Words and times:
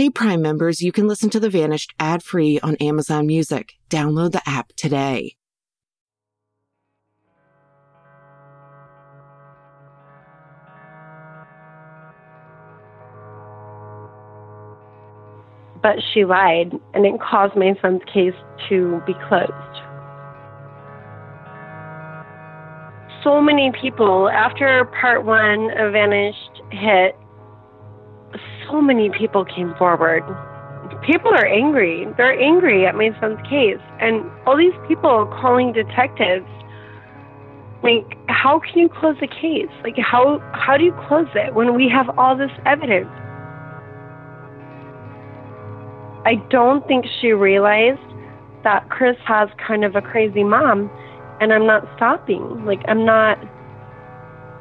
Hey 0.00 0.08
Prime 0.08 0.40
members, 0.40 0.80
you 0.80 0.92
can 0.92 1.06
listen 1.06 1.28
to 1.28 1.38
The 1.38 1.50
Vanished 1.50 1.92
ad-free 2.00 2.58
on 2.60 2.76
Amazon 2.76 3.26
Music. 3.26 3.74
Download 3.90 4.32
the 4.32 4.40
app 4.48 4.72
today. 4.74 5.36
But 15.82 15.96
she 16.14 16.24
lied, 16.24 16.72
and 16.94 17.04
it 17.04 17.20
caused 17.20 17.54
my 17.54 17.74
son's 17.82 18.00
case 18.10 18.32
to 18.70 19.02
be 19.06 19.12
closed. 19.28 19.52
So 23.22 23.42
many 23.42 23.70
people, 23.78 24.30
after 24.30 24.86
part 24.98 25.26
one 25.26 25.70
of 25.76 25.92
Vanished 25.92 26.62
hit, 26.70 27.19
so 28.66 28.80
many 28.80 29.10
people 29.10 29.44
came 29.44 29.74
forward. 29.76 30.22
People 31.06 31.30
are 31.32 31.46
angry. 31.46 32.06
They're 32.16 32.38
angry 32.38 32.86
at 32.86 32.94
my 32.94 33.10
son's 33.20 33.40
case. 33.48 33.80
And 34.00 34.30
all 34.46 34.56
these 34.56 34.74
people 34.88 35.26
calling 35.40 35.72
detectives, 35.72 36.46
like, 37.82 38.18
how 38.28 38.60
can 38.60 38.78
you 38.78 38.88
close 38.88 39.16
the 39.20 39.28
case? 39.28 39.72
Like, 39.82 39.96
how, 39.98 40.40
how 40.52 40.76
do 40.76 40.84
you 40.84 40.92
close 41.08 41.28
it 41.34 41.54
when 41.54 41.74
we 41.74 41.88
have 41.88 42.18
all 42.18 42.36
this 42.36 42.50
evidence? 42.66 43.08
I 46.26 46.34
don't 46.50 46.86
think 46.86 47.06
she 47.20 47.32
realized 47.32 48.00
that 48.62 48.88
Chris 48.90 49.16
has 49.26 49.48
kind 49.66 49.84
of 49.84 49.96
a 49.96 50.02
crazy 50.02 50.44
mom 50.44 50.90
and 51.40 51.52
I'm 51.52 51.66
not 51.66 51.88
stopping. 51.96 52.64
Like 52.64 52.80
I'm 52.86 53.04
not 53.04 53.38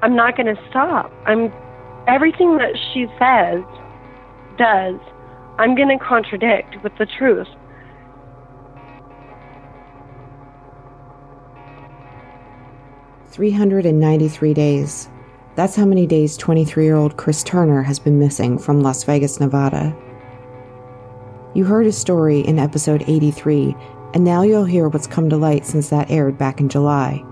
I'm 0.01 0.15
not 0.15 0.38
going 0.38 0.55
to 0.55 0.62
stop. 0.70 1.12
I'm 1.26 1.51
everything 2.09 2.58
that 2.58 2.76
she 2.91 3.05
says 3.20 3.63
does, 4.58 4.99
I'm 5.59 5.76
going 5.76 5.90
to 5.90 6.04
contradict 6.04 6.84
with 6.84 6.91
the 6.98 7.05
truth. 7.05 7.48
Three 13.27 13.51
hundred 13.51 13.85
and 13.85 13.99
ninety-three 13.99 14.54
days. 14.54 15.10
That's 15.55 15.76
how 15.76 15.85
many 15.85 16.07
days 16.07 16.38
23 16.38 16.85
year 16.85 16.96
old 16.96 17.18
Chris 17.18 17.43
Turner 17.43 17.84
has 17.84 17.99
been 17.99 18.18
missing 18.18 18.57
from 18.57 18.82
Las 18.82 19.04
Vegas, 19.04 19.40
Nevada. 19.40 19.96
You 21.54 21.66
heard 21.66 21.85
his 21.85 21.98
story 21.98 22.40
in 22.41 22.60
episode 22.60 23.04
83, 23.07 23.76
and 24.13 24.23
now 24.23 24.41
you'll 24.44 24.66
hear 24.66 24.88
what's 24.88 25.07
come 25.07 25.29
to 25.29 25.38
light 25.38 25.66
since 25.66 25.90
that 25.90 26.10
aired 26.10 26.38
back 26.38 26.60
in 26.60 26.70
July. 26.70 27.23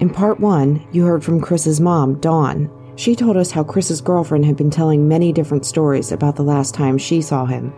In 0.00 0.10
part 0.10 0.40
one, 0.40 0.84
you 0.92 1.04
heard 1.04 1.22
from 1.22 1.40
Chris's 1.40 1.80
mom, 1.80 2.18
Dawn, 2.20 2.70
she 2.96 3.16
told 3.16 3.36
us 3.36 3.50
how 3.50 3.64
Chris's 3.64 4.00
girlfriend 4.00 4.44
had 4.44 4.56
been 4.56 4.70
telling 4.70 5.08
many 5.08 5.32
different 5.32 5.66
stories 5.66 6.12
about 6.12 6.36
the 6.36 6.42
last 6.42 6.74
time 6.74 6.96
she 6.96 7.20
saw 7.20 7.44
him. 7.44 7.72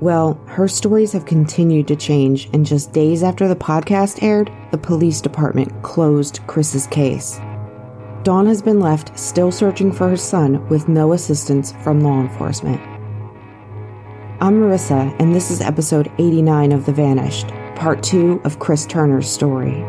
Well, 0.00 0.40
her 0.46 0.66
stories 0.66 1.12
have 1.12 1.26
continued 1.26 1.86
to 1.88 1.96
change, 1.96 2.48
and 2.52 2.64
just 2.64 2.92
days 2.92 3.22
after 3.22 3.46
the 3.46 3.54
podcast 3.54 4.22
aired, 4.22 4.50
the 4.70 4.78
police 4.78 5.20
department 5.20 5.82
closed 5.82 6.40
Chris's 6.46 6.86
case. 6.86 7.38
Dawn 8.22 8.46
has 8.46 8.62
been 8.62 8.80
left 8.80 9.18
still 9.18 9.52
searching 9.52 9.92
for 9.92 10.08
her 10.08 10.16
son 10.16 10.66
with 10.68 10.88
no 10.88 11.12
assistance 11.12 11.72
from 11.82 12.00
law 12.00 12.20
enforcement. 12.20 12.80
I'm 14.42 14.58
Marissa, 14.58 15.14
and 15.20 15.34
this 15.34 15.50
is 15.50 15.60
episode 15.60 16.10
89 16.18 16.72
of 16.72 16.86
The 16.86 16.92
Vanished, 16.92 17.48
part 17.76 18.02
two 18.02 18.40
of 18.44 18.58
Chris 18.58 18.86
Turner's 18.86 19.28
story. 19.28 19.84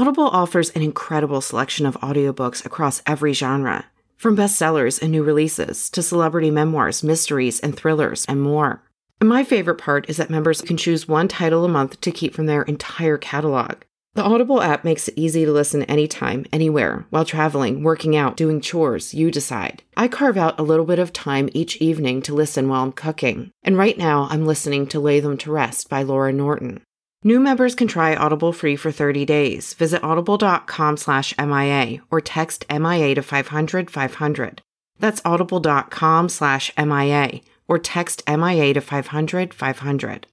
Audible 0.00 0.28
offers 0.28 0.70
an 0.70 0.80
incredible 0.80 1.42
selection 1.42 1.84
of 1.84 2.00
audiobooks 2.00 2.64
across 2.64 3.02
every 3.04 3.34
genre, 3.34 3.84
from 4.16 4.34
bestsellers 4.34 4.98
and 5.02 5.12
new 5.12 5.22
releases 5.22 5.90
to 5.90 6.02
celebrity 6.02 6.50
memoirs, 6.50 7.02
mysteries, 7.02 7.60
and 7.60 7.76
thrillers, 7.76 8.24
and 8.24 8.40
more. 8.40 8.82
And 9.20 9.28
my 9.28 9.44
favorite 9.44 9.74
part 9.74 10.08
is 10.08 10.16
that 10.16 10.30
members 10.30 10.62
can 10.62 10.78
choose 10.78 11.06
one 11.06 11.28
title 11.28 11.66
a 11.66 11.68
month 11.68 12.00
to 12.00 12.10
keep 12.10 12.32
from 12.32 12.46
their 12.46 12.62
entire 12.62 13.18
catalog. 13.18 13.82
The 14.14 14.22
Audible 14.22 14.62
app 14.62 14.84
makes 14.84 15.06
it 15.06 15.18
easy 15.18 15.44
to 15.44 15.52
listen 15.52 15.82
anytime, 15.82 16.46
anywhere, 16.50 17.04
while 17.10 17.26
traveling, 17.26 17.82
working 17.82 18.16
out, 18.16 18.38
doing 18.38 18.62
chores, 18.62 19.12
you 19.12 19.30
decide. 19.30 19.82
I 19.98 20.08
carve 20.08 20.38
out 20.38 20.58
a 20.58 20.62
little 20.62 20.86
bit 20.86 20.98
of 20.98 21.12
time 21.12 21.50
each 21.52 21.76
evening 21.76 22.22
to 22.22 22.34
listen 22.34 22.70
while 22.70 22.84
I'm 22.84 22.92
cooking. 22.92 23.50
And 23.62 23.76
right 23.76 23.98
now, 23.98 24.28
I'm 24.30 24.46
listening 24.46 24.86
to 24.86 24.98
Lay 24.98 25.20
Them 25.20 25.36
to 25.36 25.52
Rest 25.52 25.90
by 25.90 26.02
Laura 26.02 26.32
Norton. 26.32 26.80
New 27.22 27.38
members 27.38 27.74
can 27.74 27.86
try 27.86 28.16
Audible 28.16 28.50
free 28.50 28.76
for 28.76 28.90
30 28.90 29.26
days. 29.26 29.74
Visit 29.74 30.02
audible.com 30.02 30.96
slash 30.96 31.34
MIA 31.36 32.00
or 32.10 32.20
text 32.20 32.64
MIA 32.70 33.14
to 33.14 33.22
500 33.22 33.90
500. 33.90 34.62
That's 34.98 35.20
audible.com 35.24 36.28
slash 36.30 36.72
MIA 36.78 37.40
or 37.68 37.78
text 37.78 38.22
MIA 38.26 38.72
to 38.72 38.80
500 38.80 39.52
500. 39.52 40.26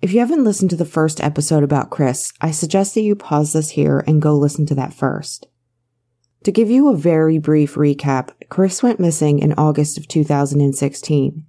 If 0.00 0.12
you 0.12 0.20
haven't 0.20 0.44
listened 0.44 0.70
to 0.70 0.76
the 0.76 0.84
first 0.84 1.20
episode 1.20 1.64
about 1.64 1.90
Chris, 1.90 2.32
I 2.40 2.52
suggest 2.52 2.94
that 2.94 3.00
you 3.00 3.16
pause 3.16 3.54
this 3.54 3.70
here 3.70 4.04
and 4.06 4.22
go 4.22 4.36
listen 4.36 4.66
to 4.66 4.74
that 4.76 4.94
first. 4.94 5.48
To 6.44 6.52
give 6.52 6.70
you 6.70 6.88
a 6.88 6.96
very 6.96 7.38
brief 7.38 7.74
recap, 7.74 8.30
Chris 8.48 8.84
went 8.84 9.00
missing 9.00 9.40
in 9.40 9.52
August 9.54 9.98
of 9.98 10.06
2016. 10.06 11.44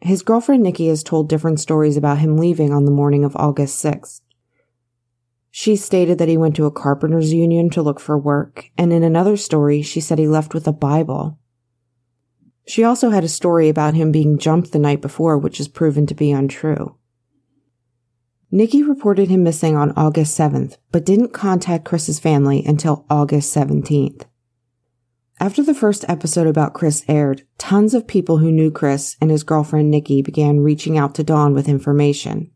His 0.00 0.22
girlfriend 0.22 0.62
Nikki 0.62 0.88
has 0.88 1.02
told 1.02 1.28
different 1.28 1.60
stories 1.60 1.96
about 1.96 2.18
him 2.18 2.36
leaving 2.36 2.72
on 2.72 2.84
the 2.84 2.90
morning 2.90 3.24
of 3.24 3.36
August 3.36 3.82
6th. 3.82 4.20
She 5.50 5.76
stated 5.76 6.18
that 6.18 6.28
he 6.28 6.36
went 6.36 6.56
to 6.56 6.66
a 6.66 6.70
carpenter's 6.70 7.32
union 7.32 7.70
to 7.70 7.82
look 7.82 8.00
for 8.00 8.18
work, 8.18 8.70
and 8.76 8.92
in 8.92 9.02
another 9.02 9.36
story, 9.36 9.82
she 9.82 10.00
said 10.00 10.18
he 10.18 10.26
left 10.26 10.52
with 10.52 10.66
a 10.66 10.72
Bible. 10.72 11.38
She 12.66 12.82
also 12.82 13.10
had 13.10 13.24
a 13.24 13.28
story 13.28 13.68
about 13.68 13.94
him 13.94 14.10
being 14.10 14.38
jumped 14.38 14.72
the 14.72 14.78
night 14.78 15.00
before, 15.00 15.38
which 15.38 15.60
is 15.60 15.68
proven 15.68 16.06
to 16.06 16.14
be 16.14 16.32
untrue. 16.32 16.96
Nikki 18.50 18.82
reported 18.82 19.28
him 19.28 19.42
missing 19.42 19.76
on 19.76 19.92
August 19.96 20.38
7th, 20.38 20.76
but 20.92 21.04
didn't 21.04 21.32
contact 21.32 21.84
Chris's 21.84 22.20
family 22.20 22.64
until 22.64 23.04
August 23.10 23.54
17th. 23.54 24.22
After 25.44 25.62
the 25.62 25.74
first 25.74 26.06
episode 26.08 26.46
about 26.46 26.72
Chris 26.72 27.04
aired, 27.06 27.42
tons 27.58 27.92
of 27.92 28.06
people 28.06 28.38
who 28.38 28.50
knew 28.50 28.70
Chris 28.70 29.14
and 29.20 29.30
his 29.30 29.42
girlfriend 29.42 29.90
Nikki 29.90 30.22
began 30.22 30.60
reaching 30.60 30.96
out 30.96 31.14
to 31.16 31.22
Dawn 31.22 31.52
with 31.52 31.68
information. 31.68 32.50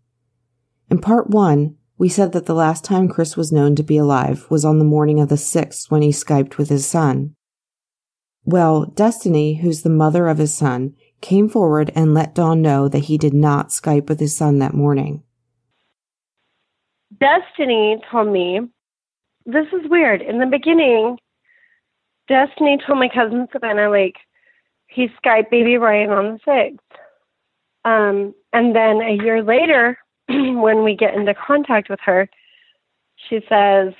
In 0.90 0.98
part 0.98 1.28
one, 1.28 1.76
we 1.98 2.08
said 2.08 2.32
that 2.32 2.46
the 2.46 2.54
last 2.54 2.86
time 2.86 3.06
Chris 3.06 3.36
was 3.36 3.52
known 3.52 3.76
to 3.76 3.82
be 3.82 3.98
alive 3.98 4.46
was 4.48 4.64
on 4.64 4.78
the 4.78 4.86
morning 4.86 5.20
of 5.20 5.28
the 5.28 5.34
6th 5.34 5.90
when 5.90 6.00
he 6.00 6.08
Skyped 6.08 6.56
with 6.56 6.70
his 6.70 6.86
son. 6.86 7.34
Well, 8.46 8.86
Destiny, 8.86 9.56
who's 9.56 9.82
the 9.82 9.90
mother 9.90 10.26
of 10.26 10.38
his 10.38 10.54
son, 10.54 10.94
came 11.20 11.50
forward 11.50 11.92
and 11.94 12.14
let 12.14 12.34
Dawn 12.34 12.62
know 12.62 12.88
that 12.88 13.00
he 13.00 13.18
did 13.18 13.34
not 13.34 13.68
Skype 13.68 14.08
with 14.08 14.18
his 14.18 14.34
son 14.34 14.60
that 14.60 14.72
morning. 14.72 15.22
Destiny 17.20 18.00
told 18.10 18.32
me, 18.32 18.60
this 19.44 19.66
is 19.74 19.90
weird. 19.90 20.22
In 20.22 20.38
the 20.38 20.46
beginning, 20.46 21.18
Destiny 22.28 22.78
told 22.86 22.98
my 22.98 23.08
cousin 23.08 23.48
Savannah, 23.52 23.90
like, 23.90 24.16
he 24.88 25.08
Skyped 25.22 25.50
baby 25.50 25.76
Ryan 25.76 26.10
on 26.10 26.38
the 26.46 26.50
6th. 26.50 26.78
Um, 27.84 28.34
and 28.52 28.74
then 28.74 29.00
a 29.00 29.22
year 29.22 29.42
later, 29.42 29.98
when 30.28 30.84
we 30.84 30.94
get 30.94 31.14
into 31.14 31.34
contact 31.34 31.88
with 31.88 32.00
her, 32.04 32.28
she 33.28 33.40
says, 33.48 33.94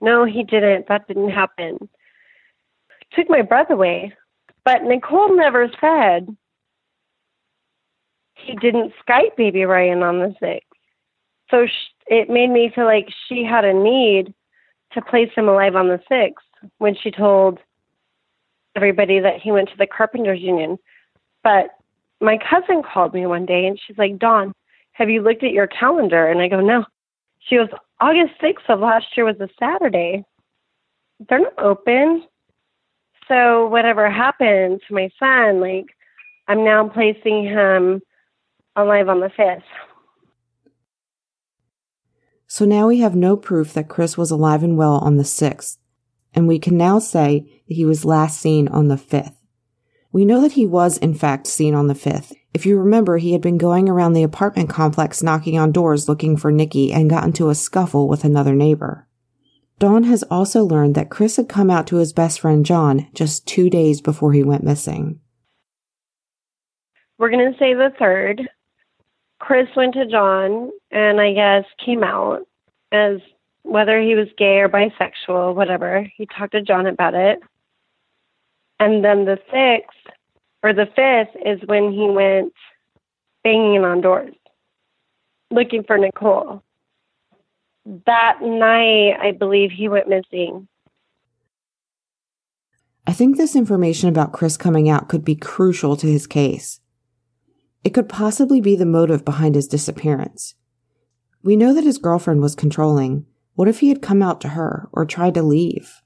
No, 0.00 0.24
he 0.24 0.42
didn't. 0.42 0.88
That 0.88 1.06
didn't 1.08 1.30
happen. 1.30 1.88
Took 3.12 3.28
my 3.28 3.42
breath 3.42 3.70
away. 3.70 4.12
But 4.64 4.82
Nicole 4.82 5.36
never 5.36 5.68
said 5.80 6.34
he 8.34 8.54
didn't 8.56 8.92
Skype 9.06 9.36
baby 9.36 9.64
Ryan 9.64 10.02
on 10.02 10.18
the 10.18 10.34
6th. 10.42 10.60
So 11.50 11.66
it 12.06 12.30
made 12.30 12.50
me 12.50 12.72
feel 12.74 12.84
like 12.84 13.08
she 13.28 13.44
had 13.44 13.64
a 13.64 13.74
need 13.74 14.32
to 14.92 15.02
place 15.02 15.30
him 15.36 15.48
alive 15.48 15.76
on 15.76 15.88
the 15.88 16.00
6th 16.10 16.34
when 16.78 16.94
she 16.94 17.10
told 17.10 17.58
everybody 18.76 19.20
that 19.20 19.40
he 19.40 19.52
went 19.52 19.68
to 19.68 19.76
the 19.78 19.86
carpenters 19.86 20.40
union. 20.40 20.78
But 21.42 21.70
my 22.20 22.38
cousin 22.38 22.82
called 22.82 23.14
me 23.14 23.26
one 23.26 23.46
day 23.46 23.66
and 23.66 23.78
she's 23.78 23.98
like, 23.98 24.18
Dawn, 24.18 24.52
have 24.92 25.10
you 25.10 25.22
looked 25.22 25.44
at 25.44 25.52
your 25.52 25.66
calendar? 25.66 26.26
And 26.26 26.40
I 26.40 26.48
go, 26.48 26.60
no. 26.60 26.84
She 27.40 27.56
goes, 27.56 27.68
August 28.00 28.32
6th 28.42 28.68
of 28.68 28.80
last 28.80 29.06
year 29.16 29.26
was 29.26 29.36
a 29.40 29.48
Saturday. 29.58 30.24
They're 31.28 31.40
not 31.40 31.58
open. 31.58 32.24
So 33.28 33.66
whatever 33.68 34.10
happened 34.10 34.80
to 34.88 34.94
my 34.94 35.10
son, 35.18 35.60
like 35.60 35.86
I'm 36.48 36.64
now 36.64 36.88
placing 36.88 37.44
him 37.44 38.02
alive 38.76 39.08
on 39.08 39.20
the 39.20 39.28
5th. 39.28 39.62
So 42.46 42.64
now 42.64 42.88
we 42.88 43.00
have 43.00 43.14
no 43.14 43.36
proof 43.36 43.72
that 43.74 43.88
Chris 43.88 44.16
was 44.16 44.30
alive 44.30 44.62
and 44.62 44.76
well 44.76 44.98
on 44.98 45.16
the 45.16 45.24
6th 45.24 45.76
and 46.34 46.46
we 46.48 46.58
can 46.58 46.76
now 46.76 46.98
say 46.98 47.62
that 47.68 47.74
he 47.74 47.84
was 47.84 48.04
last 48.04 48.40
seen 48.40 48.68
on 48.68 48.88
the 48.88 48.96
5th. 48.96 49.36
We 50.12 50.24
know 50.24 50.40
that 50.42 50.52
he 50.52 50.66
was, 50.66 50.98
in 50.98 51.14
fact, 51.14 51.46
seen 51.46 51.74
on 51.74 51.88
the 51.88 51.94
5th. 51.94 52.32
If 52.52 52.64
you 52.64 52.78
remember, 52.78 53.18
he 53.18 53.32
had 53.32 53.40
been 53.40 53.58
going 53.58 53.88
around 53.88 54.12
the 54.12 54.22
apartment 54.22 54.70
complex 54.70 55.22
knocking 55.22 55.58
on 55.58 55.72
doors 55.72 56.08
looking 56.08 56.36
for 56.36 56.52
Nikki 56.52 56.92
and 56.92 57.10
got 57.10 57.24
into 57.24 57.48
a 57.48 57.54
scuffle 57.54 58.08
with 58.08 58.24
another 58.24 58.54
neighbor. 58.54 59.08
Dawn 59.80 60.04
has 60.04 60.22
also 60.24 60.64
learned 60.64 60.94
that 60.94 61.10
Chris 61.10 61.36
had 61.36 61.48
come 61.48 61.68
out 61.68 61.86
to 61.88 61.96
his 61.96 62.12
best 62.12 62.38
friend 62.40 62.64
John 62.64 63.08
just 63.12 63.46
two 63.46 63.68
days 63.68 64.00
before 64.00 64.32
he 64.32 64.44
went 64.44 64.62
missing. 64.62 65.18
We're 67.18 67.30
going 67.30 67.52
to 67.52 67.58
say 67.58 67.74
the 67.74 67.90
third. 67.98 68.42
Chris 69.40 69.66
went 69.76 69.94
to 69.94 70.06
John 70.06 70.70
and 70.90 71.20
I 71.20 71.32
guess 71.32 71.64
came 71.84 72.04
out 72.04 72.46
as 72.92 73.18
whether 73.64 74.00
he 74.00 74.14
was 74.14 74.28
gay 74.38 74.58
or 74.60 74.68
bisexual, 74.68 75.54
whatever. 75.54 76.08
He 76.16 76.26
talked 76.26 76.52
to 76.52 76.62
John 76.62 76.86
about 76.86 77.14
it. 77.14 77.40
And 78.78 79.04
then 79.04 79.24
the 79.24 79.38
sixth 79.50 80.16
or 80.62 80.72
the 80.72 80.86
fifth 80.86 81.36
is 81.44 81.60
when 81.66 81.92
he 81.92 82.08
went 82.08 82.52
banging 83.42 83.84
on 83.84 84.00
doors 84.00 84.34
looking 85.54 85.84
for 85.84 85.96
Nicole. 85.96 86.62
That 88.06 88.38
night, 88.40 89.16
I 89.20 89.32
believe 89.32 89.70
he 89.70 89.88
went 89.88 90.08
missing. 90.08 90.68
I 93.06 93.12
think 93.12 93.36
this 93.36 93.54
information 93.54 94.08
about 94.08 94.32
Chris 94.32 94.56
coming 94.56 94.88
out 94.88 95.08
could 95.08 95.24
be 95.24 95.36
crucial 95.36 95.96
to 95.96 96.06
his 96.06 96.26
case. 96.26 96.80
It 97.84 97.90
could 97.90 98.08
possibly 98.08 98.62
be 98.62 98.76
the 98.76 98.86
motive 98.86 99.24
behind 99.24 99.54
his 99.54 99.68
disappearance. 99.68 100.54
We 101.42 101.56
know 101.56 101.74
that 101.74 101.84
his 101.84 101.98
girlfriend 101.98 102.40
was 102.40 102.54
controlling. 102.54 103.26
What 103.54 103.68
if 103.68 103.80
he 103.80 103.88
had 103.88 104.02
come 104.02 104.22
out 104.22 104.40
to 104.42 104.48
her 104.50 104.88
or 104.92 105.04
tried 105.04 105.34
to 105.34 105.42
leave? 105.42 106.02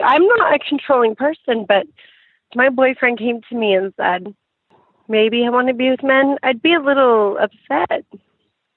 I'm 0.00 0.26
not 0.26 0.54
a 0.54 0.58
controlling 0.58 1.16
person, 1.16 1.64
but 1.66 1.86
my 2.54 2.68
boyfriend 2.68 3.18
came 3.18 3.40
to 3.48 3.56
me 3.56 3.74
and 3.74 3.92
said, 3.96 4.34
maybe 5.08 5.44
I 5.44 5.50
want 5.50 5.68
to 5.68 5.74
be 5.74 5.90
with 5.90 6.02
men, 6.02 6.36
I'd 6.42 6.62
be 6.62 6.74
a 6.74 6.80
little 6.80 7.38
upset. 7.38 8.04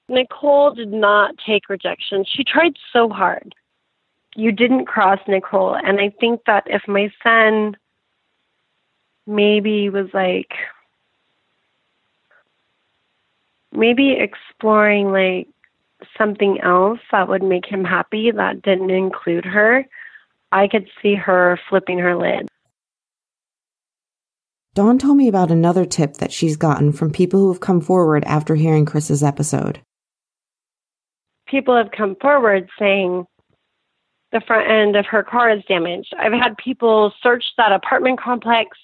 Nicole 0.08 0.74
did 0.74 0.92
not 0.92 1.34
take 1.46 1.68
rejection. 1.68 2.24
She 2.24 2.42
tried 2.42 2.76
so 2.92 3.08
hard. 3.08 3.54
You 4.34 4.50
didn't 4.50 4.86
cross 4.86 5.20
Nicole. 5.28 5.74
And 5.76 6.00
I 6.00 6.12
think 6.20 6.42
that 6.46 6.64
if 6.66 6.82
my 6.88 7.12
son 7.22 7.76
maybe 9.26 9.88
was 9.88 10.08
like, 10.12 10.52
maybe 13.72 14.16
exploring 14.18 15.12
like 15.12 15.46
something 16.16 16.60
else 16.60 17.00
that 17.12 17.28
would 17.28 17.42
make 17.42 17.66
him 17.66 17.84
happy 17.84 18.30
that 18.30 18.62
didn't 18.62 18.90
include 18.90 19.44
her, 19.44 19.86
I 20.52 20.68
could 20.68 20.88
see 21.02 21.14
her 21.14 21.58
flipping 21.68 21.98
her 21.98 22.16
lid. 22.16 22.48
Dawn 24.74 24.98
told 24.98 25.16
me 25.16 25.28
about 25.28 25.50
another 25.50 25.84
tip 25.84 26.14
that 26.14 26.32
she's 26.32 26.56
gotten 26.56 26.92
from 26.92 27.10
people 27.10 27.40
who 27.40 27.52
have 27.52 27.60
come 27.60 27.80
forward 27.80 28.24
after 28.24 28.54
hearing 28.54 28.84
Chris's 28.84 29.22
episode. 29.22 29.80
People 31.48 31.76
have 31.76 31.90
come 31.90 32.16
forward 32.20 32.68
saying 32.78 33.26
the 34.30 34.40
front 34.46 34.70
end 34.70 34.94
of 34.94 35.06
her 35.06 35.24
car 35.24 35.50
is 35.50 35.64
damaged. 35.66 36.14
I've 36.16 36.32
had 36.32 36.56
people 36.56 37.12
search 37.20 37.44
that 37.56 37.72
apartment 37.72 38.20
complex. 38.20 38.78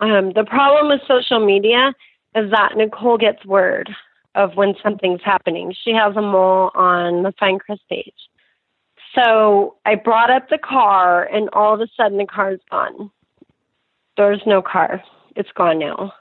Um, 0.00 0.32
the 0.34 0.44
problem 0.44 0.88
with 0.88 1.00
social 1.08 1.44
media 1.44 1.94
is 2.34 2.50
that 2.50 2.76
Nicole 2.76 3.16
gets 3.16 3.44
word 3.46 3.88
of 4.34 4.54
when 4.54 4.74
something's 4.82 5.22
happening. 5.24 5.74
She 5.84 5.92
has 5.92 6.16
a 6.16 6.22
mole 6.22 6.70
on 6.74 7.22
the 7.22 7.32
Find 7.38 7.60
Chris 7.60 7.80
page. 7.88 8.14
So 9.14 9.76
I 9.84 9.96
brought 9.96 10.30
up 10.30 10.48
the 10.48 10.58
car, 10.58 11.24
and 11.24 11.48
all 11.52 11.74
of 11.74 11.80
a 11.80 11.88
sudden 11.96 12.18
the 12.18 12.26
car's 12.26 12.60
gone. 12.70 13.10
There's 14.16 14.42
no 14.46 14.62
car. 14.62 15.02
It's 15.34 15.50
gone 15.52 15.78
now. 15.80 16.12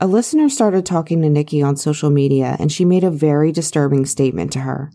A 0.00 0.06
listener 0.06 0.48
started 0.48 0.86
talking 0.86 1.20
to 1.22 1.28
Nikki 1.28 1.62
on 1.62 1.76
social 1.76 2.10
media, 2.10 2.56
and 2.58 2.72
she 2.72 2.84
made 2.84 3.04
a 3.04 3.10
very 3.10 3.52
disturbing 3.52 4.06
statement 4.06 4.52
to 4.52 4.60
her. 4.60 4.90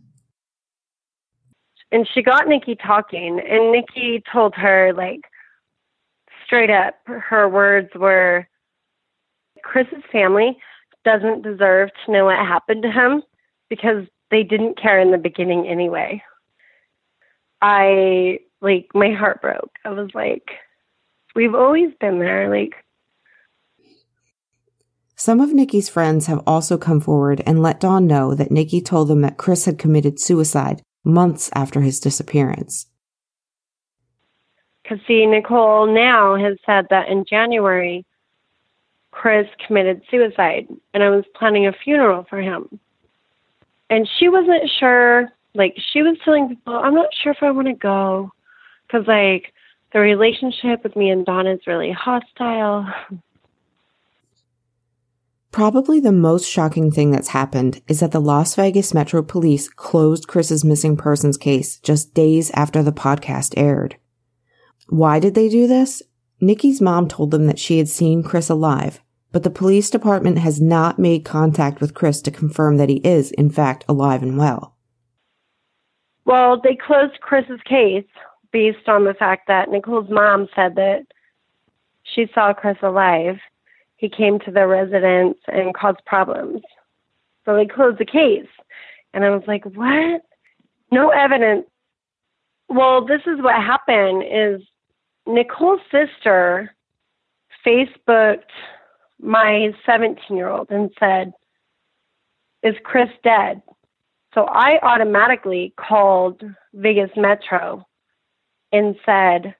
And 1.92 2.08
she 2.12 2.22
got 2.22 2.48
Nikki 2.48 2.76
talking, 2.76 3.40
and 3.40 3.72
Nikki 3.72 4.24
told 4.32 4.56
her, 4.56 4.94
like, 4.94 5.22
straight 6.46 6.72
up, 6.72 6.96
her 7.06 7.48
words 7.48 7.90
were 7.96 8.48
Chris's 9.66 10.04
family 10.12 10.58
doesn't 11.04 11.42
deserve 11.42 11.90
to 12.06 12.12
know 12.12 12.26
what 12.26 12.38
happened 12.38 12.84
to 12.84 12.92
him 12.92 13.24
because 13.70 14.06
they 14.32 14.44
didn't 14.44 14.80
care 14.82 15.00
in 15.00 15.12
the 15.12 15.18
beginning 15.18 15.68
anyway. 15.68 16.24
I 17.62 18.40
like 18.62 18.88
my 18.94 19.12
heart 19.12 19.42
broke. 19.42 19.72
I 19.84 19.90
was 19.90 20.10
like, 20.14 20.52
we've 21.36 21.56
always 21.56 21.92
been 22.00 22.20
there. 22.20 22.50
Like, 22.50 22.76
some 25.16 25.42
of 25.42 25.54
Nikki's 25.54 25.90
friends 25.90 26.28
have 26.28 26.44
also 26.46 26.78
come 26.78 27.02
forward 27.02 27.42
and 27.46 27.62
let 27.62 27.80
Dawn 27.80 28.06
know 28.06 28.36
that 28.36 28.52
Nikki 28.52 28.82
told 28.82 29.08
them 29.08 29.22
that 29.22 29.38
Chris 29.38 29.66
had 29.66 29.80
committed 29.80 30.20
suicide 30.20 30.82
months 31.04 31.50
after 31.56 31.82
his 31.82 32.00
disappearance. 32.00 32.88
Because, 34.84 35.00
see, 35.08 35.26
Nicole 35.26 35.88
now 35.88 36.36
has 36.36 36.58
said 36.66 36.86
that 36.92 37.08
in 37.10 37.26
January, 37.28 38.06
Chris 39.16 39.48
committed 39.66 40.02
suicide, 40.12 40.68
and 40.94 41.02
I 41.02 41.10
was 41.10 41.24
planning 41.36 41.66
a 41.66 41.72
funeral 41.72 42.26
for 42.30 42.42
him. 42.42 42.80
And 43.90 44.08
she 44.20 44.28
wasn't 44.28 44.70
sure, 44.78 45.30
like, 45.54 45.76
she 45.94 46.02
was 46.02 46.18
telling 46.24 46.50
people, 46.50 46.76
I'm 46.76 46.94
not 46.94 47.08
sure 47.24 47.32
if 47.32 47.42
I 47.42 47.52
want 47.52 47.68
to 47.68 47.74
go 47.74 48.32
because 48.86 49.08
like 49.08 49.54
the 49.94 50.00
relationship 50.00 50.84
with 50.84 50.96
me 50.96 51.10
and 51.10 51.26
Dawn 51.26 51.48
is 51.48 51.62
really 51.66 51.92
hostile. 51.92 52.88
Probably 55.52 56.02
the 56.02 56.12
most 56.12 56.50
shocking 56.50 56.92
thing 56.92 57.12
that's 57.12 57.30
happened 57.30 57.82
is 57.88 58.02
that 58.02 58.12
the 58.12 58.20
Las 58.20 58.56
Vegas 58.56 58.94
Metro 58.94 59.24
Police 59.24 59.70
closed 59.70 60.28
Chris's 60.28 60.66
missing 60.66 60.98
persons 60.98 61.38
case 61.38 61.78
just 61.78 62.14
days 62.14 62.52
after 62.52 62.84
the 62.84 62.92
podcast 62.92 63.54
aired. 63.56 63.96
Why 64.90 65.20
did 65.20 65.34
they 65.34 65.48
do 65.48 65.66
this? 65.66 66.04
Nikki's 66.42 66.82
mom 66.82 67.08
told 67.08 67.32
them 67.32 67.48
that 67.48 67.58
she 67.58 67.78
had 67.78 67.88
seen 67.88 68.22
Chris 68.22 68.50
alive, 68.50 69.00
but 69.36 69.44
the 69.44 69.50
police 69.50 69.90
department 69.90 70.38
has 70.38 70.62
not 70.62 70.98
made 70.98 71.26
contact 71.26 71.82
with 71.82 71.94
Chris 71.94 72.22
to 72.22 72.32
confirm 72.32 72.78
that 72.78 72.88
he 72.88 73.02
is, 73.04 73.32
in 73.32 73.50
fact, 73.50 73.84
alive 73.90 74.24
and 74.24 74.38
well. 74.38 74.78
Well, 76.24 76.62
they 76.64 76.78
closed 76.78 77.20
Chris's 77.20 77.60
case 77.66 78.08
based 78.54 78.88
on 78.88 79.04
the 79.04 79.14
fact 79.14 79.50
that 79.50 79.70
Nicole's 79.70 80.10
mom 80.10 80.48
said 80.56 80.76
that 80.76 81.08
she 82.04 82.28
saw 82.34 82.54
Chris 82.54 82.78
alive. 82.82 83.36
He 83.98 84.08
came 84.08 84.40
to 84.40 84.52
the 84.52 84.68
residence 84.68 85.38
and 85.48 85.76
caused 85.76 86.06
problems. 86.06 86.62
So 87.44 87.58
they 87.58 87.66
closed 87.66 87.98
the 87.98 88.06
case. 88.06 88.48
And 89.14 89.26
I 89.26 89.32
was 89.32 89.44
like, 89.48 89.66
what? 89.66 90.22
No 90.94 91.10
evidence. 91.10 91.66
Well, 92.70 93.06
this 93.06 93.24
is 93.28 93.42
what 93.42 93.56
happened 93.56 94.24
is 94.24 94.62
Nicole's 95.28 95.82
sister 95.92 96.74
Facebooked 97.68 98.44
my 99.22 99.72
17 99.86 100.36
year 100.36 100.50
old 100.50 100.70
and 100.70 100.90
said, 101.00 101.34
Is 102.64 102.76
Chris 102.84 103.10
dead? 103.24 103.62
So 104.34 104.44
I 104.44 104.80
automatically 104.84 105.74
called 105.78 106.42
Vegas 106.74 107.12
Metro 107.16 107.86
and 108.72 108.96
said, 109.06 109.56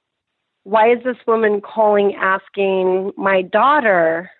Why 0.64 0.92
is 0.92 1.02
this 1.04 1.16
woman 1.26 1.60
calling 1.60 2.14
asking 2.14 3.12
my 3.16 3.42
daughter? 3.42 4.30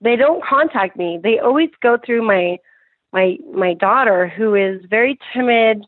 They 0.00 0.16
don't 0.16 0.44
contact 0.44 0.96
me. 0.96 1.18
They 1.22 1.38
always 1.38 1.70
go 1.82 1.98
through 2.04 2.26
my 2.26 2.58
my 3.12 3.36
my 3.52 3.74
daughter 3.74 4.28
who 4.28 4.54
is 4.54 4.80
very 4.88 5.18
timid. 5.32 5.84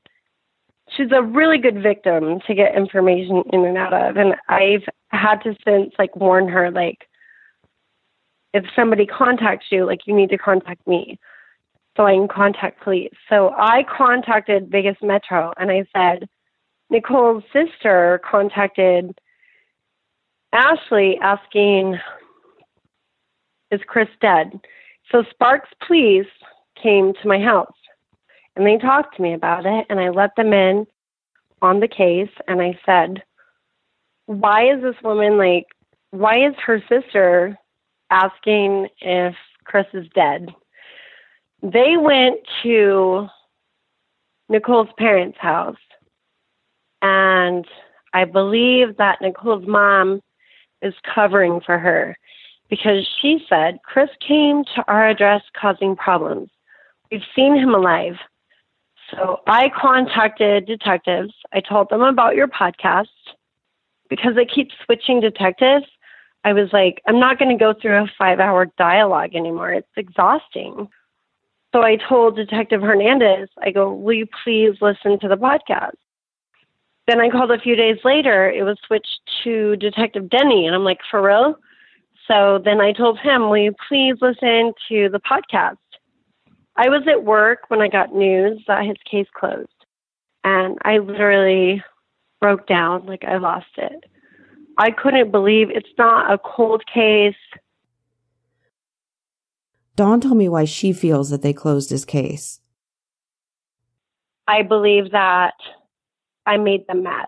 She's 0.97 1.13
a 1.15 1.23
really 1.23 1.59
good 1.59 1.83
victim 1.83 2.41
to 2.47 2.55
get 2.55 2.75
information 2.75 3.43
in 3.53 3.65
and 3.65 3.77
out 3.77 3.93
of. 3.93 4.17
And 4.17 4.35
I've 4.49 4.85
had 5.11 5.37
to 5.43 5.55
since 5.65 5.93
like 5.99 6.15
warn 6.17 6.49
her 6.49 6.71
like 6.71 7.09
if 8.55 8.65
somebody 8.75 9.07
contacts 9.07 9.67
you, 9.71 9.85
like 9.85 10.07
you 10.07 10.15
need 10.15 10.31
to 10.31 10.39
contact 10.39 10.87
me 10.87 11.19
so 11.97 12.07
I 12.07 12.15
can 12.15 12.29
contact 12.29 12.83
police. 12.83 13.13
So 13.29 13.51
I 13.57 13.85
contacted 13.85 14.71
Vegas 14.71 14.97
Metro 15.03 15.53
and 15.59 15.71
I 15.71 15.85
said, 15.95 16.29
Nicole's 16.91 17.43
sister 17.53 18.21
contacted 18.29 19.19
Ashley 20.53 21.19
asking, 21.21 21.99
Is 23.71 23.81
Chris 23.87 24.09
dead? 24.21 24.61
So 25.11 25.25
Sparks 25.31 25.71
Police 25.87 26.27
came 26.81 27.13
to 27.15 27.29
my 27.29 27.39
house 27.39 27.75
and 28.57 28.65
they 28.67 28.79
talked 28.79 29.17
to 29.17 29.23
me 29.23 29.35
about 29.35 29.67
it 29.67 29.87
and 29.91 30.01
I 30.01 30.11
let 30.11 30.37
them 30.37 30.53
in 30.53 30.87
on 31.61 31.81
the 31.81 31.89
case 31.89 32.31
and 32.47 32.63
I 32.63 32.79
said, 32.87 33.23
Why 34.27 34.73
is 34.73 34.83
this 34.83 35.03
woman 35.03 35.37
like, 35.37 35.67
why 36.11 36.47
is 36.47 36.55
her 36.65 36.83
sister 36.89 37.59
asking 38.11 38.89
if 39.01 39.35
Chris 39.65 39.87
is 39.93 40.07
dead? 40.15 40.49
They 41.63 41.97
went 41.97 42.41
to 42.63 43.29
Nicole's 44.49 44.89
parents' 44.99 45.39
house 45.41 45.77
And 47.03 47.67
I 48.15 48.25
believe 48.25 48.97
that 48.97 49.21
Nicole's 49.21 49.67
mom 49.67 50.23
is 50.83 50.95
covering 51.15 51.61
for 51.65 51.79
her 51.79 52.17
because 52.71 53.07
she 53.21 53.45
said 53.49 53.79
Chris 53.85 54.11
came 54.27 54.65
to 54.75 54.85
our 54.89 55.09
address 55.09 55.43
causing 55.57 55.97
problems. 55.97 56.51
We've 57.11 57.23
seen 57.35 57.57
him 57.57 57.75
alive. 57.75 58.17
So 59.11 59.41
I 59.47 59.71
contacted 59.71 60.67
detectives. 60.67 61.33
I 61.53 61.61
told 61.61 61.89
them 61.91 62.03
about 62.03 62.37
your 62.37 62.49
podcast 62.49 63.07
because 64.11 64.35
they 64.35 64.45
keep 64.45 64.71
switching 64.85 65.21
detectives. 65.21 65.87
I 66.49 66.55
was 66.55 66.71
like, 66.73 67.03
I'm 67.07 67.21
not 67.21 67.39
going 67.39 67.51
to 67.51 67.63
go 67.63 67.75
through 67.75 68.03
a 68.03 68.07
five 68.17 68.41
hour 68.41 68.73
dialogue 68.79 69.35
anymore. 69.35 69.71
It's 69.71 69.87
exhausting. 69.99 70.89
So 71.75 71.83
I 71.83 71.97
told 72.09 72.37
Detective 72.37 72.81
Hernandez, 72.81 73.51
I 73.63 73.71
go, 73.71 73.93
Will 73.93 74.15
you 74.15 74.27
please 74.45 74.73
listen 74.81 75.19
to 75.21 75.29
the 75.29 75.37
podcast? 75.37 75.99
Then 77.07 77.21
I 77.21 77.29
called 77.29 77.51
a 77.51 77.61
few 77.61 77.77
days 77.77 77.99
later. 78.03 78.51
It 78.51 78.63
was 78.63 78.79
switched 78.87 79.21
to 79.45 79.77
Detective 79.77 80.31
Denny. 80.31 80.65
And 80.65 80.75
I'm 80.75 80.85
like, 80.85 81.01
For 81.11 81.21
real? 81.21 81.57
So 82.27 82.63
then 82.65 82.81
I 82.81 82.93
told 82.93 83.19
him, 83.19 83.51
Will 83.51 83.59
you 83.59 83.75
please 83.87 84.15
listen 84.23 84.73
to 84.89 85.11
the 85.11 85.21
podcast? 85.21 85.77
I 86.77 86.89
was 86.89 87.03
at 87.11 87.25
work 87.25 87.65
when 87.69 87.83
I 87.83 87.89
got 87.89 88.15
news 88.15 88.63
that 88.69 88.87
his 88.87 88.97
case 89.05 89.29
closed. 89.39 89.69
And 90.45 90.79
I 90.83 90.97
literally 90.97 91.85
broke 92.41 92.67
down 92.67 93.05
like 93.05 93.25
I 93.25 93.37
lost 93.37 93.77
it. 93.77 94.05
I 94.79 94.93
couldn't 94.93 95.33
believe 95.33 95.71
it's 95.71 95.89
not 95.99 96.33
a 96.33 96.39
cold 96.39 96.85
case. 96.93 97.35
Dawn 99.97 100.21
told 100.21 100.37
me 100.37 100.49
why 100.49 100.65
she 100.65 100.93
feels 100.93 101.31
that 101.31 101.43
they 101.43 101.53
closed 101.53 101.91
his 101.91 102.05
case. 102.05 102.61
I 104.47 104.63
believe 104.63 105.11
that 105.11 105.55
I 106.47 106.57
made 106.57 106.87
them 106.87 107.03
mad. 107.03 107.27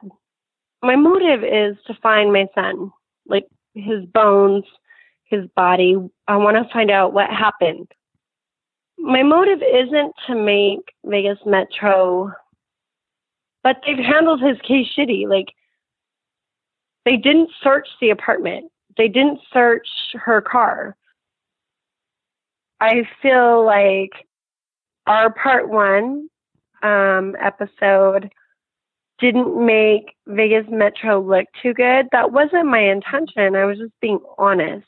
My 0.80 0.94
motive 0.94 1.42
is 1.42 1.76
to 1.88 1.98
find 2.00 2.32
my 2.32 2.46
son, 2.54 2.92
like 3.26 3.46
his 3.74 4.04
bones, 4.06 4.64
his 5.24 5.46
body. 5.56 5.96
I 6.28 6.36
want 6.36 6.56
to 6.56 6.72
find 6.72 6.90
out 6.90 7.12
what 7.12 7.28
happened. 7.28 7.88
My 8.96 9.24
motive 9.24 9.58
isn't 9.60 10.14
to 10.28 10.34
make 10.36 10.94
Vegas 11.04 11.38
Metro, 11.44 12.30
but 13.64 13.76
they've 13.84 13.98
handled 13.98 14.40
his 14.40 14.58
case 14.60 14.86
shitty. 14.96 15.28
Like, 15.28 15.48
they 17.04 17.16
didn't 17.16 17.50
search 17.62 17.88
the 18.00 18.10
apartment, 18.10 18.70
they 18.96 19.08
didn't 19.08 19.40
search 19.52 19.88
her 20.14 20.40
car. 20.40 20.96
I 22.80 23.02
feel 23.22 23.64
like 23.64 24.12
our 25.06 25.32
part 25.32 25.68
one 25.68 26.28
um, 26.82 27.36
episode 27.40 28.30
didn't 29.18 29.64
make 29.64 30.14
Vegas 30.26 30.66
Metro 30.70 31.20
look 31.20 31.46
too 31.62 31.74
good. 31.74 32.06
That 32.12 32.32
wasn't 32.32 32.66
my 32.66 32.90
intention. 32.90 33.54
I 33.54 33.66
was 33.66 33.78
just 33.78 33.92
being 34.00 34.18
honest. 34.38 34.86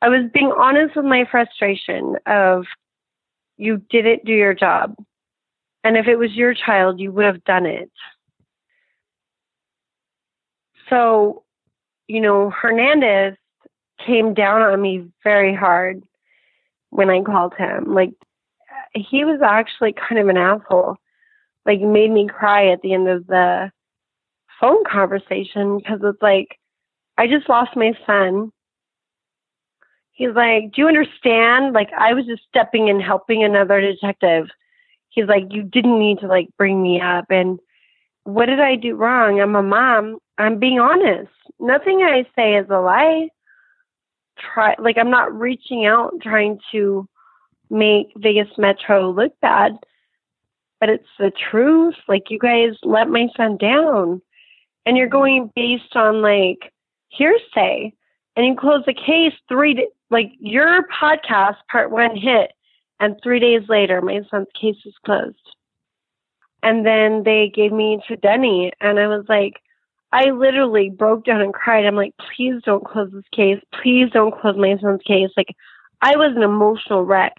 I 0.00 0.08
was 0.08 0.30
being 0.32 0.52
honest 0.56 0.96
with 0.96 1.04
my 1.04 1.24
frustration 1.30 2.16
of 2.26 2.64
you 3.58 3.82
didn't 3.90 4.24
do 4.24 4.32
your 4.32 4.54
job. 4.54 4.94
And 5.84 5.96
if 5.96 6.06
it 6.06 6.16
was 6.16 6.32
your 6.34 6.54
child, 6.54 7.00
you 7.00 7.12
would 7.12 7.24
have 7.24 7.44
done 7.44 7.66
it. 7.66 7.90
So, 10.88 11.44
you 12.06 12.20
know, 12.20 12.50
Hernandez 12.50 13.36
came 14.04 14.34
down 14.34 14.62
on 14.62 14.80
me 14.80 15.08
very 15.24 15.54
hard 15.54 16.02
when 16.90 17.10
I 17.10 17.22
called 17.22 17.54
him. 17.56 17.94
Like, 17.94 18.12
he 18.94 19.24
was 19.24 19.40
actually 19.42 19.92
kind 19.92 20.18
of 20.18 20.28
an 20.28 20.36
asshole. 20.36 20.96
Like, 21.64 21.80
made 21.80 22.10
me 22.10 22.28
cry 22.28 22.68
at 22.68 22.82
the 22.82 22.94
end 22.94 23.08
of 23.08 23.26
the 23.26 23.70
phone 24.60 24.84
conversation 24.84 25.78
because 25.78 26.00
it's 26.02 26.22
like, 26.22 26.58
I 27.18 27.26
just 27.26 27.48
lost 27.48 27.76
my 27.76 27.92
son 28.06 28.52
he's 30.16 30.34
like, 30.34 30.72
Do 30.72 30.82
you 30.82 30.88
understand? 30.88 31.72
Like, 31.72 31.90
I 31.96 32.12
was 32.12 32.26
just 32.26 32.42
stepping 32.48 32.88
in 32.88 33.00
helping 33.00 33.44
another 33.44 33.80
detective. 33.80 34.48
He's 35.10 35.26
like, 35.26 35.44
You 35.50 35.62
didn't 35.62 35.98
need 35.98 36.18
to 36.20 36.26
like 36.26 36.48
bring 36.58 36.82
me 36.82 37.00
up. 37.00 37.26
And 37.30 37.60
what 38.26 38.46
did 38.46 38.60
I 38.60 38.76
do 38.76 38.96
wrong? 38.96 39.40
I'm 39.40 39.54
a 39.54 39.62
mom. 39.62 40.18
I'm 40.36 40.58
being 40.58 40.80
honest. 40.80 41.30
Nothing 41.60 42.02
I 42.02 42.26
say 42.34 42.56
is 42.56 42.66
a 42.68 42.80
lie. 42.80 43.28
Try 44.38 44.74
like 44.78 44.98
I'm 44.98 45.10
not 45.10 45.32
reaching 45.38 45.86
out 45.86 46.12
trying 46.22 46.58
to 46.72 47.08
make 47.70 48.08
Vegas 48.16 48.48
Metro 48.58 49.10
look 49.10 49.32
bad, 49.40 49.78
but 50.80 50.90
it's 50.90 51.08
the 51.18 51.32
truth. 51.50 51.94
Like 52.08 52.24
you 52.28 52.38
guys 52.38 52.76
let 52.82 53.08
my 53.08 53.28
son 53.36 53.56
down, 53.56 54.20
and 54.84 54.96
you're 54.96 55.08
going 55.08 55.50
based 55.54 55.94
on 55.94 56.20
like 56.20 56.72
hearsay, 57.08 57.94
and 58.36 58.46
you 58.46 58.56
close 58.58 58.82
the 58.86 58.92
case 58.92 59.32
three 59.48 59.88
like 60.10 60.32
your 60.38 60.86
podcast 60.88 61.56
part 61.70 61.90
one 61.90 62.16
hit 62.16 62.52
and 63.00 63.16
three 63.22 63.40
days 63.40 63.68
later 63.68 64.00
my 64.00 64.20
son's 64.30 64.46
case 64.60 64.76
is 64.84 64.94
closed 65.04 65.55
and 66.66 66.84
then 66.84 67.22
they 67.22 67.50
gave 67.54 67.72
me 67.72 68.00
to 68.08 68.16
denny 68.16 68.72
and 68.80 68.98
i 68.98 69.06
was 69.06 69.24
like 69.28 69.54
i 70.12 70.30
literally 70.30 70.90
broke 70.90 71.24
down 71.24 71.40
and 71.40 71.54
cried. 71.54 71.84
I'm 71.84 71.96
like 71.96 72.14
please 72.16 72.62
don't 72.64 72.84
close 72.84 73.10
this 73.12 73.24
case. 73.32 73.60
Please 73.82 74.08
don't 74.12 74.38
close 74.38 74.56
my 74.56 74.76
son's 74.80 75.02
case. 75.02 75.30
Like 75.36 75.54
i 76.02 76.16
was 76.16 76.32
an 76.36 76.42
emotional 76.42 77.04
wreck. 77.04 77.34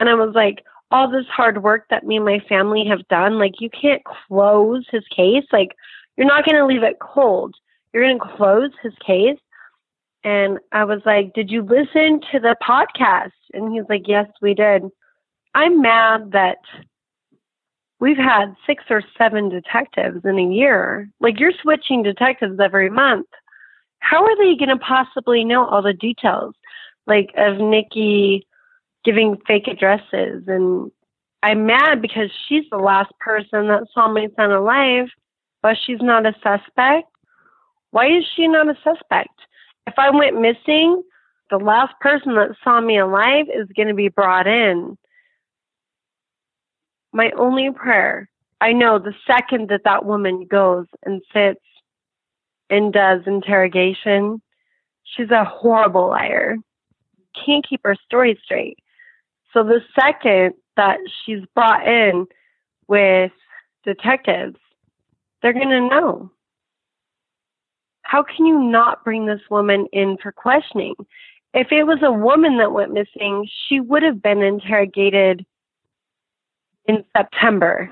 And 0.00 0.08
i 0.08 0.14
was 0.14 0.34
like 0.34 0.64
all 0.90 1.10
this 1.10 1.26
hard 1.26 1.62
work 1.62 1.86
that 1.90 2.04
me 2.04 2.16
and 2.16 2.24
my 2.24 2.40
family 2.48 2.84
have 2.86 3.06
done 3.08 3.38
like 3.38 3.60
you 3.60 3.70
can't 3.70 4.02
close 4.04 4.84
his 4.90 5.04
case. 5.14 5.44
Like 5.52 5.74
you're 6.16 6.26
not 6.26 6.44
going 6.44 6.56
to 6.56 6.66
leave 6.66 6.82
it 6.82 6.98
cold. 7.00 7.54
You're 7.92 8.04
going 8.04 8.18
to 8.18 8.36
close 8.36 8.70
his 8.82 8.92
case. 9.04 9.38
And 10.24 10.58
I 10.70 10.84
was 10.84 11.00
like, 11.04 11.32
Did 11.34 11.50
you 11.50 11.62
listen 11.62 12.20
to 12.32 12.40
the 12.40 12.56
podcast? 12.62 13.32
And 13.54 13.72
he's 13.72 13.88
like, 13.88 14.06
Yes, 14.06 14.28
we 14.40 14.54
did. 14.54 14.82
I'm 15.54 15.82
mad 15.82 16.32
that 16.32 16.58
we've 18.02 18.18
had 18.18 18.56
six 18.66 18.82
or 18.90 19.00
seven 19.16 19.48
detectives 19.48 20.24
in 20.24 20.36
a 20.36 20.52
year. 20.52 21.08
Like, 21.20 21.38
you're 21.38 21.52
switching 21.62 22.02
detectives 22.02 22.58
every 22.58 22.90
month. 22.90 23.28
How 24.00 24.24
are 24.24 24.36
they 24.36 24.56
going 24.56 24.76
to 24.76 24.84
possibly 24.84 25.44
know 25.44 25.64
all 25.64 25.82
the 25.82 25.92
details, 25.92 26.56
like, 27.06 27.30
of 27.36 27.58
Nikki 27.58 28.44
giving 29.04 29.36
fake 29.46 29.68
addresses? 29.68 30.42
And 30.48 30.90
I'm 31.44 31.64
mad 31.66 32.02
because 32.02 32.30
she's 32.48 32.64
the 32.72 32.78
last 32.78 33.12
person 33.20 33.68
that 33.68 33.86
saw 33.94 34.12
my 34.12 34.26
son 34.34 34.50
alive, 34.50 35.06
but 35.62 35.76
she's 35.86 36.00
not 36.00 36.26
a 36.26 36.34
suspect. 36.42 37.06
Why 37.92 38.08
is 38.08 38.24
she 38.34 38.48
not 38.48 38.68
a 38.68 38.74
suspect? 38.82 39.30
if 39.86 39.94
I 39.98 40.10
went 40.10 40.40
missing, 40.40 41.02
the 41.50 41.58
last 41.58 41.92
person 42.00 42.34
that 42.34 42.56
saw 42.64 42.80
me 42.80 42.98
alive 42.98 43.46
is 43.54 43.68
going 43.76 43.88
to 43.88 43.94
be 43.94 44.08
brought 44.08 44.46
in. 44.46 44.96
My 47.12 47.30
only 47.36 47.70
prayer, 47.70 48.28
I 48.60 48.72
know 48.72 48.98
the 48.98 49.14
second 49.26 49.68
that 49.68 49.84
that 49.84 50.04
woman 50.04 50.46
goes 50.50 50.86
and 51.04 51.22
sits 51.32 51.60
and 52.70 52.92
does 52.92 53.20
interrogation, 53.26 54.40
she's 55.04 55.30
a 55.30 55.44
horrible 55.44 56.08
liar. 56.08 56.56
Can't 57.44 57.66
keep 57.68 57.80
her 57.84 57.96
story 58.06 58.38
straight. 58.42 58.78
So 59.52 59.62
the 59.62 59.80
second 59.98 60.54
that 60.76 60.98
she's 61.24 61.44
brought 61.54 61.86
in 61.86 62.26
with 62.88 63.32
detectives, 63.84 64.56
they're 65.42 65.52
going 65.52 65.68
to 65.68 65.88
know 65.88 66.30
how 68.02 68.22
can 68.22 68.46
you 68.46 68.58
not 68.58 69.04
bring 69.04 69.26
this 69.26 69.40
woman 69.50 69.86
in 69.92 70.16
for 70.22 70.32
questioning? 70.32 70.94
If 71.54 71.72
it 71.72 71.84
was 71.84 72.00
a 72.02 72.12
woman 72.12 72.58
that 72.58 72.72
went 72.72 72.92
missing, 72.92 73.48
she 73.66 73.80
would 73.80 74.02
have 74.02 74.22
been 74.22 74.42
interrogated 74.42 75.44
in 76.86 77.04
September. 77.16 77.90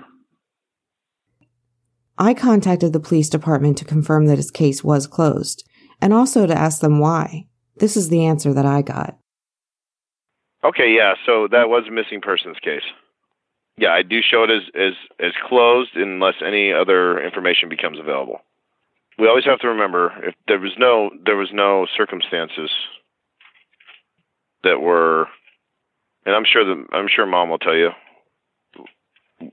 I 2.18 2.34
contacted 2.34 2.92
the 2.92 3.00
police 3.00 3.28
department 3.28 3.78
to 3.78 3.84
confirm 3.84 4.26
that 4.26 4.36
his 4.36 4.50
case 4.50 4.84
was 4.84 5.06
closed 5.06 5.66
and 6.02 6.12
also 6.12 6.46
to 6.46 6.58
ask 6.58 6.80
them 6.80 6.98
why. 6.98 7.46
This 7.76 7.96
is 7.96 8.08
the 8.08 8.26
answer 8.26 8.52
that 8.52 8.66
I 8.66 8.82
got. 8.82 9.16
Okay, 10.62 10.94
yeah, 10.94 11.14
so 11.24 11.48
that 11.50 11.70
was 11.70 11.84
a 11.88 11.90
missing 11.90 12.20
persons 12.20 12.58
case. 12.62 12.82
Yeah, 13.78 13.92
I 13.92 14.02
do 14.02 14.20
show 14.20 14.44
it 14.44 14.50
as 14.50 14.62
as 14.74 14.92
as 15.18 15.32
closed 15.48 15.96
unless 15.96 16.34
any 16.44 16.70
other 16.72 17.22
information 17.24 17.70
becomes 17.70 17.98
available 17.98 18.42
we 19.20 19.28
always 19.28 19.44
have 19.44 19.60
to 19.60 19.68
remember 19.68 20.12
if 20.26 20.34
there 20.48 20.58
was 20.58 20.72
no 20.78 21.10
there 21.24 21.36
was 21.36 21.50
no 21.52 21.86
circumstances 21.96 22.70
that 24.64 24.80
were 24.80 25.26
and 26.24 26.34
I'm 26.34 26.44
sure 26.44 26.64
that 26.64 26.86
I'm 26.92 27.08
sure 27.08 27.26
mom 27.26 27.50
will 27.50 27.58
tell 27.58 27.76
you 27.76 27.90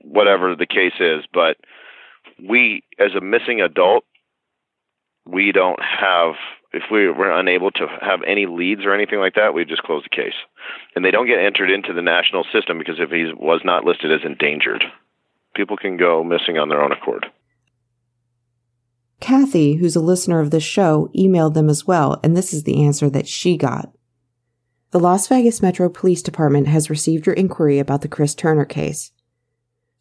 whatever 0.02 0.54
the 0.56 0.66
case 0.66 0.94
is, 1.00 1.24
but 1.32 1.56
we 2.48 2.84
as 2.98 3.14
a 3.16 3.20
missing 3.20 3.60
adult 3.60 4.04
we 5.26 5.52
don't 5.52 5.80
have 5.82 6.34
if 6.72 6.84
we 6.90 7.08
were 7.08 7.30
unable 7.30 7.70
to 7.70 7.86
have 8.00 8.20
any 8.26 8.46
leads 8.46 8.84
or 8.84 8.94
anything 8.94 9.18
like 9.18 9.34
that, 9.34 9.54
we 9.54 9.64
just 9.64 9.82
close 9.82 10.02
the 10.02 10.14
case. 10.14 10.34
And 10.94 11.02
they 11.02 11.10
don't 11.10 11.26
get 11.26 11.38
entered 11.38 11.70
into 11.70 11.94
the 11.94 12.02
national 12.02 12.44
system 12.52 12.78
because 12.78 12.96
if 12.98 13.10
he 13.10 13.32
was 13.34 13.62
not 13.64 13.84
listed 13.84 14.12
as 14.12 14.20
endangered, 14.24 14.84
people 15.54 15.78
can 15.78 15.96
go 15.96 16.22
missing 16.22 16.58
on 16.58 16.68
their 16.68 16.82
own 16.82 16.92
accord. 16.92 17.26
Kathy, 19.20 19.76
who's 19.76 19.96
a 19.96 20.00
listener 20.00 20.40
of 20.40 20.50
this 20.50 20.62
show, 20.62 21.10
emailed 21.16 21.54
them 21.54 21.70
as 21.70 21.86
well, 21.86 22.20
and 22.22 22.36
this 22.36 22.52
is 22.52 22.64
the 22.64 22.84
answer 22.84 23.08
that 23.10 23.26
she 23.26 23.56
got. 23.56 23.90
The 24.90 25.00
Las 25.00 25.26
Vegas 25.26 25.60
Metro 25.60 25.88
Police 25.88 26.22
Department 26.22 26.68
has 26.68 26.90
received 26.90 27.26
your 27.26 27.34
inquiry 27.34 27.78
about 27.78 28.02
the 28.02 28.08
Chris 28.08 28.34
Turner 28.34 28.64
case. 28.64 29.10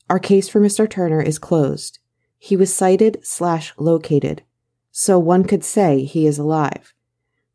Our 0.10 0.20
case 0.20 0.48
for 0.48 0.62
Mr. 0.62 0.90
Turner 0.90 1.22
is 1.22 1.38
closed. 1.38 2.00
He 2.40 2.56
was 2.56 2.74
sighted 2.74 3.20
slash 3.24 3.74
located, 3.78 4.44
so 4.92 5.20
one 5.20 5.44
could 5.44 5.64
say 5.64 6.04
he 6.04 6.26
is 6.26 6.38
alive. 6.38 6.94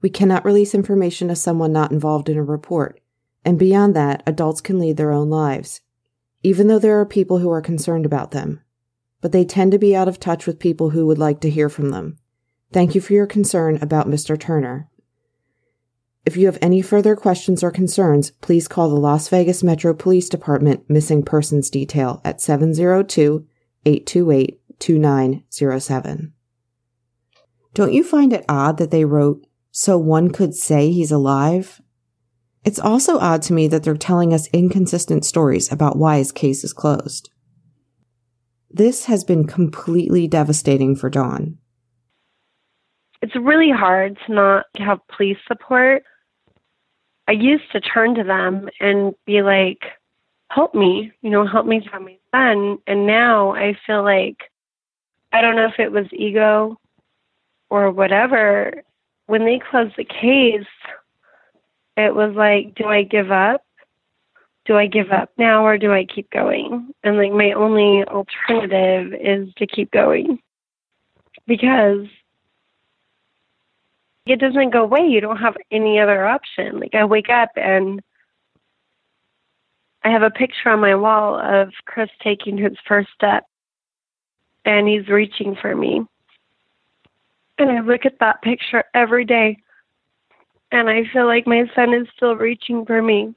We 0.02 0.10
cannot 0.10 0.44
release 0.44 0.74
information 0.74 1.28
to 1.28 1.36
someone 1.36 1.72
not 1.72 1.92
involved 1.92 2.28
in 2.28 2.36
a 2.36 2.42
report, 2.42 3.00
and 3.44 3.58
beyond 3.58 3.96
that, 3.96 4.22
adults 4.26 4.60
can 4.60 4.78
lead 4.78 4.96
their 4.96 5.12
own 5.12 5.30
lives, 5.30 5.80
even 6.42 6.66
though 6.66 6.78
there 6.78 7.00
are 7.00 7.06
people 7.06 7.38
who 7.38 7.50
are 7.50 7.62
concerned 7.62 8.04
about 8.04 8.32
them. 8.32 8.60
But 9.20 9.32
they 9.32 9.44
tend 9.44 9.72
to 9.72 9.78
be 9.78 9.96
out 9.96 10.08
of 10.08 10.20
touch 10.20 10.46
with 10.46 10.58
people 10.58 10.90
who 10.90 11.06
would 11.06 11.18
like 11.18 11.40
to 11.40 11.50
hear 11.50 11.68
from 11.68 11.90
them. 11.90 12.18
Thank 12.72 12.94
you 12.94 13.00
for 13.00 13.12
your 13.12 13.26
concern 13.26 13.78
about 13.80 14.08
Mr. 14.08 14.38
Turner. 14.38 14.88
If 16.24 16.36
you 16.36 16.46
have 16.46 16.58
any 16.62 16.82
further 16.82 17.16
questions 17.16 17.64
or 17.64 17.72
concerns, 17.72 18.30
please 18.30 18.68
call 18.68 18.88
the 18.88 18.96
Las 18.96 19.28
Vegas 19.28 19.62
Metro 19.62 19.92
Police 19.92 20.28
Department 20.28 20.88
Missing 20.88 21.24
Persons 21.24 21.68
Detail 21.68 22.20
at 22.24 22.40
702 22.40 23.44
828 23.84 24.60
2907. 24.78 26.32
Don't 27.74 27.92
you 27.92 28.04
find 28.04 28.32
it 28.32 28.44
odd 28.48 28.78
that 28.78 28.90
they 28.90 29.04
wrote, 29.04 29.46
so 29.70 29.98
one 29.98 30.30
could 30.30 30.54
say 30.54 30.90
he's 30.90 31.10
alive? 31.10 31.80
It's 32.64 32.78
also 32.78 33.18
odd 33.18 33.42
to 33.42 33.52
me 33.52 33.66
that 33.68 33.82
they're 33.82 33.96
telling 33.96 34.32
us 34.32 34.48
inconsistent 34.52 35.24
stories 35.24 35.72
about 35.72 35.96
why 35.96 36.18
his 36.18 36.30
case 36.30 36.62
is 36.62 36.72
closed. 36.72 37.30
This 38.70 39.06
has 39.06 39.24
been 39.24 39.46
completely 39.46 40.28
devastating 40.28 40.94
for 40.94 41.10
Dawn. 41.10 41.58
It's 43.20 43.34
really 43.36 43.70
hard 43.70 44.18
to 44.26 44.32
not 44.32 44.66
have 44.76 44.98
police 45.16 45.38
support. 45.46 46.02
I 47.32 47.34
used 47.34 47.72
to 47.72 47.80
turn 47.80 48.14
to 48.16 48.24
them 48.24 48.68
and 48.78 49.14
be 49.24 49.40
like, 49.40 49.84
help 50.50 50.74
me, 50.74 51.12
you 51.22 51.30
know, 51.30 51.46
help 51.46 51.64
me 51.64 51.80
find 51.90 52.04
my 52.04 52.18
son. 52.30 52.76
And 52.86 53.06
now 53.06 53.54
I 53.54 53.74
feel 53.86 54.02
like 54.02 54.36
I 55.32 55.40
don't 55.40 55.56
know 55.56 55.64
if 55.64 55.78
it 55.78 55.92
was 55.92 56.04
ego 56.12 56.78
or 57.70 57.90
whatever. 57.90 58.82
When 59.28 59.46
they 59.46 59.58
closed 59.58 59.94
the 59.96 60.04
case, 60.04 60.66
it 61.96 62.14
was 62.14 62.34
like, 62.36 62.74
do 62.74 62.84
I 62.84 63.02
give 63.02 63.30
up? 63.30 63.64
Do 64.66 64.76
I 64.76 64.86
give 64.86 65.10
up 65.10 65.30
now 65.38 65.64
or 65.64 65.78
do 65.78 65.90
I 65.90 66.04
keep 66.04 66.28
going? 66.30 66.92
And 67.02 67.16
like 67.16 67.32
my 67.32 67.52
only 67.52 68.04
alternative 68.04 69.18
is 69.18 69.48
to 69.54 69.66
keep 69.66 69.90
going 69.90 70.38
because 71.46 72.04
it 74.26 74.38
doesn't 74.38 74.70
go 74.70 74.84
away. 74.84 75.06
You 75.06 75.20
don't 75.20 75.38
have 75.38 75.56
any 75.70 75.98
other 75.98 76.26
option. 76.26 76.78
Like 76.80 76.94
I 76.94 77.04
wake 77.04 77.28
up 77.28 77.50
and 77.56 78.00
I 80.04 80.10
have 80.10 80.22
a 80.22 80.30
picture 80.30 80.70
on 80.70 80.80
my 80.80 80.94
wall 80.94 81.38
of 81.38 81.72
Chris 81.86 82.10
taking 82.22 82.56
his 82.56 82.76
first 82.86 83.08
step 83.14 83.44
and 84.64 84.88
he's 84.88 85.08
reaching 85.08 85.56
for 85.60 85.74
me. 85.74 86.02
And 87.58 87.70
I 87.70 87.80
look 87.80 88.06
at 88.06 88.18
that 88.20 88.42
picture 88.42 88.84
every 88.94 89.24
day 89.24 89.58
and 90.72 90.88
I 90.88 91.04
feel 91.12 91.26
like 91.26 91.46
my 91.46 91.70
son 91.74 91.92
is 91.92 92.08
still 92.16 92.34
reaching 92.34 92.84
for 92.86 93.02
me. 93.02 93.34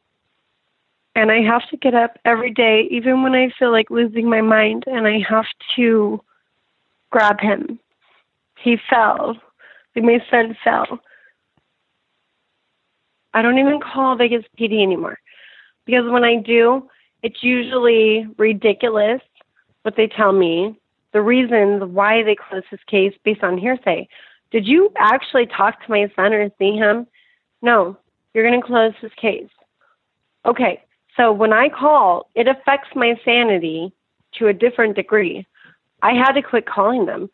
And 1.18 1.32
I 1.32 1.42
have 1.42 1.68
to 1.70 1.78
get 1.78 1.94
up 1.94 2.18
every 2.26 2.52
day, 2.52 2.88
even 2.92 3.24
when 3.24 3.34
I 3.34 3.50
feel 3.58 3.72
like 3.72 3.90
losing 3.90 4.30
my 4.30 4.42
mind, 4.42 4.84
and 4.86 5.08
I 5.08 5.20
have 5.30 5.46
to 5.78 6.22
grab 7.10 7.40
him. 7.40 7.80
He 8.58 8.78
fell. 8.90 9.38
My 9.96 10.20
son 10.30 10.56
fell. 10.64 11.00
I 13.34 13.42
don't 13.42 13.60
even 13.60 13.80
call 13.80 14.16
Vegas 14.16 14.46
PD 14.60 14.82
anymore 14.82 15.20
because 15.86 16.10
when 16.10 16.24
I 16.24 16.38
do, 16.38 16.88
it's 17.24 17.44
usually 17.44 18.28
ridiculous 18.38 19.22
what 19.84 19.96
they 19.96 20.08
tell 20.08 20.32
me 20.32 20.80
the 21.14 21.22
reasons 21.22 21.84
why 21.84 22.24
they 22.24 22.36
close 22.36 22.64
his 22.70 22.80
case 22.88 23.14
based 23.24 23.44
on 23.44 23.58
hearsay. 23.58 24.08
Did 24.52 24.68
you 24.68 24.92
actually 24.98 25.46
talk 25.46 25.84
to 25.84 25.92
my 25.92 26.12
son 26.16 26.34
or 26.34 26.50
see 26.60 26.74
him? 26.74 27.08
No, 27.62 27.98
you're 28.34 28.48
going 28.48 28.60
to 28.60 28.66
close 28.66 28.94
his 29.02 29.12
case. 29.20 29.50
Okay, 30.46 30.84
so 31.18 31.32
when 31.32 31.54
I 31.54 31.70
call, 31.70 32.30
it 32.36 32.48
affects 32.48 32.90
my 32.96 33.16
sanity 33.24 33.94
to 34.36 34.48
a 34.48 34.54
different 34.54 34.96
degree. 34.96 35.48
I 36.02 36.14
had 36.14 36.34
to 36.34 36.42
quit 36.42 36.68
calling 36.68 37.06
them. 37.06 37.30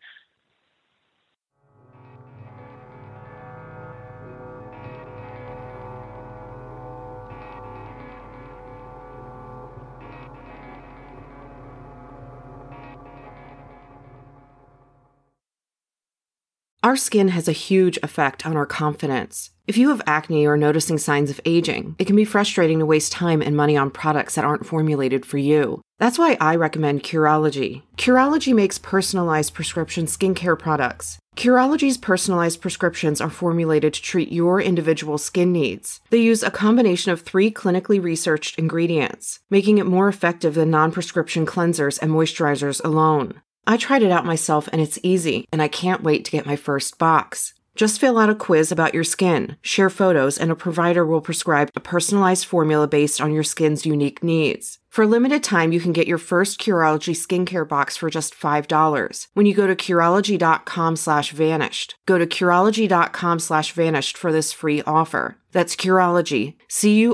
Our 16.84 16.96
skin 16.96 17.28
has 17.28 17.46
a 17.46 17.52
huge 17.52 17.96
effect 18.02 18.44
on 18.44 18.56
our 18.56 18.66
confidence. 18.66 19.50
If 19.68 19.76
you 19.76 19.90
have 19.90 20.02
acne 20.04 20.44
or 20.44 20.56
noticing 20.56 20.98
signs 20.98 21.30
of 21.30 21.40
aging, 21.44 21.94
it 21.96 22.06
can 22.06 22.16
be 22.16 22.24
frustrating 22.24 22.80
to 22.80 22.86
waste 22.86 23.12
time 23.12 23.40
and 23.40 23.56
money 23.56 23.76
on 23.76 23.92
products 23.92 24.34
that 24.34 24.44
aren't 24.44 24.66
formulated 24.66 25.24
for 25.24 25.38
you. 25.38 25.80
That's 26.00 26.18
why 26.18 26.36
I 26.40 26.56
recommend 26.56 27.04
Curology. 27.04 27.82
Curology 27.96 28.52
makes 28.52 28.80
personalized 28.80 29.54
prescription 29.54 30.06
skincare 30.06 30.58
products. 30.58 31.20
Curology's 31.36 31.98
personalized 31.98 32.60
prescriptions 32.60 33.20
are 33.20 33.30
formulated 33.30 33.94
to 33.94 34.02
treat 34.02 34.32
your 34.32 34.60
individual 34.60 35.18
skin 35.18 35.52
needs. 35.52 36.00
They 36.10 36.18
use 36.18 36.42
a 36.42 36.50
combination 36.50 37.12
of 37.12 37.20
three 37.20 37.52
clinically 37.52 38.02
researched 38.02 38.58
ingredients, 38.58 39.38
making 39.48 39.78
it 39.78 39.86
more 39.86 40.08
effective 40.08 40.54
than 40.54 40.70
non 40.72 40.90
prescription 40.90 41.46
cleansers 41.46 42.02
and 42.02 42.10
moisturizers 42.10 42.84
alone. 42.84 43.40
I 43.66 43.76
tried 43.76 44.02
it 44.02 44.10
out 44.10 44.26
myself 44.26 44.68
and 44.72 44.80
it's 44.80 44.98
easy, 45.02 45.46
and 45.52 45.62
I 45.62 45.68
can't 45.68 46.02
wait 46.02 46.24
to 46.24 46.30
get 46.30 46.46
my 46.46 46.56
first 46.56 46.98
box. 46.98 47.54
Just 47.74 47.98
fill 47.98 48.18
out 48.18 48.28
a 48.28 48.34
quiz 48.34 48.70
about 48.70 48.92
your 48.92 49.04
skin, 49.04 49.56
share 49.62 49.88
photos, 49.88 50.36
and 50.36 50.50
a 50.50 50.54
provider 50.54 51.06
will 51.06 51.22
prescribe 51.22 51.70
a 51.74 51.80
personalized 51.80 52.44
formula 52.44 52.86
based 52.86 53.18
on 53.18 53.32
your 53.32 53.42
skin's 53.42 53.86
unique 53.86 54.22
needs. 54.22 54.78
For 54.90 55.04
a 55.04 55.06
limited 55.06 55.42
time, 55.42 55.72
you 55.72 55.80
can 55.80 55.94
get 55.94 56.06
your 56.06 56.18
first 56.18 56.60
Curology 56.60 57.14
skincare 57.14 57.66
box 57.66 57.96
for 57.96 58.10
just 58.10 58.38
$5 58.38 59.28
when 59.32 59.46
you 59.46 59.54
go 59.54 59.66
to 59.66 59.74
Curology.com 59.74 60.96
slash 60.96 61.32
vanished. 61.32 61.96
Go 62.04 62.18
to 62.18 62.26
Curology.com 62.26 63.38
slash 63.38 63.72
vanished 63.72 64.18
for 64.18 64.32
this 64.32 64.52
free 64.52 64.82
offer. 64.82 65.38
That's 65.52 65.76
Curology, 65.76 66.56
C-U-R-O-L-O-G-Y 66.68 67.08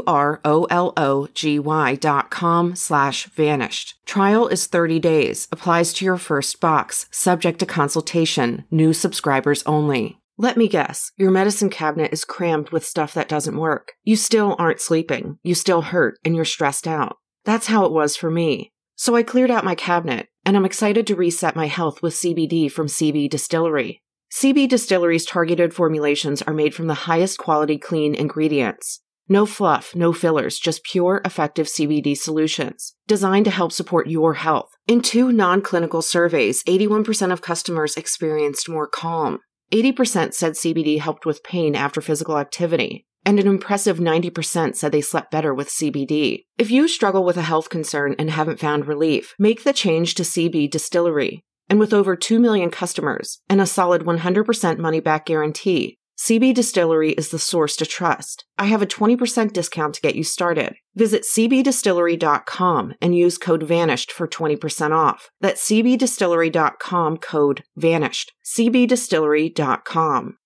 dot 1.95 2.31
com 2.31 2.75
slash 2.75 3.27
vanished. 3.27 3.95
Trial 4.07 4.49
is 4.49 4.67
30 4.67 4.99
days, 4.99 5.47
applies 5.53 5.93
to 5.95 6.05
your 6.05 6.19
first 6.19 6.61
box, 6.61 7.07
subject 7.13 7.61
to 7.61 7.67
consultation, 7.67 8.65
new 8.73 8.93
subscribers 8.93 9.63
only. 9.65 10.19
Let 10.41 10.57
me 10.57 10.69
guess, 10.69 11.11
your 11.17 11.33
medicine 11.33 11.69
cabinet 11.69 12.13
is 12.13 12.25
crammed 12.25 12.71
with 12.71 12.87
stuff 12.87 13.13
that 13.15 13.29
doesn't 13.29 13.57
work. 13.59 13.95
You 14.05 14.15
still 14.15 14.55
aren't 14.57 14.81
sleeping, 14.81 15.41
you 15.43 15.57
still 15.57 15.83
hurt, 15.83 16.21
and 16.25 16.37
you're 16.37 16.45
stressed 16.45 16.87
out. 16.87 17.17
That's 17.45 17.67
how 17.67 17.85
it 17.87 17.91
was 17.91 18.17
for 18.17 18.31
me. 18.31 18.73
So 18.95 19.17
I 19.17 19.25
cleared 19.25 19.51
out 19.51 19.65
my 19.65 19.75
cabinet, 19.75 20.29
and 20.45 20.57
I'm 20.57 20.65
excited 20.65 21.09
to 21.09 21.17
reset 21.17 21.57
my 21.57 21.67
health 21.67 22.03
with 22.03 22.15
CBD 22.15 22.71
from 22.71 22.87
CB 22.87 23.29
Distillery. 23.31 24.01
CB 24.33 24.69
Distillery's 24.69 25.27
targeted 25.27 25.75
formulations 25.75 26.41
are 26.43 26.55
made 26.55 26.73
from 26.73 26.87
the 26.87 26.95
highest 26.95 27.39
quality 27.39 27.77
clean 27.77 28.15
ingredients. 28.15 29.01
No 29.29 29.45
fluff, 29.45 29.97
no 29.97 30.13
fillers, 30.13 30.61
just 30.61 30.85
pure, 30.85 31.21
effective 31.25 31.67
CBD 31.67 32.17
solutions 32.17 32.95
designed 33.09 33.45
to 33.47 33.51
help 33.51 33.73
support 33.73 34.07
your 34.07 34.35
health. 34.35 34.71
In 34.87 35.03
two 35.03 35.33
non 35.33 35.63
clinical 35.63 36.01
surveys, 36.01 36.63
81% 36.63 37.33
of 37.33 37.43
customers 37.43 37.97
experienced 37.97 38.69
more 38.69 38.87
calm. 38.87 39.41
80% 39.73 40.33
said 40.33 40.53
CBD 40.53 40.99
helped 40.99 41.27
with 41.27 41.43
pain 41.43 41.75
after 41.75 42.01
physical 42.01 42.39
activity, 42.39 43.05
and 43.27 43.39
an 43.39 43.47
impressive 43.47 43.99
90% 43.99 44.75
said 44.75 44.93
they 44.93 45.03
slept 45.03 45.31
better 45.31 45.53
with 45.53 45.69
CBD. 45.69 46.45
If 46.57 46.71
you 46.71 46.89
struggle 46.89 47.23
with 47.23 47.37
a 47.37 47.43
health 47.43 47.69
concern 47.69 48.15
and 48.19 48.31
haven't 48.31 48.61
found 48.61 48.87
relief, 48.87 49.35
make 49.39 49.65
the 49.65 49.75
change 49.75 50.15
to 50.15 50.23
CB 50.23 50.71
Distillery. 50.71 51.45
And 51.69 51.79
with 51.79 51.93
over 51.93 52.17
2 52.17 52.39
million 52.39 52.71
customers 52.71 53.41
and 53.51 53.61
a 53.61 53.67
solid 53.67 54.05
100% 54.05 54.79
money 54.79 55.01
back 55.01 55.27
guarantee, 55.27 55.98
CB 56.19 56.53
Distillery 56.53 57.13
is 57.13 57.29
the 57.29 57.39
source 57.39 57.77
to 57.77 57.87
trust. 57.87 58.45
I 58.59 58.65
have 58.65 58.83
a 58.83 58.87
20% 58.87 59.53
discount 59.53 59.95
to 59.95 60.01
get 60.01 60.17
you 60.17 60.25
started. 60.25 60.75
Visit 60.97 61.23
cbdistillery.com 61.23 62.95
and 63.01 63.17
use 63.17 63.39
code 63.39 63.63
VANISHED 63.63 64.11
for 64.11 64.27
20% 64.27 64.91
off. 64.91 65.31
That's 65.41 65.65
cbdistillery.com 65.71 67.19
code 67.19 67.63
VANISHED. 67.79 68.33
cbdistillery.com. 68.45 70.38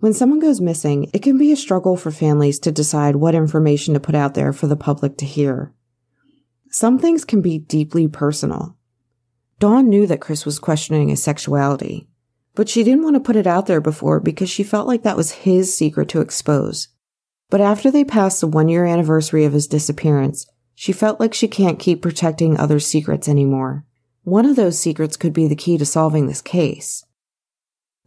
When 0.00 0.14
someone 0.14 0.38
goes 0.38 0.60
missing, 0.60 1.10
it 1.12 1.22
can 1.22 1.38
be 1.38 1.50
a 1.50 1.56
struggle 1.56 1.96
for 1.96 2.12
families 2.12 2.60
to 2.60 2.70
decide 2.70 3.16
what 3.16 3.34
information 3.34 3.94
to 3.94 4.00
put 4.00 4.14
out 4.14 4.34
there 4.34 4.52
for 4.52 4.68
the 4.68 4.76
public 4.76 5.16
to 5.18 5.26
hear. 5.26 5.72
Some 6.70 6.98
things 6.98 7.24
can 7.24 7.40
be 7.40 7.58
deeply 7.58 8.06
personal. 8.06 8.76
Dawn 9.58 9.88
knew 9.88 10.06
that 10.06 10.20
Chris 10.20 10.46
was 10.46 10.60
questioning 10.60 11.08
his 11.08 11.20
sexuality, 11.20 12.06
but 12.54 12.68
she 12.68 12.84
didn't 12.84 13.02
want 13.02 13.14
to 13.16 13.20
put 13.20 13.34
it 13.34 13.46
out 13.46 13.66
there 13.66 13.80
before 13.80 14.20
because 14.20 14.48
she 14.48 14.62
felt 14.62 14.86
like 14.86 15.02
that 15.02 15.16
was 15.16 15.32
his 15.32 15.74
secret 15.74 16.08
to 16.10 16.20
expose. 16.20 16.88
But 17.50 17.60
after 17.60 17.90
they 17.90 18.04
passed 18.04 18.40
the 18.40 18.46
one 18.46 18.68
year 18.68 18.84
anniversary 18.84 19.44
of 19.44 19.52
his 19.52 19.66
disappearance, 19.66 20.46
she 20.76 20.92
felt 20.92 21.18
like 21.18 21.34
she 21.34 21.48
can't 21.48 21.80
keep 21.80 22.02
protecting 22.02 22.56
others' 22.56 22.86
secrets 22.86 23.28
anymore. 23.28 23.84
One 24.22 24.46
of 24.46 24.54
those 24.54 24.78
secrets 24.78 25.16
could 25.16 25.32
be 25.32 25.48
the 25.48 25.56
key 25.56 25.76
to 25.78 25.86
solving 25.86 26.28
this 26.28 26.42
case. 26.42 27.04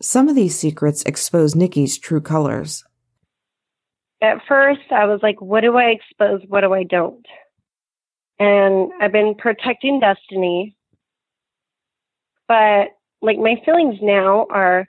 Some 0.02 0.28
of 0.28 0.36
these 0.36 0.58
secrets 0.58 1.04
expose 1.04 1.56
Nikki's 1.56 1.98
true 1.98 2.22
colors. 2.22 2.84
At 4.22 4.42
first, 4.48 4.92
I 4.92 5.06
was 5.06 5.20
like, 5.22 5.40
what 5.42 5.62
do 5.62 5.78
I 5.78 5.86
expose? 5.86 6.42
What 6.48 6.62
do 6.62 6.74
I 6.74 6.84
don't? 6.84 7.26
And 8.40 8.92
I've 9.00 9.12
been 9.12 9.36
protecting 9.36 10.00
Destiny. 10.00 10.76
But 12.48 12.90
like 13.22 13.38
my 13.38 13.62
feelings 13.64 14.00
now 14.02 14.48
are 14.50 14.88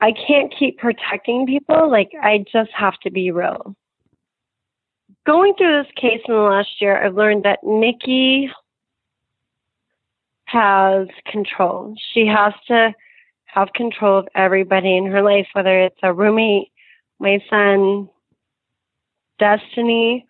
I 0.00 0.12
can't 0.12 0.54
keep 0.56 0.78
protecting 0.78 1.46
people. 1.46 1.90
Like 1.90 2.10
I 2.22 2.44
just 2.52 2.70
have 2.72 2.98
to 3.02 3.10
be 3.10 3.30
real. 3.32 3.74
Going 5.26 5.54
through 5.58 5.82
this 5.82 5.92
case 5.96 6.20
in 6.28 6.34
the 6.34 6.40
last 6.40 6.80
year, 6.80 7.04
I've 7.04 7.14
learned 7.14 7.44
that 7.44 7.64
Nikki 7.64 8.50
has 10.44 11.08
control. 11.30 11.94
She 12.14 12.26
has 12.26 12.52
to 12.68 12.94
have 13.56 13.72
control 13.72 14.18
of 14.18 14.28
everybody 14.34 14.96
in 14.96 15.06
her 15.06 15.22
life, 15.22 15.48
whether 15.54 15.80
it's 15.80 15.98
a 16.02 16.12
roommate, 16.12 16.68
my 17.18 17.42
son, 17.48 18.08
Destiny. 19.38 20.26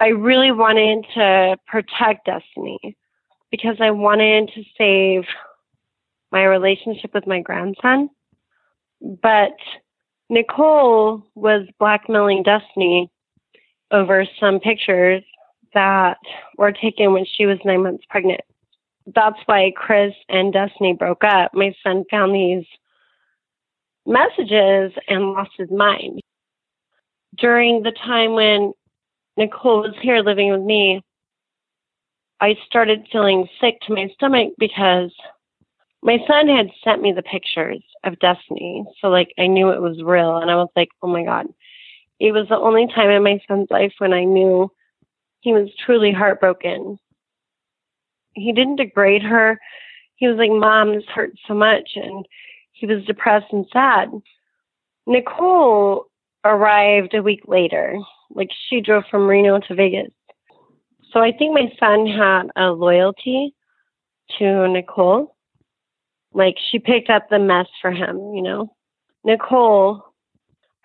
I 0.00 0.08
really 0.08 0.50
wanted 0.50 1.06
to 1.14 1.56
protect 1.66 2.26
Destiny 2.26 2.96
because 3.50 3.76
I 3.80 3.92
wanted 3.92 4.50
to 4.54 4.62
save 4.76 5.24
my 6.32 6.44
relationship 6.44 7.14
with 7.14 7.26
my 7.26 7.40
grandson. 7.40 8.10
But 9.00 9.56
Nicole 10.28 11.22
was 11.36 11.66
blackmailing 11.78 12.42
Destiny 12.42 13.10
over 13.92 14.26
some 14.40 14.58
pictures 14.58 15.22
that 15.72 16.18
were 16.56 16.72
taken 16.72 17.12
when 17.12 17.26
she 17.26 17.46
was 17.46 17.58
nine 17.64 17.84
months 17.84 18.04
pregnant 18.08 18.40
that's 19.06 19.38
why 19.46 19.72
Chris 19.76 20.14
and 20.28 20.52
Destiny 20.52 20.94
broke 20.94 21.24
up. 21.24 21.52
My 21.54 21.74
son 21.82 22.04
found 22.10 22.34
these 22.34 22.64
messages 24.06 24.92
and 25.08 25.32
lost 25.32 25.50
his 25.58 25.70
mind. 25.70 26.20
During 27.36 27.82
the 27.82 27.92
time 27.92 28.32
when 28.32 28.72
Nicole 29.36 29.82
was 29.82 29.94
here 30.00 30.20
living 30.20 30.50
with 30.50 30.62
me, 30.62 31.02
I 32.40 32.56
started 32.66 33.06
feeling 33.10 33.48
sick 33.60 33.80
to 33.82 33.94
my 33.94 34.08
stomach 34.14 34.52
because 34.58 35.12
my 36.02 36.18
son 36.28 36.48
had 36.48 36.70
sent 36.82 37.02
me 37.02 37.12
the 37.12 37.22
pictures 37.22 37.82
of 38.04 38.18
Destiny. 38.18 38.84
So, 39.00 39.08
like, 39.08 39.32
I 39.38 39.46
knew 39.46 39.70
it 39.70 39.80
was 39.80 40.02
real. 40.02 40.36
And 40.36 40.50
I 40.50 40.56
was 40.56 40.68
like, 40.76 40.88
oh 41.02 41.08
my 41.08 41.24
God. 41.24 41.46
It 42.20 42.32
was 42.32 42.46
the 42.48 42.58
only 42.58 42.86
time 42.94 43.10
in 43.10 43.24
my 43.24 43.40
son's 43.48 43.70
life 43.70 43.94
when 43.98 44.12
I 44.12 44.24
knew 44.24 44.70
he 45.40 45.52
was 45.52 45.68
truly 45.84 46.12
heartbroken 46.12 46.98
he 48.34 48.52
didn't 48.52 48.76
degrade 48.76 49.22
her. 49.22 49.58
He 50.16 50.28
was 50.28 50.36
like, 50.36 50.50
Mom, 50.50 50.94
this 50.94 51.04
hurts 51.12 51.38
so 51.46 51.54
much. 51.54 51.90
And 51.96 52.26
he 52.72 52.86
was 52.86 53.04
depressed 53.04 53.52
and 53.52 53.66
sad. 53.72 54.10
Nicole 55.06 56.06
arrived 56.44 57.14
a 57.14 57.22
week 57.22 57.42
later. 57.46 57.96
Like 58.30 58.50
she 58.68 58.80
drove 58.80 59.04
from 59.10 59.26
Reno 59.26 59.60
to 59.60 59.74
Vegas. 59.74 60.12
So 61.12 61.20
I 61.20 61.32
think 61.32 61.54
my 61.54 61.72
son 61.78 62.06
had 62.06 62.50
a 62.56 62.72
loyalty 62.72 63.54
to 64.38 64.68
Nicole. 64.68 65.36
Like 66.32 66.56
she 66.70 66.78
picked 66.78 67.10
up 67.10 67.28
the 67.28 67.38
mess 67.38 67.66
for 67.80 67.92
him, 67.92 68.34
you 68.34 68.42
know. 68.42 68.74
Nicole, 69.24 70.04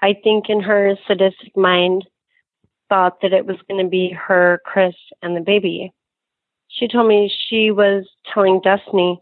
I 0.02 0.16
think 0.24 0.46
in 0.50 0.62
her 0.62 0.96
sadistic 1.08 1.58
mind, 1.58 2.06
thought 2.90 3.22
that 3.22 3.34
it 3.34 3.46
was 3.46 3.58
going 3.68 3.84
to 3.84 3.90
be 3.90 4.10
her, 4.10 4.62
Chris, 4.66 4.96
and 5.22 5.36
the 5.36 5.42
baby 5.42 5.94
she 6.70 6.88
told 6.88 7.08
me 7.08 7.32
she 7.50 7.72
was 7.72 8.06
telling 8.34 8.62
Destiny 8.62 9.20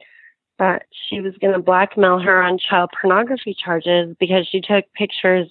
that 0.60 0.84
she 0.92 1.22
was 1.22 1.34
going 1.40 1.54
to 1.54 1.60
blackmail 1.60 2.20
her 2.20 2.42
on 2.42 2.58
child 2.58 2.90
pornography 3.00 3.56
charges 3.64 4.16
because 4.20 4.48
she 4.48 4.62
took 4.62 4.86
pictures 4.94 5.48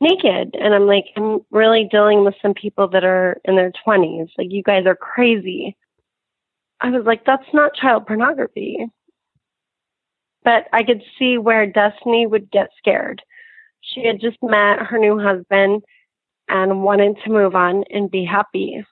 naked. 0.00 0.56
And 0.60 0.74
I'm 0.74 0.86
like, 0.86 1.06
I'm 1.16 1.40
really 1.50 1.88
dealing 1.90 2.24
with 2.24 2.34
some 2.42 2.54
people 2.54 2.88
that 2.88 3.04
are 3.04 3.40
in 3.44 3.56
their 3.56 3.72
20s. 3.86 4.28
Like, 4.36 4.48
you 4.50 4.62
guys 4.62 4.84
are 4.86 4.96
crazy. 4.96 5.76
I 6.80 6.90
was 6.90 7.04
like, 7.06 7.24
that's 7.24 7.46
not 7.54 7.74
child 7.74 8.06
pornography. 8.06 8.86
But 10.44 10.66
I 10.72 10.82
could 10.82 11.02
see 11.18 11.38
where 11.38 11.66
Destiny 11.66 12.26
would 12.26 12.50
get 12.50 12.70
scared. 12.76 13.22
She 13.80 14.04
had 14.04 14.20
just 14.20 14.38
met 14.42 14.80
her 14.80 14.98
new 14.98 15.18
husband 15.18 15.82
and 16.48 16.82
wanted 16.82 17.16
to 17.24 17.30
move 17.30 17.54
on 17.54 17.84
and 17.90 18.10
be 18.10 18.24
happy. 18.24 18.84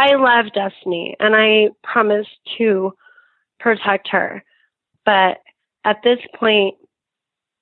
I 0.00 0.14
love 0.14 0.46
Destiny 0.54 1.14
and 1.20 1.36
I 1.36 1.68
promised 1.84 2.30
to 2.56 2.94
protect 3.58 4.08
her. 4.08 4.42
But 5.04 5.42
at 5.84 5.98
this 6.02 6.20
point, 6.36 6.76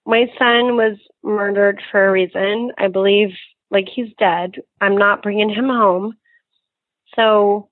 my 0.07 0.27
son 0.39 0.77
was 0.77 0.99
murdered 1.25 1.83
for 1.91 2.07
a 2.07 2.13
reason. 2.13 2.71
I 2.79 2.87
believe 2.87 3.31
like 3.73 3.89
he's 3.93 4.13
dead. 4.21 4.55
I'm 4.81 4.97
not 4.97 5.21
bringing 5.21 5.51
him 5.51 5.67
home. 5.67 6.15
So 7.17 7.71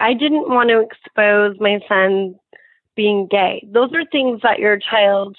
I 0.00 0.14
didn't 0.14 0.48
want 0.48 0.70
to 0.70 0.80
expose 0.80 1.60
my 1.60 1.78
son 1.86 2.36
being 2.96 3.26
gay. 3.30 3.68
Those 3.70 3.92
are 3.92 4.06
things 4.06 4.40
that 4.44 4.60
your 4.60 4.78
child 4.78 5.36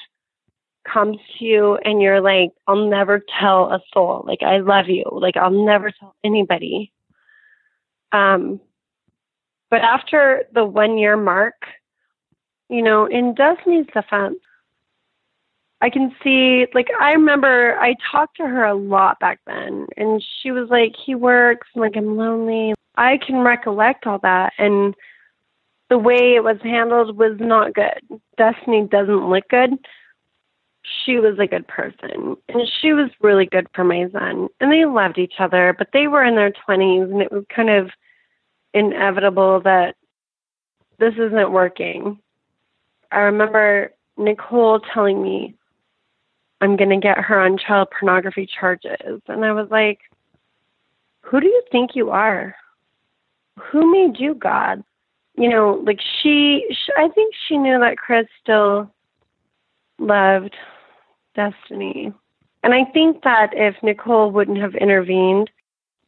comes 0.88 1.18
to 1.40 1.46
you 1.46 1.80
and 1.84 2.00
you're 2.00 2.22
like, 2.22 2.52
I'll 2.68 2.88
never 2.88 3.24
tell 3.40 3.72
a 3.72 3.80
soul. 3.92 4.24
Like, 4.28 4.44
I 4.44 4.60
love 4.60 4.88
you. 4.88 5.06
Like, 5.12 5.36
I'll 5.36 5.66
never 5.66 5.92
tell 6.00 6.16
anybody. 6.24 6.94
Um, 8.12 8.60
but 9.70 9.82
after 9.82 10.44
the 10.54 10.66
one 10.66 10.98
year 10.98 11.16
mark, 11.16 11.56
you 12.70 12.82
know, 12.82 13.06
in 13.06 13.34
Destiny's 13.36 13.88
defense, 13.94 14.40
I 15.82 15.90
can 15.90 16.14
see, 16.22 16.68
like, 16.74 16.88
I 17.00 17.14
remember 17.14 17.78
I 17.80 17.96
talked 18.12 18.38
to 18.38 18.44
her 18.44 18.66
a 18.66 18.76
lot 18.76 19.20
back 19.20 19.40
then, 19.48 19.88
and 19.96 20.24
she 20.42 20.52
was 20.52 20.70
like, 20.70 20.94
he 21.06 21.16
works, 21.16 21.68
like, 21.76 21.96
I'm 21.96 22.18
lonely. 22.18 22.74
I 22.96 23.18
can 23.26 23.38
recollect 23.38 24.06
all 24.06 24.20
that, 24.20 24.52
and 24.58 24.94
the 25.90 25.98
way 25.98 26.36
it 26.36 26.44
was 26.44 26.58
handled 26.64 27.18
was 27.18 27.38
not 27.40 27.74
good. 27.74 28.02
Destiny 28.38 28.88
doesn't 28.92 29.30
look 29.30 29.48
good. 29.50 29.72
She 31.06 31.18
was 31.18 31.38
a 31.40 31.48
good 31.48 31.68
person, 31.68 32.36
and 32.48 32.68
she 32.82 32.94
was 32.94 33.10
really 33.22 33.46
good 33.46 33.68
for 33.74 33.84
my 33.84 34.08
son, 34.12 34.48
and 34.60 34.72
they 34.72 34.86
loved 34.86 35.18
each 35.18 35.36
other, 35.40 35.76
but 35.78 35.90
they 35.94 36.08
were 36.08 36.24
in 36.24 36.36
their 36.36 36.52
20s, 36.52 37.12
and 37.12 37.22
it 37.22 37.32
was 37.32 37.44
kind 37.54 37.70
of 37.70 37.90
inevitable 38.74 39.62
that 39.62 39.96
this 41.00 41.14
isn't 41.16 41.52
working. 41.52 42.20
I 43.12 43.20
remember 43.20 43.92
Nicole 44.18 44.80
telling 44.80 45.22
me 45.22 45.56
I'm 46.62 46.76
going 46.76 46.90
to 46.90 46.98
get 46.98 47.18
her 47.18 47.40
on 47.40 47.58
child 47.58 47.88
pornography 47.98 48.48
charges. 48.48 49.22
And 49.28 49.46
I 49.46 49.54
was 49.54 49.70
like, 49.72 50.00
who 51.22 51.40
do 51.40 51.48
you 51.48 51.64
think 51.72 51.92
you 51.96 52.10
are? 52.10 52.56
Who 53.72 53.92
made 53.92 54.20
you 54.20 54.36
God? 54.36 54.84
You 55.38 55.50
know, 55.50 55.82
like 55.86 56.00
she, 56.02 56.66
she 56.70 56.92
I 56.98 57.08
think 57.10 57.34
she 57.48 57.58
knew 57.58 57.80
that 57.80 57.98
Chris 57.98 58.28
still 58.42 58.92
loved 60.00 60.56
Destiny. 61.36 62.14
And 62.64 62.74
I 62.74 62.84
think 62.92 63.24
that 63.24 63.52
if 63.54 63.76
Nicole 63.82 64.32
wouldn't 64.32 64.60
have 64.60 64.76
intervened, 64.76 65.50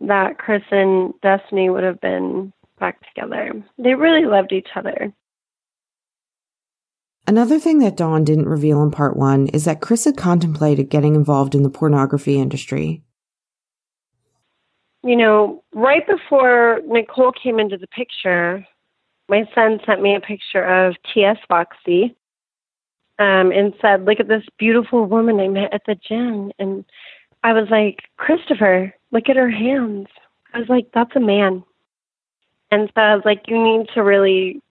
that 0.02 0.38
Chris 0.38 0.64
and 0.72 1.14
Destiny 1.22 1.70
would 1.70 1.84
have 1.84 2.02
been 2.02 2.52
back 2.80 3.00
together. 3.08 3.54
They 3.78 3.94
really 3.94 4.26
loved 4.26 4.52
each 4.52 4.70
other. 4.76 5.14
Another 7.28 7.60
thing 7.60 7.80
that 7.80 7.96
Dawn 7.96 8.24
didn't 8.24 8.50
reveal 8.50 8.82
in 8.82 8.92
part 8.92 9.16
one 9.16 9.48
is 9.50 9.66
that 9.66 9.80
Chris 9.80 10.06
had 10.06 10.18
contemplated 10.18 10.90
getting 10.90 11.16
involved 11.16 11.56
in 11.56 11.64
the 11.64 11.70
pornography 11.70 12.40
industry. 12.40 13.04
You 15.04 15.16
know, 15.16 15.64
right 15.74 16.06
before 16.06 16.82
Nicole 16.86 17.32
came 17.32 17.60
into 17.60 17.78
the 17.78 17.88
picture, 17.88 18.66
my 19.30 19.46
son 19.56 19.80
sent 19.86 20.02
me 20.02 20.16
a 20.16 20.20
picture 20.20 20.64
of 20.64 20.96
T.S. 21.14 21.38
Foxy 21.48 22.16
um, 23.22 23.52
and 23.52 23.74
said, 23.80 24.06
Look 24.06 24.20
at 24.20 24.28
this 24.28 24.44
beautiful 24.58 25.06
woman 25.06 25.40
I 25.40 25.48
met 25.48 25.74
at 25.74 25.84
the 25.86 25.96
gym. 25.96 26.52
And 26.58 26.84
I 27.44 27.54
was 27.54 27.68
like, 27.70 28.00
Christopher, 28.18 28.94
look 29.12 29.30
at 29.30 29.36
her 29.36 29.50
hands. 29.50 30.08
I 30.54 30.60
was 30.60 30.70
like, 30.70 30.88
That's 30.94 31.16
a 31.16 31.20
man. 31.20 31.64
And 32.72 32.92
so 32.96 33.02
I 33.02 33.16
was 33.16 33.24
like, 33.24 33.44
You 33.48 33.64
need 33.64 33.90
to 33.94 34.02
really 34.02 34.62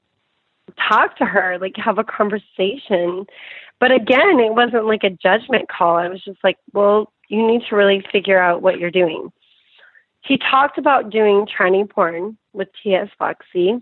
talk 0.89 1.17
to 1.19 1.25
her, 1.25 1.59
like 1.61 1.77
have 1.77 1.99
a 1.99 2.05
conversation. 2.05 3.27
But 3.79 3.93
again, 3.93 4.41
it 4.41 4.55
wasn't 4.55 4.87
like 4.87 5.05
a 5.05 5.11
judgment 5.11 5.69
call. 5.69 5.97
I 5.97 6.09
was 6.09 6.23
just 6.23 6.39
like, 6.45 6.59
well, 6.73 7.13
you 7.29 7.47
need 7.47 7.63
to 7.69 7.77
really 7.77 8.05
figure 8.13 8.39
out 8.39 8.63
what 8.63 8.79
you're 8.79 8.91
doing. 8.91 9.33
He 10.23 10.37
talked 10.37 10.77
about 10.77 11.11
doing 11.11 11.47
tranny 11.47 11.89
porn 11.89 12.37
with 12.53 12.69
T.S. 12.83 13.09
Foxy. 13.19 13.79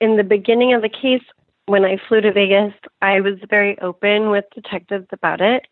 In 0.00 0.16
the 0.16 0.24
beginning 0.24 0.74
of 0.74 0.82
the 0.82 0.88
case, 0.88 1.22
when 1.66 1.84
I 1.84 1.96
flew 2.08 2.20
to 2.20 2.32
Vegas, 2.32 2.74
I 3.00 3.20
was 3.20 3.34
very 3.48 3.78
open 3.80 4.30
with 4.30 4.44
detectives 4.54 5.06
about 5.12 5.40
it. 5.40 5.66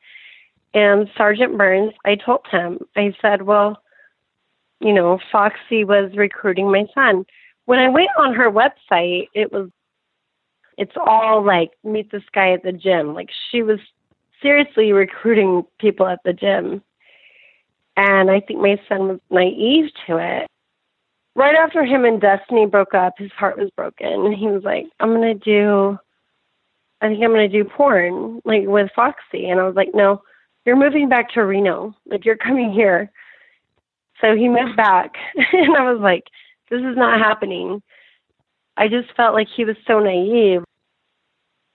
And 0.74 1.08
Sergeant 1.16 1.58
Burns, 1.58 1.92
I 2.04 2.14
told 2.14 2.46
him, 2.50 2.78
I 2.96 3.14
said, 3.20 3.42
well, 3.42 3.82
you 4.80 4.92
know, 4.92 5.18
Foxy 5.30 5.84
was 5.84 6.10
recruiting 6.16 6.70
my 6.70 6.86
son. 6.94 7.26
When 7.66 7.78
I 7.78 7.88
went 7.88 8.08
on 8.18 8.34
her 8.34 8.50
website, 8.50 9.28
it 9.34 9.52
was, 9.52 9.70
it's 10.78 10.96
all 10.96 11.44
like, 11.44 11.70
meet 11.84 12.10
this 12.10 12.24
guy 12.32 12.52
at 12.52 12.62
the 12.62 12.72
gym. 12.72 13.14
Like 13.14 13.28
she 13.50 13.62
was 13.62 13.78
seriously 14.40 14.92
recruiting 14.92 15.64
people 15.78 16.06
at 16.06 16.20
the 16.24 16.32
gym. 16.32 16.82
And 17.96 18.30
I 18.30 18.40
think 18.40 18.60
my 18.60 18.80
son 18.88 19.08
was 19.08 19.20
naive 19.30 19.90
to 20.06 20.16
it. 20.16 20.48
Right 21.34 21.54
after 21.54 21.84
him 21.84 22.04
and 22.04 22.20
Destiny 22.20 22.66
broke 22.66 22.94
up, 22.94 23.14
his 23.16 23.32
heart 23.32 23.58
was 23.58 23.70
broken. 23.70 24.32
He 24.32 24.48
was 24.48 24.62
like, 24.64 24.86
I'm 25.00 25.14
going 25.14 25.22
to 25.22 25.34
do, 25.34 25.98
I 27.00 27.08
think 27.08 27.22
I'm 27.22 27.30
going 27.30 27.50
to 27.50 27.62
do 27.62 27.68
porn, 27.68 28.40
like 28.44 28.64
with 28.66 28.90
Foxy. 28.94 29.48
And 29.48 29.58
I 29.58 29.64
was 29.64 29.74
like, 29.74 29.94
no, 29.94 30.22
you're 30.66 30.76
moving 30.76 31.08
back 31.08 31.30
to 31.32 31.44
Reno. 31.44 31.94
Like, 32.06 32.24
you're 32.24 32.36
coming 32.36 32.70
here. 32.70 33.10
So 34.20 34.36
he 34.36 34.48
moved 34.48 34.76
back. 34.76 35.14
and 35.34 35.76
I 35.76 35.90
was 35.90 36.00
like, 36.00 36.24
this 36.70 36.80
is 36.80 36.96
not 36.96 37.18
happening. 37.18 37.82
I 38.76 38.88
just 38.88 39.14
felt 39.16 39.34
like 39.34 39.48
he 39.54 39.64
was 39.64 39.76
so 39.86 40.00
naive. 40.00 40.62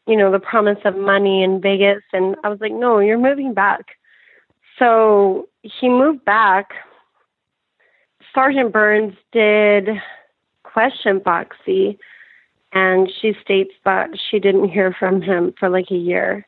You 0.07 0.15
know, 0.15 0.31
the 0.31 0.39
promise 0.39 0.79
of 0.85 0.95
money 0.95 1.43
in 1.43 1.61
Vegas. 1.61 2.03
And 2.13 2.35
I 2.43 2.49
was 2.49 2.59
like, 2.61 2.71
no, 2.71 2.99
you're 2.99 3.17
moving 3.17 3.53
back. 3.53 3.85
So 4.79 5.49
he 5.63 5.89
moved 5.89 6.23
back. 6.25 6.69
Sergeant 8.33 8.71
Burns 8.71 9.13
did 9.31 9.89
question 10.63 11.21
Foxy, 11.23 11.97
and 12.73 13.09
she 13.21 13.33
states 13.41 13.71
that 13.85 14.09
she 14.29 14.39
didn't 14.39 14.69
hear 14.69 14.95
from 14.97 15.21
him 15.21 15.53
for 15.59 15.69
like 15.69 15.91
a 15.91 15.95
year. 15.95 16.45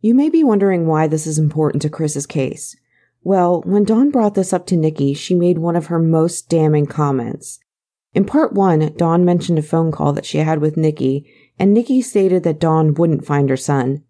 You 0.00 0.14
may 0.14 0.30
be 0.30 0.44
wondering 0.44 0.86
why 0.86 1.08
this 1.08 1.26
is 1.26 1.38
important 1.38 1.82
to 1.82 1.90
Chris's 1.90 2.26
case. 2.26 2.76
Well, 3.22 3.62
when 3.62 3.84
Dawn 3.84 4.10
brought 4.10 4.34
this 4.34 4.52
up 4.52 4.66
to 4.66 4.76
Nikki, 4.76 5.12
she 5.12 5.34
made 5.34 5.58
one 5.58 5.76
of 5.76 5.86
her 5.86 5.98
most 5.98 6.48
damning 6.48 6.86
comments. 6.86 7.58
In 8.14 8.24
part 8.24 8.52
one, 8.52 8.94
Dawn 8.96 9.24
mentioned 9.24 9.58
a 9.58 9.62
phone 9.62 9.92
call 9.92 10.12
that 10.12 10.24
she 10.24 10.38
had 10.38 10.60
with 10.60 10.76
Nikki, 10.76 11.30
and 11.58 11.74
Nikki 11.74 12.00
stated 12.00 12.44
that 12.44 12.60
Dawn 12.60 12.94
wouldn't 12.94 13.26
find 13.26 13.50
her 13.50 13.56
son. 13.56 14.04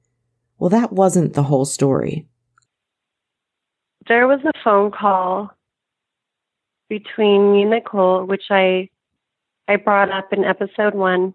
Well, 0.59 0.71
that 0.71 0.93
wasn't 0.93 1.33
the 1.33 1.45
whole 1.45 1.65
story. 1.65 2.29
There 4.09 4.29
was 4.29 4.41
a 4.45 4.53
phone 4.63 4.91
call 4.91 5.51
between 6.89 7.53
me 7.53 7.63
and 7.63 7.71
Nicole, 7.71 8.25
which 8.25 8.45
I 8.51 8.89
I 9.69 9.77
brought 9.77 10.11
up 10.11 10.33
in 10.33 10.45
episode 10.45 10.95
one, 10.95 11.35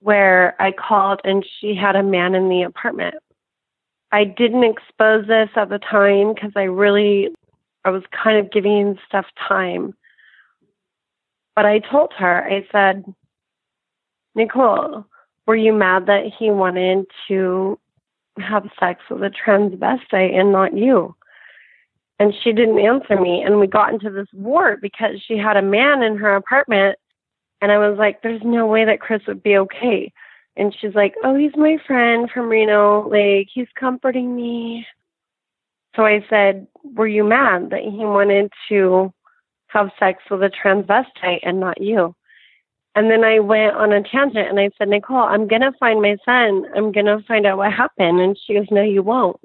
where 0.00 0.60
I 0.60 0.72
called 0.72 1.20
and 1.24 1.44
she 1.60 1.74
had 1.74 1.96
a 1.96 2.02
man 2.02 2.34
in 2.34 2.48
the 2.48 2.62
apartment. 2.62 3.16
I 4.12 4.24
didn't 4.24 4.64
expose 4.64 5.26
this 5.26 5.48
at 5.56 5.68
the 5.70 5.78
time 5.78 6.34
because 6.34 6.52
I 6.54 6.64
really 6.64 7.30
I 7.84 7.90
was 7.90 8.02
kind 8.10 8.38
of 8.38 8.52
giving 8.52 8.98
stuff 9.06 9.26
time. 9.48 9.94
But 11.56 11.66
I 11.66 11.80
told 11.80 12.12
her, 12.18 12.44
I 12.44 12.66
said, 12.72 13.04
Nicole, 14.34 15.04
were 15.46 15.56
you 15.56 15.72
mad 15.72 16.06
that 16.06 16.24
he 16.38 16.50
wanted 16.50 17.06
to 17.28 17.78
have 18.38 18.68
sex 18.80 19.02
with 19.10 19.22
a 19.22 19.30
transvestite 19.30 20.34
and 20.34 20.50
not 20.50 20.76
you? 20.76 21.14
And 22.18 22.32
she 22.42 22.52
didn't 22.52 22.78
answer 22.78 23.20
me. 23.20 23.42
And 23.42 23.58
we 23.58 23.66
got 23.66 23.92
into 23.92 24.10
this 24.10 24.28
war 24.32 24.76
because 24.80 25.20
she 25.26 25.36
had 25.36 25.56
a 25.56 25.62
man 25.62 26.02
in 26.02 26.16
her 26.16 26.36
apartment. 26.36 26.96
And 27.60 27.72
I 27.72 27.78
was 27.78 27.98
like, 27.98 28.22
there's 28.22 28.42
no 28.44 28.66
way 28.66 28.84
that 28.84 29.00
Chris 29.00 29.22
would 29.26 29.42
be 29.42 29.56
okay. 29.56 30.12
And 30.56 30.74
she's 30.80 30.94
like, 30.94 31.14
oh, 31.24 31.34
he's 31.34 31.56
my 31.56 31.76
friend 31.86 32.30
from 32.32 32.48
Reno. 32.48 33.08
Like, 33.08 33.48
he's 33.52 33.66
comforting 33.78 34.36
me. 34.36 34.86
So 35.96 36.04
I 36.04 36.24
said, 36.28 36.66
were 36.82 37.06
you 37.06 37.24
mad 37.24 37.70
that 37.70 37.82
he 37.82 38.04
wanted 38.04 38.52
to 38.68 39.12
have 39.68 39.90
sex 39.98 40.22
with 40.30 40.42
a 40.42 40.50
transvestite 40.50 41.40
and 41.42 41.58
not 41.58 41.80
you? 41.80 42.14
And 42.96 43.10
then 43.10 43.24
I 43.24 43.40
went 43.40 43.74
on 43.74 43.92
a 43.92 44.02
tangent 44.02 44.48
and 44.48 44.60
I 44.60 44.70
said, 44.78 44.88
Nicole, 44.88 45.16
I'm 45.16 45.48
going 45.48 45.62
to 45.62 45.72
find 45.80 46.00
my 46.00 46.16
son. 46.24 46.64
I'm 46.76 46.92
going 46.92 47.06
to 47.06 47.24
find 47.26 47.44
out 47.44 47.58
what 47.58 47.72
happened. 47.72 48.20
And 48.20 48.38
she 48.46 48.54
goes, 48.54 48.66
No, 48.70 48.82
you 48.82 49.02
won't. 49.02 49.40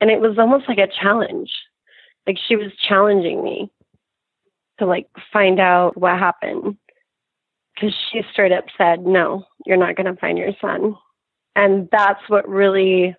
And 0.00 0.10
it 0.10 0.20
was 0.20 0.38
almost 0.38 0.68
like 0.68 0.78
a 0.78 0.88
challenge. 1.00 1.50
Like 2.26 2.38
she 2.48 2.56
was 2.56 2.72
challenging 2.88 3.42
me 3.42 3.70
to 4.78 4.86
like 4.86 5.08
find 5.32 5.60
out 5.60 5.96
what 5.96 6.18
happened. 6.18 6.76
Because 7.74 7.94
she 8.10 8.22
straight 8.32 8.52
up 8.52 8.64
said, 8.76 9.04
No, 9.06 9.44
you're 9.64 9.76
not 9.76 9.96
going 9.96 10.12
to 10.12 10.20
find 10.20 10.38
your 10.38 10.52
son. 10.60 10.94
And 11.56 11.88
that's 11.90 12.20
what 12.28 12.48
really, 12.48 13.14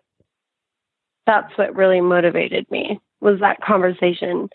that's 1.26 1.58
what 1.58 1.76
really 1.76 2.02
motivated 2.02 2.70
me 2.70 3.00
was 3.20 3.40
that 3.40 3.62
conversation. 3.62 4.50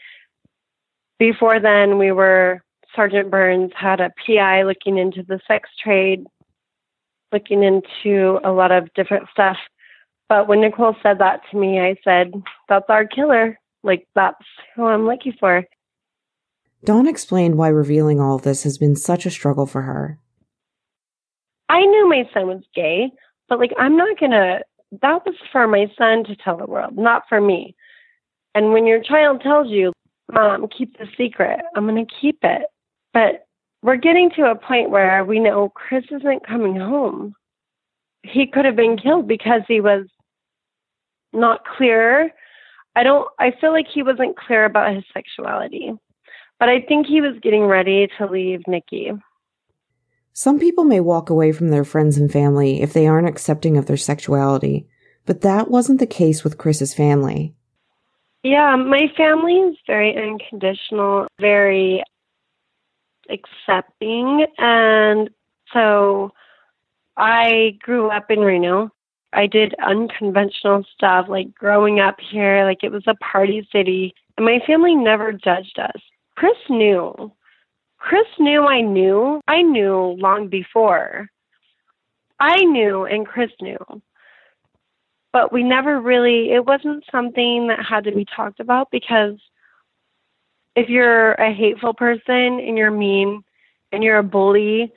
Before 1.18 1.58
then, 1.58 1.98
we 1.98 2.12
were 2.12 2.62
Sergeant 2.94 3.30
Burns 3.30 3.72
had 3.76 4.00
a 4.00 4.12
PI 4.24 4.62
looking 4.62 4.98
into 4.98 5.22
the 5.22 5.40
sex 5.46 5.68
trade, 5.82 6.24
looking 7.32 7.62
into 7.62 8.40
a 8.44 8.50
lot 8.50 8.72
of 8.72 8.92
different 8.94 9.28
stuff. 9.30 9.56
But 10.28 10.48
when 10.48 10.60
Nicole 10.60 10.96
said 11.02 11.18
that 11.18 11.40
to 11.50 11.56
me, 11.56 11.80
I 11.80 11.96
said, 12.04 12.32
That's 12.68 12.88
our 12.88 13.06
killer. 13.06 13.58
Like, 13.88 14.06
that's 14.14 14.44
who 14.76 14.84
I'm 14.84 15.06
looking 15.06 15.32
for. 15.40 15.64
Dawn 16.84 17.08
explained 17.08 17.56
why 17.58 17.68
revealing 17.68 18.20
all 18.20 18.38
this 18.38 18.62
has 18.62 18.78
been 18.78 18.94
such 18.94 19.26
a 19.26 19.30
struggle 19.30 19.66
for 19.66 19.82
her. 19.82 20.20
I 21.68 21.80
knew 21.80 22.08
my 22.08 22.28
son 22.32 22.46
was 22.46 22.62
gay, 22.74 23.10
but 23.48 23.58
like, 23.58 23.72
I'm 23.78 23.96
not 23.96 24.18
to, 24.18 24.60
that 25.02 25.26
was 25.26 25.34
for 25.50 25.66
my 25.66 25.86
son 25.98 26.22
to 26.24 26.36
tell 26.36 26.56
the 26.56 26.66
world, 26.66 26.96
not 26.96 27.24
for 27.28 27.40
me. 27.40 27.74
And 28.54 28.72
when 28.72 28.86
your 28.86 29.02
child 29.02 29.40
tells 29.40 29.68
you, 29.68 29.92
Mom, 30.30 30.68
keep 30.68 30.96
the 30.98 31.06
secret, 31.16 31.60
I'm 31.74 31.86
to 31.94 32.14
keep 32.20 32.38
it. 32.42 32.62
But 33.12 33.46
we're 33.82 33.96
getting 33.96 34.30
to 34.36 34.50
a 34.50 34.54
point 34.54 34.90
where 34.90 35.24
we 35.24 35.40
know 35.40 35.70
Chris 35.70 36.04
isn't 36.10 36.46
coming 36.46 36.76
home. 36.76 37.34
He 38.22 38.46
could 38.46 38.64
have 38.64 38.76
been 38.76 38.98
killed 38.98 39.26
because 39.26 39.62
he 39.66 39.80
was 39.80 40.06
not 41.32 41.64
clear. 41.64 42.32
I 42.98 43.04
don't 43.04 43.28
I 43.38 43.52
feel 43.60 43.70
like 43.70 43.86
he 43.86 44.02
wasn't 44.02 44.36
clear 44.36 44.64
about 44.64 44.92
his 44.92 45.04
sexuality. 45.14 45.92
But 46.58 46.68
I 46.68 46.80
think 46.80 47.06
he 47.06 47.20
was 47.20 47.38
getting 47.40 47.62
ready 47.62 48.08
to 48.18 48.26
leave 48.26 48.62
Nikki. 48.66 49.12
Some 50.32 50.58
people 50.58 50.82
may 50.82 50.98
walk 50.98 51.30
away 51.30 51.52
from 51.52 51.68
their 51.68 51.84
friends 51.84 52.18
and 52.18 52.30
family 52.30 52.82
if 52.82 52.92
they 52.92 53.06
aren't 53.06 53.28
accepting 53.28 53.76
of 53.76 53.86
their 53.86 53.96
sexuality, 53.96 54.88
but 55.26 55.42
that 55.42 55.70
wasn't 55.70 56.00
the 56.00 56.06
case 56.06 56.42
with 56.42 56.58
Chris's 56.58 56.92
family. 56.92 57.54
Yeah, 58.42 58.74
my 58.74 59.06
family 59.16 59.54
is 59.54 59.76
very 59.86 60.16
unconditional, 60.16 61.28
very 61.40 62.02
accepting. 63.30 64.46
And 64.58 65.30
so 65.72 66.32
I 67.16 67.78
grew 67.80 68.08
up 68.08 68.28
in 68.30 68.40
Reno. 68.40 68.90
I 69.32 69.46
did 69.46 69.74
unconventional 69.84 70.84
stuff 70.94 71.26
like 71.28 71.54
growing 71.54 72.00
up 72.00 72.16
here, 72.30 72.64
like 72.64 72.82
it 72.82 72.92
was 72.92 73.04
a 73.06 73.14
party 73.16 73.66
city. 73.70 74.14
And 74.36 74.46
my 74.46 74.60
family 74.66 74.94
never 74.94 75.32
judged 75.32 75.78
us. 75.78 76.00
Chris 76.36 76.56
knew. 76.70 77.32
Chris 77.98 78.26
knew 78.38 78.62
I 78.62 78.80
knew. 78.80 79.40
I 79.48 79.62
knew 79.62 80.16
long 80.18 80.48
before. 80.48 81.28
I 82.40 82.56
knew 82.64 83.04
and 83.04 83.26
Chris 83.26 83.50
knew. 83.60 83.78
But 85.32 85.52
we 85.52 85.62
never 85.62 86.00
really, 86.00 86.52
it 86.52 86.64
wasn't 86.64 87.04
something 87.10 87.68
that 87.68 87.84
had 87.84 88.04
to 88.04 88.12
be 88.12 88.24
talked 88.24 88.60
about 88.60 88.90
because 88.90 89.34
if 90.74 90.88
you're 90.88 91.32
a 91.32 91.52
hateful 91.52 91.92
person 91.92 92.60
and 92.60 92.78
you're 92.78 92.90
mean 92.90 93.42
and 93.92 94.02
you're 94.02 94.18
a 94.18 94.22
bully, 94.22 94.92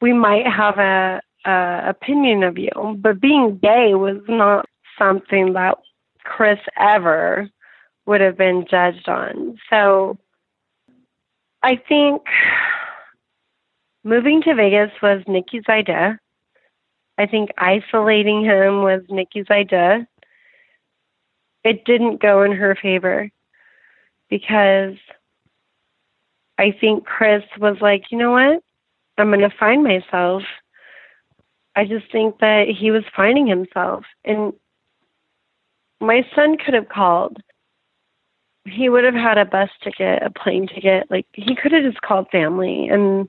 we 0.00 0.12
might 0.12 0.46
have 0.46 0.78
a, 0.78 1.20
a 1.44 1.82
opinion 1.88 2.42
of 2.42 2.58
you. 2.58 2.70
But 2.98 3.20
being 3.20 3.58
gay 3.58 3.94
was 3.94 4.20
not 4.28 4.66
something 4.98 5.54
that 5.54 5.78
Chris 6.24 6.58
ever 6.78 7.48
would 8.06 8.20
have 8.20 8.36
been 8.36 8.66
judged 8.70 9.08
on. 9.08 9.58
So 9.70 10.18
I 11.62 11.76
think 11.76 12.22
moving 14.04 14.42
to 14.42 14.54
Vegas 14.54 14.90
was 15.02 15.22
Nikki's 15.26 15.64
idea. 15.68 16.18
I 17.18 17.26
think 17.26 17.50
isolating 17.58 18.44
him 18.44 18.82
was 18.82 19.02
Nikki's 19.08 19.50
idea. 19.50 20.06
It 21.64 21.84
didn't 21.84 22.20
go 22.20 22.42
in 22.42 22.52
her 22.52 22.74
favor 22.74 23.30
because 24.28 24.96
I 26.58 26.72
think 26.80 27.04
Chris 27.04 27.44
was 27.58 27.76
like, 27.80 28.04
you 28.10 28.18
know 28.18 28.32
what? 28.32 28.62
I'm 29.18 29.28
going 29.28 29.40
to 29.40 29.50
find 29.50 29.84
myself. 29.84 30.42
I 31.74 31.84
just 31.84 32.10
think 32.12 32.38
that 32.40 32.66
he 32.68 32.90
was 32.90 33.04
finding 33.16 33.46
himself. 33.46 34.04
And 34.24 34.52
my 36.00 36.26
son 36.34 36.56
could 36.58 36.74
have 36.74 36.88
called. 36.88 37.38
He 38.64 38.88
would 38.88 39.04
have 39.04 39.14
had 39.14 39.38
a 39.38 39.44
bus 39.44 39.70
ticket, 39.82 40.22
a 40.22 40.30
plane 40.30 40.68
ticket. 40.68 41.10
Like, 41.10 41.26
he 41.32 41.56
could 41.56 41.72
have 41.72 41.84
just 41.84 42.02
called 42.02 42.28
family 42.30 42.88
and 42.88 43.28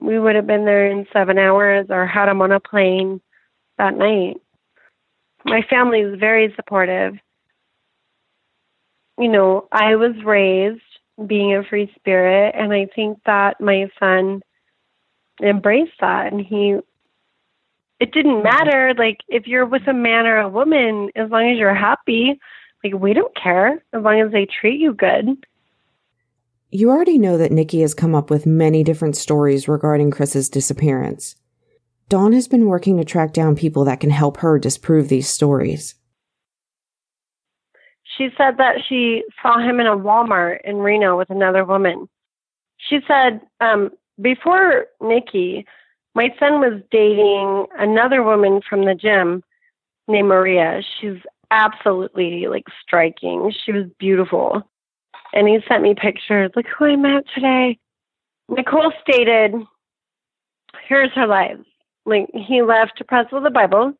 we 0.00 0.18
would 0.18 0.36
have 0.36 0.46
been 0.46 0.64
there 0.64 0.90
in 0.90 1.06
seven 1.12 1.38
hours 1.38 1.86
or 1.90 2.06
had 2.06 2.28
him 2.28 2.42
on 2.42 2.52
a 2.52 2.60
plane 2.60 3.20
that 3.78 3.96
night. 3.96 4.36
My 5.44 5.62
family 5.62 6.00
is 6.00 6.18
very 6.18 6.52
supportive. 6.54 7.14
You 9.18 9.28
know, 9.28 9.68
I 9.72 9.96
was 9.96 10.12
raised 10.24 10.82
being 11.26 11.56
a 11.56 11.64
free 11.64 11.90
spirit, 11.96 12.54
and 12.54 12.74
I 12.74 12.88
think 12.94 13.18
that 13.24 13.58
my 13.58 13.88
son 13.98 14.42
embraced 15.42 15.98
that 16.00 16.30
and 16.30 16.40
he 16.44 16.76
it 18.00 18.12
didn't 18.12 18.42
matter. 18.42 18.94
Like 18.96 19.18
if 19.28 19.46
you're 19.46 19.66
with 19.66 19.86
a 19.88 19.94
man 19.94 20.26
or 20.26 20.38
a 20.38 20.48
woman 20.48 21.10
as 21.16 21.30
long 21.30 21.50
as 21.50 21.58
you're 21.58 21.74
happy 21.74 22.38
like 22.84 23.00
we 23.00 23.12
don't 23.12 23.34
care 23.36 23.82
as 23.92 24.02
long 24.02 24.20
as 24.20 24.32
they 24.32 24.46
treat 24.46 24.80
you 24.80 24.94
good. 24.94 25.26
You 26.70 26.90
already 26.90 27.18
know 27.18 27.38
that 27.38 27.52
nikki 27.52 27.80
has 27.80 27.94
come 27.94 28.14
up 28.14 28.30
with 28.30 28.46
many 28.46 28.82
different 28.82 29.16
stories 29.16 29.68
regarding 29.68 30.10
chris's 30.10 30.48
disappearance. 30.48 31.36
Dawn 32.08 32.32
has 32.32 32.46
been 32.46 32.66
working 32.66 32.98
to 32.98 33.04
track 33.04 33.32
down 33.32 33.56
people 33.56 33.84
that 33.84 34.00
can 34.00 34.10
help 34.10 34.38
her 34.38 34.58
disprove 34.58 35.08
these 35.08 35.28
stories. 35.28 35.94
She 38.16 38.28
said 38.36 38.58
that 38.58 38.76
she 38.88 39.24
saw 39.42 39.58
him 39.58 39.80
in 39.80 39.86
a 39.86 39.96
walmart 39.96 40.58
in 40.64 40.76
reno 40.76 41.18
with 41.18 41.30
another 41.30 41.64
woman. 41.64 42.08
She 42.78 43.00
said 43.06 43.40
um, 43.60 43.90
before 44.20 44.86
nikki 45.00 45.66
my 46.16 46.34
son 46.40 46.60
was 46.60 46.80
dating 46.90 47.66
another 47.78 48.22
woman 48.22 48.62
from 48.66 48.86
the 48.86 48.94
gym 48.94 49.44
named 50.08 50.28
Maria. 50.28 50.80
She's 50.98 51.18
absolutely 51.50 52.46
like 52.48 52.64
striking. 52.82 53.52
She 53.64 53.70
was 53.70 53.84
beautiful. 53.98 54.62
And 55.34 55.46
he 55.46 55.58
sent 55.68 55.82
me 55.82 55.94
pictures. 55.94 56.50
Look 56.56 56.64
who 56.66 56.86
I 56.86 56.96
met 56.96 57.24
today. 57.34 57.78
Nicole 58.48 58.94
stated, 59.06 59.52
here's 60.88 61.12
her 61.12 61.26
life. 61.26 61.58
Like 62.06 62.28
he 62.32 62.62
left 62.62 62.96
to 62.96 63.04
press 63.04 63.26
with 63.30 63.42
the 63.42 63.50
Bible. 63.50 63.92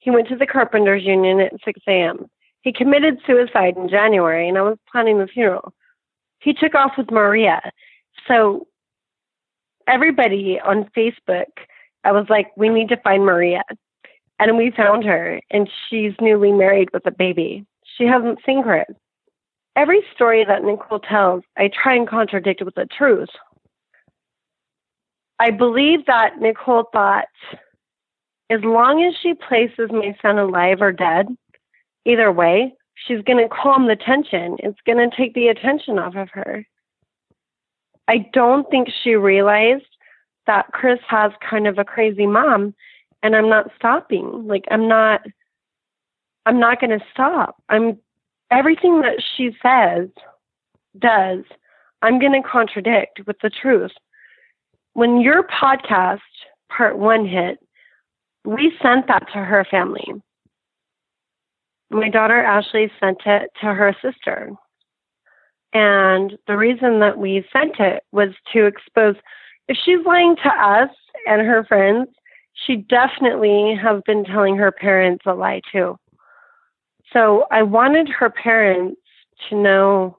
He 0.00 0.10
went 0.10 0.28
to 0.28 0.36
the 0.36 0.46
Carpenters 0.46 1.04
Union 1.04 1.40
at 1.40 1.54
6 1.64 1.80
a.m. 1.88 2.26
He 2.60 2.74
committed 2.74 3.20
suicide 3.26 3.74
in 3.78 3.88
January, 3.88 4.50
and 4.50 4.58
I 4.58 4.62
was 4.62 4.76
planning 4.92 5.18
the 5.18 5.26
funeral. 5.26 5.72
He 6.40 6.52
took 6.52 6.74
off 6.74 6.92
with 6.98 7.10
Maria. 7.10 7.72
So 8.26 8.66
everybody 9.88 10.60
on 10.60 10.90
Facebook, 10.96 11.46
I 12.04 12.12
was 12.12 12.26
like, 12.28 12.48
we 12.56 12.68
need 12.68 12.88
to 12.90 12.96
find 12.98 13.24
Maria. 13.24 13.62
And 14.38 14.56
we 14.56 14.70
found 14.70 15.04
her, 15.04 15.40
and 15.50 15.68
she's 15.88 16.12
newly 16.20 16.52
married 16.52 16.90
with 16.92 17.04
a 17.06 17.10
baby. 17.10 17.66
She 17.96 18.04
hasn't 18.04 18.38
seen 18.46 18.62
Chris. 18.62 18.86
Every 19.74 20.02
story 20.14 20.44
that 20.44 20.62
Nicole 20.62 21.00
tells, 21.00 21.42
I 21.56 21.68
try 21.68 21.96
and 21.96 22.08
contradict 22.08 22.62
with 22.64 22.74
the 22.76 22.86
truth. 22.86 23.30
I 25.40 25.50
believe 25.50 26.06
that 26.06 26.40
Nicole 26.40 26.88
thought 26.92 27.26
as 28.50 28.60
long 28.62 29.04
as 29.04 29.14
she 29.22 29.34
places 29.34 29.90
my 29.90 30.16
son 30.22 30.38
alive 30.38 30.80
or 30.80 30.92
dead, 30.92 31.28
either 32.04 32.32
way, 32.32 32.74
she's 32.94 33.22
going 33.22 33.38
to 33.38 33.54
calm 33.54 33.86
the 33.86 33.96
tension. 33.96 34.56
It's 34.60 34.80
going 34.86 34.98
to 34.98 35.14
take 35.16 35.34
the 35.34 35.48
attention 35.48 35.98
off 35.98 36.16
of 36.16 36.28
her. 36.32 36.66
I 38.08 38.26
don't 38.32 38.68
think 38.70 38.88
she 39.04 39.14
realized 39.14 39.84
that 40.46 40.72
Chris 40.72 40.98
has 41.08 41.30
kind 41.48 41.66
of 41.66 41.78
a 41.78 41.84
crazy 41.84 42.26
mom 42.26 42.74
and 43.22 43.36
I'm 43.36 43.50
not 43.50 43.70
stopping. 43.76 44.46
Like 44.46 44.64
I'm 44.70 44.88
not 44.88 45.20
I'm 46.46 46.58
not 46.58 46.80
going 46.80 46.98
to 46.98 47.04
stop. 47.12 47.62
I'm 47.68 47.98
everything 48.50 49.02
that 49.02 49.22
she 49.36 49.50
says 49.62 50.08
does 50.98 51.44
I'm 52.00 52.18
going 52.18 52.40
to 52.40 52.48
contradict 52.48 53.20
with 53.26 53.36
the 53.42 53.50
truth. 53.50 53.92
When 54.94 55.20
your 55.20 55.42
podcast 55.42 56.20
part 56.70 56.98
1 56.98 57.26
hit, 57.26 57.58
we 58.44 58.72
sent 58.80 59.06
that 59.08 59.26
to 59.32 59.38
her 59.38 59.66
family. 59.70 60.06
My 61.90 62.08
daughter 62.08 62.42
Ashley 62.42 62.90
sent 62.98 63.18
it 63.26 63.50
to 63.60 63.66
her 63.74 63.94
sister. 64.00 64.52
And 65.72 66.38
the 66.46 66.56
reason 66.56 67.00
that 67.00 67.18
we 67.18 67.44
sent 67.52 67.78
it 67.78 68.02
was 68.12 68.30
to 68.52 68.66
expose 68.66 69.16
if 69.68 69.76
she's 69.84 70.04
lying 70.06 70.34
to 70.36 70.48
us 70.48 70.90
and 71.26 71.42
her 71.42 71.64
friends, 71.64 72.08
she 72.66 72.76
definitely 72.76 73.78
has 73.80 74.02
been 74.06 74.24
telling 74.24 74.56
her 74.56 74.72
parents 74.72 75.24
a 75.26 75.34
lie 75.34 75.60
too. 75.70 75.98
So 77.12 77.46
I 77.50 77.62
wanted 77.62 78.08
her 78.08 78.30
parents 78.30 79.00
to 79.48 79.56
know 79.56 80.18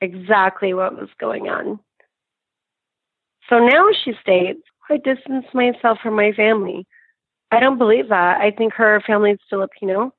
exactly 0.00 0.74
what 0.74 0.98
was 0.98 1.08
going 1.18 1.48
on. 1.48 1.78
So 3.48 3.58
now 3.58 3.86
she 4.04 4.12
states, 4.20 4.60
I 4.90 4.98
distance 4.98 5.46
myself 5.54 5.98
from 6.02 6.14
my 6.16 6.32
family. 6.32 6.86
I 7.50 7.60
don't 7.60 7.78
believe 7.78 8.08
that. 8.08 8.40
I 8.40 8.50
think 8.50 8.74
her 8.74 9.00
family 9.06 9.32
is 9.32 9.38
Filipino 9.48 10.12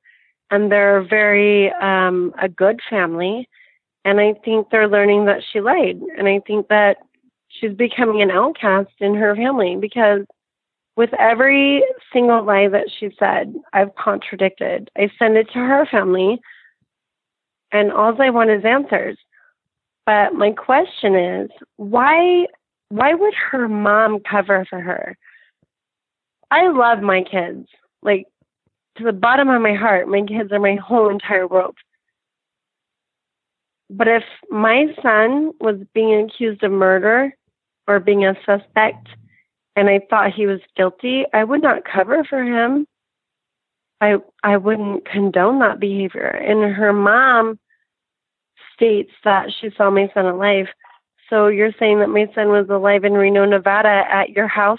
and 0.50 0.70
they're 0.70 1.02
very 1.02 1.72
um, 1.74 2.34
a 2.40 2.48
good 2.48 2.80
family 2.88 3.48
and 4.06 4.20
I 4.20 4.34
think 4.44 4.70
they're 4.70 4.88
learning 4.88 5.24
that 5.24 5.42
she 5.52 5.60
lied. 5.60 6.00
And 6.16 6.28
I 6.28 6.40
think 6.46 6.68
that 6.68 6.98
she's 7.48 7.72
becoming 7.72 8.22
an 8.22 8.30
outcast 8.30 8.92
in 9.00 9.16
her 9.16 9.34
family 9.34 9.76
because 9.76 10.20
with 10.96 11.12
every 11.18 11.84
single 12.12 12.44
lie 12.44 12.68
that 12.68 12.88
she 12.98 13.10
said, 13.18 13.52
I've 13.72 13.94
contradicted. 13.96 14.90
I 14.96 15.10
send 15.18 15.36
it 15.36 15.48
to 15.52 15.58
her 15.58 15.86
family, 15.90 16.40
and 17.72 17.92
all 17.92 18.14
I 18.22 18.30
want 18.30 18.50
is 18.50 18.64
answers. 18.64 19.18
But 20.06 20.34
my 20.34 20.52
question 20.52 21.16
is, 21.16 21.50
why 21.76 22.46
why 22.90 23.12
would 23.12 23.34
her 23.50 23.66
mom 23.66 24.20
cover 24.20 24.64
for 24.70 24.80
her? 24.80 25.18
I 26.52 26.68
love 26.68 27.00
my 27.00 27.24
kids. 27.24 27.66
Like 28.02 28.26
to 28.98 29.04
the 29.04 29.12
bottom 29.12 29.48
of 29.48 29.60
my 29.60 29.74
heart, 29.74 30.06
my 30.06 30.22
kids 30.22 30.52
are 30.52 30.60
my 30.60 30.76
whole 30.76 31.10
entire 31.10 31.48
world. 31.48 31.76
But 33.88 34.08
if 34.08 34.24
my 34.50 34.86
son 35.02 35.52
was 35.60 35.76
being 35.94 36.28
accused 36.28 36.62
of 36.62 36.72
murder 36.72 37.32
or 37.86 38.00
being 38.00 38.24
a 38.24 38.34
suspect 38.44 39.08
and 39.76 39.88
I 39.88 40.00
thought 40.10 40.32
he 40.32 40.46
was 40.46 40.60
guilty, 40.76 41.24
I 41.32 41.44
would 41.44 41.62
not 41.62 41.84
cover 41.84 42.24
for 42.24 42.42
him. 42.42 42.86
I 44.00 44.16
I 44.42 44.56
wouldn't 44.56 45.06
condone 45.06 45.60
that 45.60 45.80
behavior. 45.80 46.26
And 46.26 46.74
her 46.74 46.92
mom 46.92 47.58
states 48.74 49.12
that 49.24 49.50
she 49.60 49.70
saw 49.76 49.90
my 49.90 50.10
son 50.12 50.26
alive. 50.26 50.66
So 51.30 51.48
you're 51.48 51.72
saying 51.78 52.00
that 52.00 52.08
my 52.08 52.26
son 52.34 52.48
was 52.48 52.68
alive 52.68 53.04
in 53.04 53.14
Reno, 53.14 53.44
Nevada 53.44 54.04
at 54.10 54.30
your 54.30 54.48
house, 54.48 54.78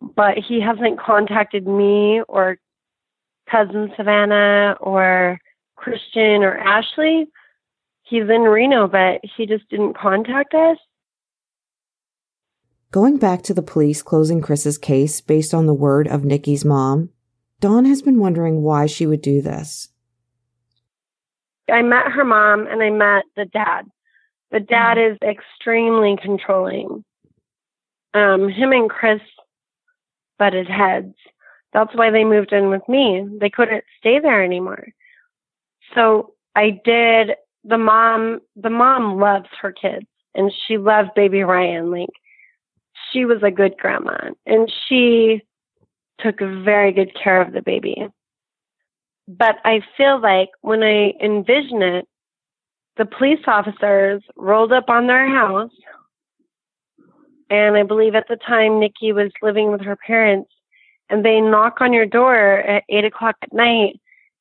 but 0.00 0.38
he 0.38 0.60
hasn't 0.60 1.00
contacted 1.00 1.66
me 1.66 2.22
or 2.28 2.58
cousin 3.50 3.92
Savannah 3.96 4.76
or 4.80 5.38
Christian 5.76 6.42
or 6.42 6.56
Ashley 6.56 7.26
he's 8.04 8.22
in 8.22 8.42
Reno, 8.42 8.86
but 8.86 9.20
he 9.36 9.46
just 9.46 9.68
didn't 9.68 9.96
contact 9.96 10.54
us. 10.54 10.78
Going 12.92 13.16
back 13.16 13.42
to 13.42 13.54
the 13.54 13.62
police 13.62 14.02
closing 14.02 14.40
Chris's 14.40 14.78
case 14.78 15.20
based 15.20 15.52
on 15.52 15.66
the 15.66 15.74
word 15.74 16.06
of 16.06 16.24
Nikki's 16.24 16.64
mom, 16.64 17.10
Dawn 17.60 17.84
has 17.86 18.02
been 18.02 18.20
wondering 18.20 18.62
why 18.62 18.86
she 18.86 19.06
would 19.06 19.20
do 19.20 19.42
this. 19.42 19.88
I 21.70 21.82
met 21.82 22.12
her 22.12 22.24
mom 22.24 22.66
and 22.66 22.82
I 22.82 22.90
met 22.90 23.24
the 23.36 23.46
dad. 23.46 23.86
The 24.52 24.60
dad 24.60 24.98
is 24.98 25.16
extremely 25.22 26.16
controlling. 26.22 27.04
Um, 28.12 28.48
him 28.48 28.70
and 28.70 28.88
Chris 28.88 29.20
butted 30.38 30.68
heads. 30.68 31.14
That's 31.72 31.94
why 31.94 32.10
they 32.10 32.22
moved 32.22 32.52
in 32.52 32.70
with 32.70 32.82
me. 32.88 33.26
They 33.40 33.50
couldn't 33.50 33.82
stay 33.98 34.20
there 34.20 34.44
anymore. 34.44 34.88
So 35.94 36.34
I 36.54 36.80
did 36.84 37.30
the 37.64 37.78
mom 37.78 38.40
the 38.56 38.70
mom 38.70 39.18
loves 39.18 39.48
her 39.60 39.72
kids 39.72 40.06
and 40.34 40.52
she 40.66 40.78
loved 40.78 41.10
baby 41.14 41.42
Ryan. 41.42 41.90
Like 41.90 42.10
she 43.12 43.24
was 43.24 43.42
a 43.42 43.50
good 43.50 43.76
grandma 43.78 44.30
and 44.46 44.70
she 44.88 45.42
took 46.20 46.38
very 46.38 46.92
good 46.92 47.12
care 47.20 47.40
of 47.40 47.52
the 47.52 47.62
baby. 47.62 48.06
But 49.26 49.56
I 49.64 49.80
feel 49.96 50.20
like 50.20 50.50
when 50.60 50.82
I 50.82 51.14
envision 51.22 51.82
it, 51.82 52.06
the 52.96 53.06
police 53.06 53.40
officers 53.46 54.22
rolled 54.36 54.72
up 54.72 54.88
on 54.88 55.06
their 55.06 55.26
house 55.28 55.72
and 57.50 57.76
I 57.76 57.82
believe 57.82 58.14
at 58.14 58.28
the 58.28 58.36
time 58.36 58.78
Nikki 58.78 59.12
was 59.12 59.32
living 59.42 59.72
with 59.72 59.80
her 59.80 59.96
parents 59.96 60.50
and 61.08 61.24
they 61.24 61.40
knock 61.40 61.80
on 61.80 61.92
your 61.92 62.06
door 62.06 62.36
at 62.36 62.84
eight 62.88 63.04
o'clock 63.04 63.36
at 63.42 63.52
night 63.52 64.00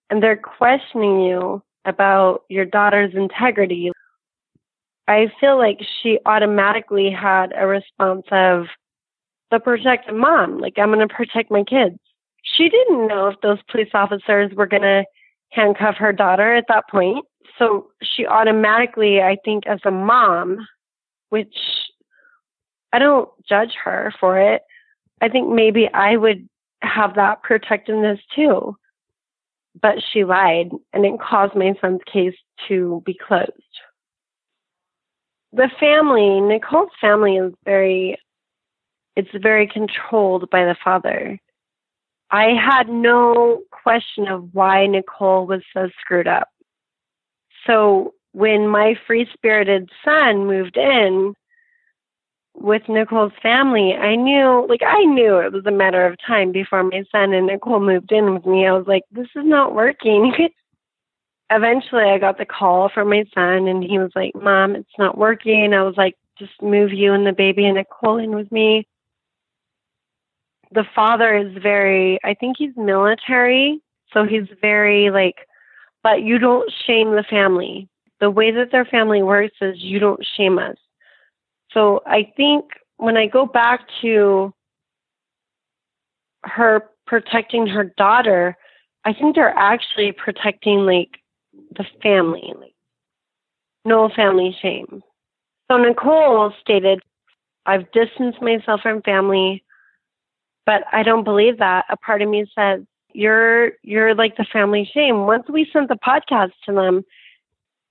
and 0.09 0.21
they're 0.21 0.37
questioning 0.37 1.21
you 1.21 1.63
about 1.85 2.43
your 2.49 2.65
daughter's 2.65 3.13
integrity, 3.13 3.91
I 5.07 5.31
feel 5.39 5.57
like 5.57 5.79
she 6.01 6.19
automatically 6.25 7.11
had 7.11 7.53
a 7.57 7.67
response 7.67 8.25
of, 8.31 8.67
the 9.53 9.59
protective 9.59 10.15
mom. 10.15 10.57
Like, 10.57 10.73
I'm 10.77 10.91
going 10.91 11.07
to 11.07 11.13
protect 11.13 11.51
my 11.51 11.63
kids. 11.63 11.95
She 12.43 12.69
didn't 12.69 13.07
know 13.07 13.27
if 13.27 13.39
those 13.41 13.59
police 13.71 13.91
officers 13.93 14.51
were 14.55 14.65
going 14.65 14.81
to 14.81 15.05
handcuff 15.51 15.95
her 15.97 16.11
daughter 16.11 16.55
at 16.55 16.65
that 16.67 16.89
point. 16.89 17.23
So 17.59 17.87
she 18.01 18.25
automatically, 18.25 19.21
I 19.21 19.37
think, 19.45 19.67
as 19.67 19.79
a 19.85 19.91
mom, 19.91 20.57
which 21.29 21.55
I 22.91 22.99
don't 22.99 23.29
judge 23.47 23.75
her 23.83 24.11
for 24.19 24.39
it, 24.39 24.63
I 25.21 25.29
think 25.29 25.49
maybe 25.49 25.87
I 25.93 26.17
would 26.17 26.49
have 26.81 27.15
that 27.15 27.43
protectiveness 27.43 28.19
too. 28.35 28.75
But 29.81 29.95
she 30.11 30.23
lied 30.23 30.69
and 30.93 31.05
it 31.05 31.19
caused 31.19 31.55
my 31.55 31.73
son's 31.81 32.01
case 32.11 32.35
to 32.67 33.01
be 33.05 33.15
closed. 33.15 33.51
The 35.51 35.69
family, 35.79 36.41
Nicole's 36.41 36.89
family 36.99 37.37
is 37.37 37.53
very, 37.65 38.17
it's 39.15 39.29
very 39.41 39.67
controlled 39.67 40.49
by 40.49 40.65
the 40.65 40.75
father. 40.83 41.39
I 42.31 42.55
had 42.59 42.89
no 42.89 43.61
question 43.71 44.27
of 44.27 44.49
why 44.53 44.87
Nicole 44.87 45.45
was 45.45 45.61
so 45.71 45.89
screwed 46.01 46.27
up. 46.27 46.49
So 47.67 48.15
when 48.31 48.67
my 48.67 48.95
free 49.05 49.27
spirited 49.31 49.89
son 50.03 50.47
moved 50.47 50.75
in, 50.75 51.35
with 52.55 52.83
Nicole's 52.87 53.33
family, 53.41 53.93
I 53.93 54.15
knew, 54.15 54.65
like, 54.69 54.83
I 54.85 55.03
knew 55.03 55.37
it 55.39 55.51
was 55.51 55.65
a 55.65 55.71
matter 55.71 56.05
of 56.05 56.17
time 56.25 56.51
before 56.51 56.83
my 56.83 57.03
son 57.11 57.33
and 57.33 57.47
Nicole 57.47 57.79
moved 57.79 58.11
in 58.11 58.33
with 58.33 58.45
me. 58.45 58.67
I 58.67 58.73
was 58.73 58.87
like, 58.87 59.03
this 59.11 59.27
is 59.35 59.45
not 59.45 59.75
working. 59.75 60.33
Eventually, 61.49 62.03
I 62.03 62.17
got 62.17 62.37
the 62.37 62.45
call 62.45 62.89
from 62.89 63.09
my 63.09 63.25
son, 63.33 63.67
and 63.67 63.83
he 63.83 63.99
was 63.99 64.11
like, 64.15 64.33
Mom, 64.35 64.75
it's 64.75 64.97
not 64.97 65.17
working. 65.17 65.73
I 65.73 65.83
was 65.83 65.95
like, 65.97 66.15
just 66.37 66.53
move 66.61 66.91
you 66.91 67.13
and 67.13 67.27
the 67.27 67.33
baby 67.33 67.65
and 67.65 67.75
Nicole 67.75 68.17
in 68.17 68.35
with 68.35 68.51
me. 68.51 68.87
The 70.71 70.85
father 70.95 71.35
is 71.35 71.55
very, 71.61 72.19
I 72.23 72.33
think 72.33 72.57
he's 72.57 72.75
military, 72.75 73.81
so 74.11 74.25
he's 74.25 74.47
very 74.61 75.11
like, 75.11 75.35
but 76.01 76.23
you 76.23 76.39
don't 76.39 76.71
shame 76.87 77.11
the 77.11 77.23
family. 77.29 77.87
The 78.19 78.31
way 78.31 78.51
that 78.51 78.71
their 78.71 78.85
family 78.85 79.21
works 79.21 79.55
is 79.61 79.75
you 79.77 79.99
don't 79.99 80.25
shame 80.35 80.57
us 80.57 80.77
so 81.73 82.01
I 82.05 82.31
think 82.35 82.65
when 82.97 83.17
I 83.17 83.27
go 83.27 83.45
back 83.45 83.81
to 84.01 84.53
her 86.43 86.89
protecting 87.05 87.67
her 87.67 87.85
daughter, 87.97 88.55
I 89.05 89.13
think 89.13 89.35
they're 89.35 89.57
actually 89.57 90.11
protecting 90.11 90.85
like 90.85 91.19
the 91.75 91.85
family, 92.01 92.53
like 92.59 92.73
no 93.85 94.09
family 94.09 94.55
shame. 94.61 95.01
So 95.69 95.77
Nicole 95.77 96.53
stated, 96.61 97.01
I've 97.65 97.91
distanced 97.91 98.41
myself 98.41 98.81
from 98.81 99.01
family, 99.01 99.63
but 100.65 100.83
I 100.91 101.03
don't 101.03 101.23
believe 101.23 101.57
that. 101.59 101.85
A 101.89 101.97
part 101.97 102.21
of 102.21 102.29
me 102.29 102.45
says, 102.55 102.81
You're 103.13 103.71
you're 103.83 104.15
like 104.15 104.37
the 104.37 104.45
family 104.51 104.89
shame. 104.93 105.25
Once 105.25 105.45
we 105.49 105.69
sent 105.71 105.89
the 105.89 105.95
podcast 105.95 106.51
to 106.65 106.73
them, 106.73 107.03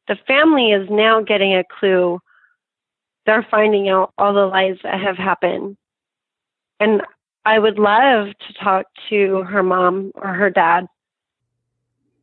the 0.09 0.17
family 0.27 0.73
is 0.73 0.89
now 0.91 1.21
getting 1.23 1.55
a 1.55 1.65
clue 1.65 2.21
they're 3.27 3.47
finding 3.51 3.89
out 3.89 4.13
all 4.19 4.35
the 4.35 4.47
lies 4.47 4.77
that 4.83 5.01
have 5.01 5.17
happened. 5.17 5.77
And 6.81 7.03
I 7.45 7.59
would 7.59 7.79
love 7.79 8.29
to 8.29 8.55
talk 8.63 8.87
to 9.11 9.43
her 9.43 9.63
mom 9.63 10.13
or 10.15 10.33
her 10.33 10.51
dad. 10.51 10.87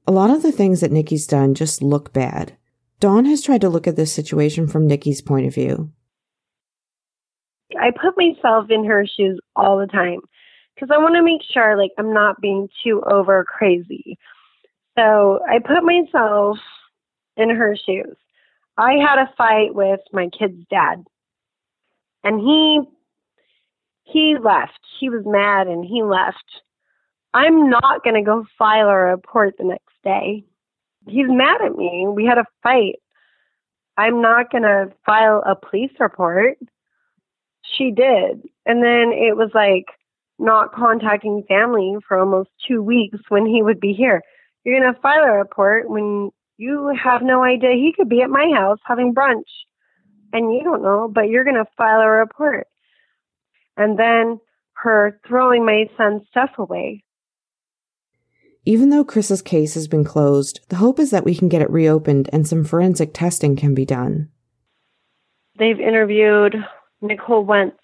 A 0.07 0.11
lot 0.11 0.29
of 0.29 0.41
the 0.41 0.51
things 0.51 0.81
that 0.81 0.91
Nikki's 0.91 1.27
done 1.27 1.53
just 1.53 1.81
look 1.81 2.13
bad. 2.13 2.57
Dawn 2.99 3.25
has 3.25 3.41
tried 3.41 3.61
to 3.61 3.69
look 3.69 3.87
at 3.87 3.95
this 3.95 4.11
situation 4.11 4.67
from 4.67 4.87
Nikki's 4.87 5.21
point 5.21 5.47
of 5.47 5.53
view. 5.53 5.91
I 7.79 7.91
put 7.91 8.17
myself 8.17 8.65
in 8.69 8.83
her 8.85 9.05
shoes 9.05 9.39
all 9.55 9.77
the 9.77 9.87
time 9.87 10.19
because 10.73 10.89
I 10.93 10.97
want 10.97 11.15
to 11.15 11.23
make 11.23 11.41
sure 11.53 11.77
like 11.77 11.91
I'm 11.97 12.13
not 12.13 12.41
being 12.41 12.67
too 12.83 13.01
over 13.09 13.45
crazy. 13.45 14.17
So 14.97 15.39
I 15.47 15.59
put 15.59 15.83
myself 15.83 16.57
in 17.37 17.49
her 17.49 17.77
shoes. 17.85 18.17
I 18.79 18.93
had 18.93 19.19
a 19.19 19.33
fight 19.37 19.75
with 19.75 19.99
my 20.13 20.29
kid's 20.29 20.65
dad, 20.69 21.03
and 22.23 22.39
he 22.39 22.81
he 24.03 24.37
left. 24.41 24.79
He 24.99 25.09
was 25.09 25.23
mad 25.25 25.67
and 25.67 25.83
he 25.83 26.01
left. 26.01 26.45
I'm 27.33 27.69
not 27.69 28.03
going 28.03 28.15
to 28.15 28.23
go 28.23 28.45
file 28.57 28.87
a 28.87 28.95
report 28.95 29.55
the 29.57 29.65
next 29.65 29.93
day. 30.03 30.45
He's 31.07 31.27
mad 31.27 31.61
at 31.61 31.75
me. 31.75 32.07
We 32.07 32.25
had 32.25 32.39
a 32.39 32.45
fight. 32.63 32.95
I'm 33.97 34.21
not 34.21 34.51
going 34.51 34.63
to 34.63 34.91
file 35.05 35.43
a 35.45 35.55
police 35.55 35.91
report. 35.99 36.57
She 37.61 37.91
did. 37.91 38.47
And 38.65 38.81
then 38.81 39.11
it 39.13 39.35
was 39.35 39.51
like 39.53 39.85
not 40.39 40.73
contacting 40.73 41.43
family 41.47 41.97
for 42.07 42.17
almost 42.17 42.49
two 42.67 42.81
weeks 42.81 43.19
when 43.27 43.45
he 43.45 43.61
would 43.61 43.79
be 43.79 43.93
here. 43.93 44.23
You're 44.63 44.79
going 44.79 44.93
to 44.93 44.99
file 45.01 45.23
a 45.23 45.33
report 45.33 45.89
when 45.89 46.31
you 46.59 46.93
have 47.01 47.21
no 47.21 47.41
idea. 47.41 47.71
He 47.71 47.93
could 47.95 48.09
be 48.09 48.21
at 48.21 48.29
my 48.29 48.51
house 48.53 48.79
having 48.83 49.13
brunch 49.13 49.47
and 50.33 50.53
you 50.53 50.61
don't 50.61 50.83
know, 50.83 51.09
but 51.11 51.29
you're 51.29 51.45
going 51.45 51.55
to 51.55 51.65
file 51.77 52.01
a 52.01 52.07
report. 52.07 52.67
And 53.77 53.97
then 53.97 54.41
her 54.73 55.19
throwing 55.25 55.65
my 55.65 55.85
son's 55.95 56.23
stuff 56.29 56.51
away. 56.57 57.03
Even 58.65 58.89
though 58.89 59.05
Chris's 59.05 59.41
case 59.41 59.73
has 59.73 59.87
been 59.87 60.03
closed, 60.03 60.59
the 60.67 60.75
hope 60.75 60.99
is 60.99 61.11
that 61.11 61.23
we 61.23 61.33
can 61.33 61.47
get 61.47 61.61
it 61.61 61.69
reopened 61.69 62.29
and 62.33 62.45
some 62.45 62.65
forensic 62.65 63.13
testing 63.13 63.55
can 63.55 63.73
be 63.73 63.85
done. 63.85 64.29
They've 65.57 65.79
interviewed 65.79 66.55
Nicole 67.01 67.45
Wentz, 67.45 67.77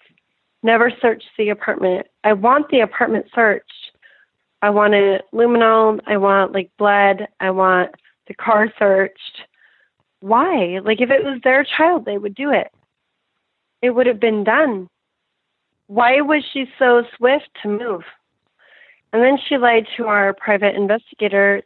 never 0.62 0.92
searched 1.00 1.28
the 1.38 1.48
apartment. 1.48 2.08
I 2.24 2.34
want 2.34 2.68
the 2.70 2.80
apartment 2.80 3.24
searched. 3.34 3.72
I 4.60 4.68
want 4.68 4.92
it 4.94 5.22
luminol. 5.32 5.98
I 6.06 6.18
want 6.18 6.52
like 6.52 6.70
blood. 6.78 7.26
I 7.40 7.50
want 7.50 7.94
the 8.28 8.34
car 8.34 8.72
searched. 8.78 9.42
Why? 10.20 10.80
Like, 10.82 11.00
if 11.00 11.10
it 11.10 11.24
was 11.24 11.40
their 11.44 11.64
child, 11.64 12.04
they 12.04 12.18
would 12.18 12.34
do 12.34 12.50
it. 12.50 12.68
It 13.82 13.90
would 13.90 14.06
have 14.06 14.20
been 14.20 14.44
done. 14.44 14.88
Why 15.86 16.20
was 16.20 16.42
she 16.52 16.66
so 16.78 17.04
swift 17.16 17.48
to 17.62 17.68
move? 17.68 18.02
And 19.12 19.22
then 19.22 19.38
she 19.48 19.56
lied 19.56 19.86
to 19.96 20.06
our 20.06 20.34
private 20.34 20.74
investigator. 20.74 21.62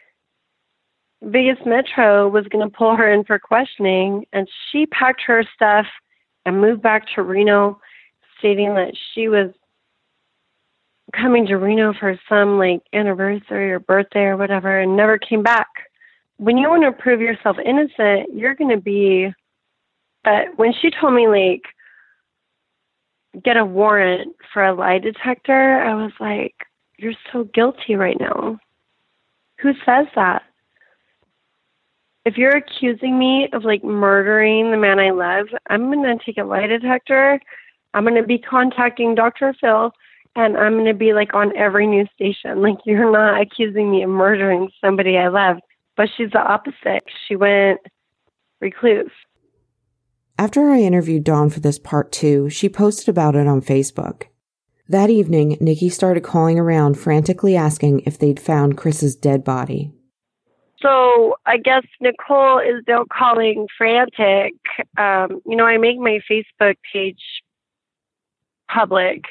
Vegas 1.23 1.59
Metro 1.65 2.29
was 2.29 2.47
going 2.49 2.69
to 2.69 2.77
pull 2.77 2.97
her 2.97 3.11
in 3.11 3.25
for 3.25 3.39
questioning, 3.39 4.27
and 4.33 4.49
she 4.71 4.87
packed 4.87 5.23
her 5.23 5.45
stuff 5.55 5.87
and 6.45 6.61
moved 6.61 6.83
back 6.83 7.07
to 7.15 7.23
Reno, 7.23 7.81
stating 8.39 8.75
that 8.75 8.95
she 9.15 9.29
was 9.29 9.51
coming 11.13 11.47
to 11.47 11.57
Reno 11.57 11.93
for 11.93 12.19
some 12.29 12.59
like 12.59 12.83
anniversary 12.93 13.73
or 13.73 13.81
birthday 13.81 14.25
or 14.25 14.37
whatever, 14.37 14.81
and 14.81 14.97
never 14.97 15.19
came 15.19 15.43
back 15.43 15.69
when 16.41 16.57
you 16.57 16.70
want 16.70 16.82
to 16.84 17.03
prove 17.03 17.20
yourself 17.20 17.59
innocent, 17.62 18.34
you're 18.34 18.55
going 18.55 18.74
to 18.74 18.80
be. 18.80 19.30
But 20.24 20.57
when 20.57 20.72
she 20.72 20.91
told 20.91 21.12
me, 21.12 21.28
like, 21.28 21.62
get 23.45 23.59
a 23.59 23.64
warrant 23.64 24.34
for 24.51 24.64
a 24.64 24.74
lie 24.74 24.99
detector, 24.99 25.82
I 25.82 25.95
was 25.95 26.12
like, 26.18 26.55
you're 26.97 27.12
so 27.30 27.45
guilty 27.45 27.95
right 27.95 28.18
now. 28.18 28.59
Who 29.61 29.72
says 29.84 30.07
that? 30.14 30.43
If 32.24 32.38
you're 32.38 32.57
accusing 32.57 33.18
me 33.18 33.49
of 33.53 33.64
like 33.64 33.84
murdering 33.84 34.70
the 34.70 34.76
man 34.78 34.99
I 34.99 35.11
love, 35.11 35.47
I'm 35.68 35.93
going 35.93 36.03
to 36.03 36.24
take 36.24 36.38
a 36.38 36.45
lie 36.45 36.66
detector. 36.66 37.38
I'm 37.93 38.05
going 38.05 38.20
to 38.20 38.26
be 38.26 38.38
contacting 38.38 39.14
Dr. 39.14 39.55
Phil 39.61 39.93
and 40.36 40.57
I'm 40.57 40.74
going 40.74 40.84
to 40.86 40.95
be 40.95 41.12
like 41.12 41.34
on 41.34 41.55
every 41.57 41.86
news 41.86 42.09
station. 42.14 42.62
Like, 42.62 42.76
you're 42.84 43.11
not 43.11 43.41
accusing 43.41 43.91
me 43.91 44.03
of 44.03 44.11
murdering 44.11 44.70
somebody 44.80 45.18
I 45.18 45.28
love. 45.28 45.59
But 46.01 46.09
she's 46.16 46.30
the 46.30 46.38
opposite. 46.38 47.05
She 47.28 47.36
went 47.36 47.78
recluse. 48.62 49.11
After 50.38 50.70
I 50.70 50.78
interviewed 50.80 51.24
Dawn 51.24 51.51
for 51.51 51.61
this 51.61 51.78
part 51.78 52.11
two, 52.11 52.48
she 52.48 52.70
posted 52.70 53.11
about 53.11 53.36
it 53.36 53.46
on 53.46 53.61
Facebook. 53.61 54.22
That 54.88 55.11
evening, 55.11 55.59
Nikki 55.61 55.90
started 55.90 56.22
calling 56.22 56.59
around 56.59 56.98
frantically 56.98 57.55
asking 57.55 58.01
if 58.07 58.18
they'd 58.18 58.40
found 58.40 58.78
Chris's 58.78 59.14
dead 59.14 59.44
body. 59.44 59.92
So 60.80 61.34
I 61.44 61.59
guess 61.59 61.84
Nicole 62.01 62.61
is 62.61 62.82
now 62.88 63.05
calling 63.12 63.66
frantic. 63.76 64.55
Um, 64.96 65.42
you 65.44 65.55
know, 65.55 65.66
I 65.66 65.76
make 65.76 65.98
my 65.98 66.20
Facebook 66.30 66.76
page 66.90 67.20
public. 68.72 69.24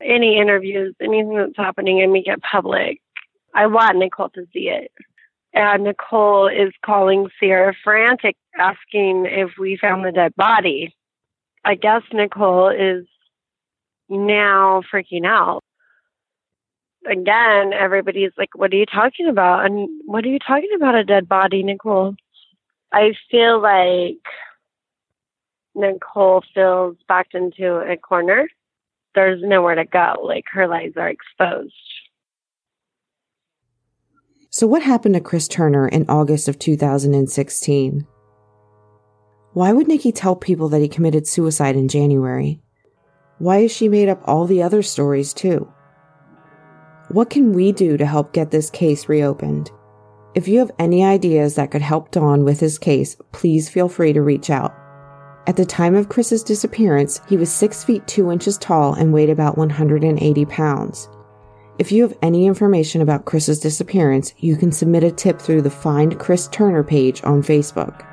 Any 0.00 0.38
interviews, 0.38 0.94
anything 1.02 1.36
that's 1.36 1.58
happening, 1.58 2.00
I 2.02 2.06
make 2.06 2.28
it 2.28 2.40
public. 2.50 3.02
I 3.54 3.66
want 3.66 3.98
Nicole 3.98 4.30
to 4.30 4.46
see 4.54 4.70
it 4.70 4.90
and 5.54 5.84
Nicole 5.84 6.48
is 6.48 6.72
calling 6.84 7.28
Sierra 7.38 7.74
frantic, 7.82 8.36
asking 8.58 9.26
if 9.26 9.50
we 9.58 9.76
found 9.76 10.04
the 10.04 10.12
dead 10.12 10.34
body. 10.36 10.94
I 11.64 11.76
guess 11.76 12.02
Nicole 12.12 12.68
is 12.68 13.06
now 14.08 14.82
freaking 14.92 15.24
out. 15.24 15.62
Again, 17.06 17.72
everybody's 17.72 18.32
like, 18.36 18.50
What 18.54 18.72
are 18.72 18.76
you 18.76 18.86
talking 18.86 19.28
about? 19.28 19.64
And 19.64 19.88
what 20.06 20.24
are 20.24 20.28
you 20.28 20.38
talking 20.38 20.70
about, 20.76 20.94
a 20.94 21.04
dead 21.04 21.28
body, 21.28 21.62
Nicole? 21.62 22.14
I 22.92 23.14
feel 23.30 23.60
like 23.60 24.22
Nicole 25.74 26.42
feels 26.54 26.96
backed 27.08 27.34
into 27.34 27.76
a 27.76 27.96
corner 27.96 28.48
there's 29.14 29.42
nowhere 29.42 29.76
to 29.76 29.84
go. 29.84 30.14
Like 30.22 30.44
her 30.52 30.66
lies 30.66 30.92
are 30.96 31.08
exposed. 31.08 31.74
So, 34.54 34.68
what 34.68 34.84
happened 34.84 35.16
to 35.16 35.20
Chris 35.20 35.48
Turner 35.48 35.88
in 35.88 36.08
August 36.08 36.46
of 36.46 36.60
2016? 36.60 38.06
Why 39.52 39.72
would 39.72 39.88
Nikki 39.88 40.12
tell 40.12 40.36
people 40.36 40.68
that 40.68 40.80
he 40.80 40.86
committed 40.86 41.26
suicide 41.26 41.74
in 41.74 41.88
January? 41.88 42.60
Why 43.38 43.62
has 43.62 43.72
she 43.72 43.88
made 43.88 44.08
up 44.08 44.22
all 44.26 44.46
the 44.46 44.62
other 44.62 44.80
stories 44.80 45.34
too? 45.34 45.68
What 47.08 47.30
can 47.30 47.52
we 47.52 47.72
do 47.72 47.96
to 47.96 48.06
help 48.06 48.32
get 48.32 48.52
this 48.52 48.70
case 48.70 49.08
reopened? 49.08 49.72
If 50.36 50.46
you 50.46 50.60
have 50.60 50.70
any 50.78 51.04
ideas 51.04 51.56
that 51.56 51.72
could 51.72 51.82
help 51.82 52.12
Dawn 52.12 52.44
with 52.44 52.60
his 52.60 52.78
case, 52.78 53.16
please 53.32 53.68
feel 53.68 53.88
free 53.88 54.12
to 54.12 54.22
reach 54.22 54.50
out. 54.50 54.72
At 55.48 55.56
the 55.56 55.66
time 55.66 55.96
of 55.96 56.08
Chris's 56.08 56.44
disappearance, 56.44 57.20
he 57.28 57.36
was 57.36 57.52
6 57.52 57.82
feet 57.82 58.06
2 58.06 58.30
inches 58.30 58.56
tall 58.58 58.94
and 58.94 59.12
weighed 59.12 59.30
about 59.30 59.58
180 59.58 60.44
pounds. 60.44 61.08
If 61.76 61.90
you 61.90 62.02
have 62.02 62.16
any 62.22 62.46
information 62.46 63.02
about 63.02 63.24
Chris's 63.24 63.58
disappearance, 63.58 64.32
you 64.38 64.54
can 64.54 64.70
submit 64.70 65.02
a 65.02 65.10
tip 65.10 65.40
through 65.40 65.62
the 65.62 65.70
Find 65.70 66.20
Chris 66.20 66.46
Turner 66.48 66.84
page 66.84 67.20
on 67.24 67.42
Facebook. 67.42 68.06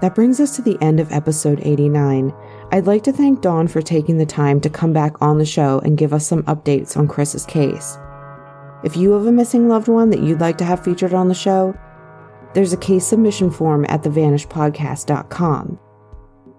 That 0.00 0.14
brings 0.14 0.38
us 0.38 0.54
to 0.54 0.62
the 0.62 0.78
end 0.80 1.00
of 1.00 1.10
episode 1.10 1.58
89. 1.64 2.32
I'd 2.70 2.86
like 2.86 3.02
to 3.02 3.12
thank 3.12 3.40
Dawn 3.40 3.66
for 3.66 3.82
taking 3.82 4.18
the 4.18 4.26
time 4.26 4.60
to 4.60 4.70
come 4.70 4.92
back 4.92 5.20
on 5.20 5.38
the 5.38 5.44
show 5.44 5.80
and 5.80 5.98
give 5.98 6.12
us 6.12 6.28
some 6.28 6.44
updates 6.44 6.96
on 6.96 7.08
Chris's 7.08 7.44
case. 7.44 7.98
If 8.84 8.96
you 8.96 9.10
have 9.10 9.26
a 9.26 9.32
missing 9.32 9.68
loved 9.68 9.88
one 9.88 10.10
that 10.10 10.22
you'd 10.22 10.40
like 10.40 10.58
to 10.58 10.64
have 10.64 10.84
featured 10.84 11.12
on 11.12 11.26
the 11.26 11.34
show, 11.34 11.76
there's 12.54 12.72
a 12.72 12.76
case 12.76 13.04
submission 13.04 13.50
form 13.50 13.84
at 13.88 14.02
thevanishedpodcast.com. 14.02 15.80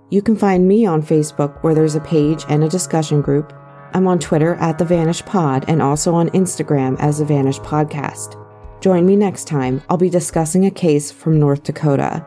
You 0.09 0.21
can 0.21 0.35
find 0.35 0.67
me 0.67 0.85
on 0.85 1.03
Facebook 1.03 1.63
where 1.63 1.73
there's 1.73 1.95
a 1.95 2.01
page 2.01 2.43
and 2.49 2.65
a 2.65 2.69
discussion 2.69 3.21
group. 3.21 3.53
I'm 3.93 4.07
on 4.07 4.19
Twitter 4.19 4.55
at 4.55 4.77
The 4.77 4.85
Vanish 4.85 5.25
Pod 5.25 5.65
and 5.67 5.81
also 5.81 6.13
on 6.13 6.29
Instagram 6.29 6.97
as 6.99 7.19
The 7.19 7.25
Vanish 7.25 7.59
Podcast. 7.59 8.35
Join 8.81 9.05
me 9.05 9.15
next 9.15 9.45
time. 9.47 9.81
I'll 9.89 9.97
be 9.97 10.09
discussing 10.09 10.65
a 10.65 10.71
case 10.71 11.11
from 11.11 11.39
North 11.39 11.63
Dakota. 11.63 12.25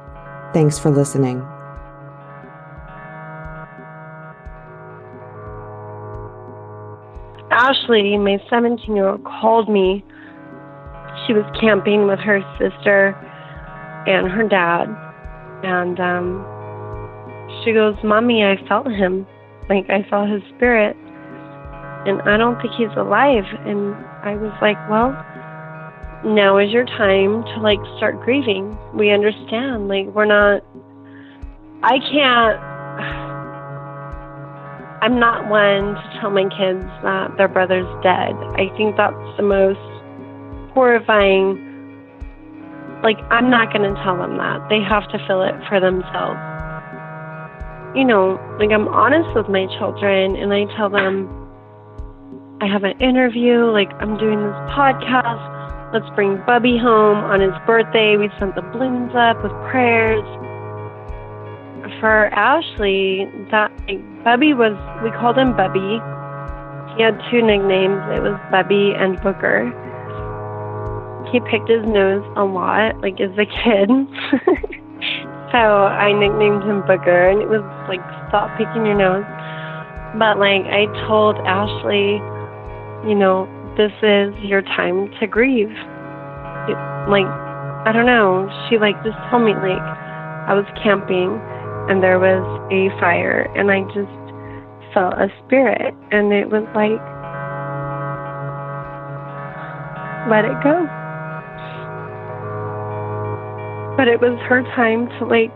Thanks 0.52 0.78
for 0.78 0.90
listening. 0.90 1.40
Ashley, 7.50 8.18
my 8.18 8.38
17 8.50 8.96
year 8.96 9.08
old, 9.08 9.24
called 9.24 9.68
me. 9.68 10.04
She 11.26 11.32
was 11.32 11.44
camping 11.60 12.06
with 12.06 12.18
her 12.18 12.40
sister 12.58 13.14
and 14.06 14.30
her 14.30 14.48
dad. 14.48 14.88
And 15.62 16.00
um, 16.00 17.62
she 17.62 17.72
goes, 17.72 17.94
Mommy, 18.02 18.42
I 18.42 18.56
felt 18.66 18.90
him. 18.90 19.26
Like, 19.68 19.88
I 19.88 20.04
saw 20.10 20.26
his 20.26 20.42
spirit. 20.56 20.96
And 22.06 22.20
I 22.22 22.36
don't 22.36 22.60
think 22.60 22.74
he's 22.74 22.94
alive. 22.96 23.44
And 23.64 23.94
I 24.22 24.36
was 24.36 24.52
like, 24.60 24.78
Well, 24.88 25.12
now 26.24 26.58
is 26.58 26.70
your 26.70 26.84
time 26.84 27.44
to 27.44 27.60
like 27.60 27.80
start 27.96 28.20
grieving. 28.20 28.76
We 28.94 29.10
understand. 29.10 29.88
Like, 29.88 30.06
we're 30.08 30.26
not, 30.26 30.62
I 31.82 31.98
can't, 31.98 32.58
I'm 35.02 35.18
not 35.18 35.48
one 35.48 35.94
to 35.94 36.18
tell 36.20 36.30
my 36.30 36.44
kids 36.44 36.86
that 37.02 37.36
their 37.36 37.48
brother's 37.48 37.88
dead. 38.02 38.34
I 38.54 38.70
think 38.76 38.96
that's 38.96 39.36
the 39.36 39.42
most 39.42 39.80
horrifying. 40.74 41.70
Like, 43.02 43.18
I'm 43.30 43.50
not 43.50 43.72
going 43.72 43.82
to 43.82 44.00
tell 44.02 44.16
them 44.16 44.36
that. 44.38 44.68
They 44.68 44.80
have 44.80 45.08
to 45.10 45.18
feel 45.26 45.42
it 45.42 45.54
for 45.68 45.80
themselves 45.80 46.38
you 47.94 48.04
know, 48.04 48.40
like 48.58 48.70
I'm 48.70 48.88
honest 48.88 49.28
with 49.36 49.48
my 49.48 49.66
children 49.78 50.36
and 50.36 50.52
I 50.52 50.64
tell 50.76 50.88
them 50.88 51.28
I 52.62 52.66
have 52.70 52.84
an 52.84 52.94
interview, 53.00 53.66
like 53.72 53.90
I'm 53.98 54.16
doing 54.18 54.38
this 54.38 54.54
podcast. 54.70 55.90
Let's 55.92 56.06
bring 56.14 56.40
Bubby 56.46 56.78
home 56.78 57.18
on 57.18 57.40
his 57.40 57.50
birthday. 57.66 58.16
We 58.16 58.30
sent 58.38 58.54
the 58.54 58.62
balloons 58.62 59.10
up 59.18 59.42
with 59.42 59.50
prayers. 59.66 60.22
For 61.98 62.30
Ashley, 62.30 63.26
that 63.50 63.74
like, 63.90 63.98
Bubby 64.22 64.54
was 64.54 64.78
we 65.02 65.10
called 65.10 65.42
him 65.42 65.58
Bubby. 65.58 65.98
He 66.94 67.02
had 67.02 67.18
two 67.34 67.42
nicknames. 67.42 67.98
It 68.14 68.22
was 68.22 68.38
Bubby 68.54 68.94
and 68.94 69.18
Booger. 69.26 69.66
He 71.34 71.42
picked 71.50 71.66
his 71.66 71.82
nose 71.82 72.22
a 72.38 72.44
lot, 72.46 72.94
like 73.02 73.18
as 73.18 73.34
a 73.42 73.46
kid. 73.50 73.90
So 75.52 75.58
I 75.58 76.16
nicknamed 76.16 76.62
him 76.64 76.80
Booger, 76.88 77.28
and 77.28 77.42
it 77.42 77.48
was 77.48 77.60
like, 77.84 78.00
stop 78.32 78.48
picking 78.56 78.86
your 78.88 78.96
nose. 78.96 79.26
But 80.16 80.40
like, 80.40 80.64
I 80.64 80.88
told 81.04 81.36
Ashley, 81.44 82.24
you 83.06 83.14
know, 83.14 83.48
this 83.76 83.92
is 84.02 84.34
your 84.44 84.62
time 84.62 85.10
to 85.20 85.26
grieve. 85.26 85.70
It, 86.68 86.78
like, 87.08 87.26
I 87.86 87.90
don't 87.92 88.06
know. 88.06 88.48
She 88.68 88.78
like 88.78 88.96
just 89.02 89.18
told 89.30 89.44
me 89.44 89.54
like, 89.54 89.82
I 90.46 90.54
was 90.54 90.66
camping, 90.82 91.38
and 91.90 92.02
there 92.02 92.18
was 92.18 92.44
a 92.70 92.88
fire, 93.00 93.50
and 93.56 93.70
I 93.70 93.82
just 93.94 94.12
felt 94.94 95.14
a 95.14 95.28
spirit, 95.44 95.94
and 96.10 96.32
it 96.32 96.50
was 96.50 96.64
like, 96.74 97.00
let 100.30 100.44
it 100.44 100.54
go 100.62 100.86
but 103.96 104.08
it 104.08 104.20
was 104.20 104.38
her 104.48 104.62
time 104.74 105.06
to 105.18 105.26
like 105.26 105.54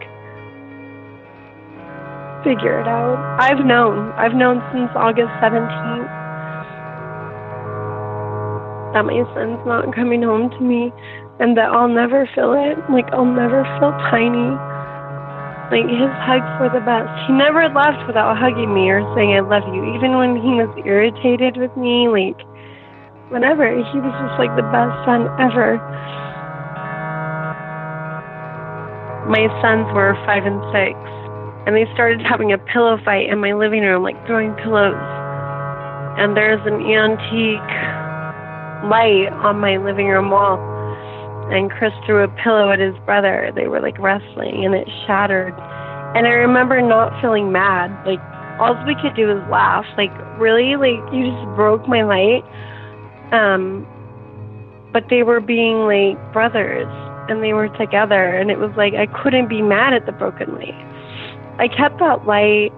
figure 2.45 2.79
it 2.79 2.87
out. 2.87 3.19
I've 3.41 3.65
known. 3.65 4.13
I've 4.13 4.35
known 4.35 4.63
since 4.73 4.91
August 4.95 5.33
17th 5.43 6.26
that 8.97 9.05
my 9.05 9.21
son's 9.37 9.61
not 9.69 9.93
coming 9.93 10.25
home 10.25 10.49
to 10.49 10.61
me 10.65 10.89
and 11.37 11.53
that 11.61 11.69
I'll 11.69 11.93
never 11.93 12.25
feel 12.33 12.57
it. 12.57 12.81
Like, 12.89 13.13
I'll 13.13 13.29
never 13.29 13.61
feel 13.77 13.93
tiny. 14.09 14.57
Like, 15.69 15.85
his 15.85 16.13
hugs 16.25 16.49
were 16.57 16.73
the 16.73 16.81
best. 16.81 17.13
He 17.29 17.37
never 17.37 17.69
left 17.69 18.09
without 18.09 18.41
hugging 18.41 18.73
me 18.73 18.89
or 18.89 19.05
saying, 19.13 19.37
I 19.37 19.45
love 19.45 19.69
you. 19.69 19.85
Even 19.93 20.17
when 20.17 20.41
he 20.41 20.57
was 20.57 20.73
irritated 20.89 21.61
with 21.61 21.77
me, 21.77 22.09
like, 22.09 22.41
whatever. 23.29 23.69
He 23.69 23.99
was 24.01 24.15
just 24.17 24.37
like 24.41 24.55
the 24.57 24.65
best 24.73 24.97
son 25.05 25.29
ever. 25.37 25.77
my 29.27 29.51
sons 29.59 29.91
were 29.91 30.15
five 30.23 30.47
and 30.47 30.63
six, 30.71 30.95
and 31.67 31.75
they 31.75 31.83
started 31.95 32.23
having 32.23 32.53
a 32.53 32.59
pillow 32.71 32.97
fight 33.05 33.29
in 33.29 33.41
my 33.41 33.53
living 33.53 33.83
room, 33.83 34.03
like 34.03 34.15
throwing 34.25 34.55
pillows. 34.63 34.95
And 36.17 36.37
there's 36.37 36.63
an 36.63 36.79
antique 36.87 37.75
light 38.89 39.33
on 39.45 39.59
my 39.59 39.77
living 39.77 40.09
room 40.09 40.31
wall. 40.31 40.59
And 41.51 41.71
Chris 41.71 41.93
threw 42.05 42.25
a 42.25 42.29
pillow 42.43 42.71
at 42.73 42.81
his 42.81 42.95
brother. 43.05 43.53
They 43.55 43.69
were 43.69 43.81
like 43.81 43.99
wrestling, 43.99 44.65
and 44.65 44.75
it 44.75 44.89
shattered. 45.07 45.55
And 46.17 46.27
I 46.27 46.31
remember 46.31 46.81
not 46.83 47.21
feeling 47.21 47.53
mad. 47.53 47.91
Like, 48.07 48.21
all 48.59 48.75
we 48.87 48.97
could 49.01 49.15
do 49.15 49.29
was 49.29 49.43
laugh. 49.51 49.85
Like, 49.97 50.11
really? 50.39 50.75
Like, 50.75 50.99
you 51.13 51.31
just 51.31 51.47
broke 51.55 51.87
my 51.87 52.03
light? 52.03 52.43
Um, 53.33 53.87
but 54.97 55.05
they 55.11 55.23
were 55.23 55.41
being 55.41 55.85
like 55.85 56.17
brothers 56.33 56.89
and 57.29 57.43
they 57.43 57.53
were 57.53 57.69
together 57.77 58.35
and 58.35 58.51
it 58.51 58.59
was 58.59 58.71
like 58.79 58.95
I 58.95 59.07
couldn't 59.23 59.47
be 59.47 59.61
mad 59.61 59.93
at 59.93 60.07
the 60.07 60.13
broken 60.13 60.55
light. 60.55 60.73
I 61.59 61.69
kept 61.69 61.99
that 61.99 62.25
light 62.25 62.73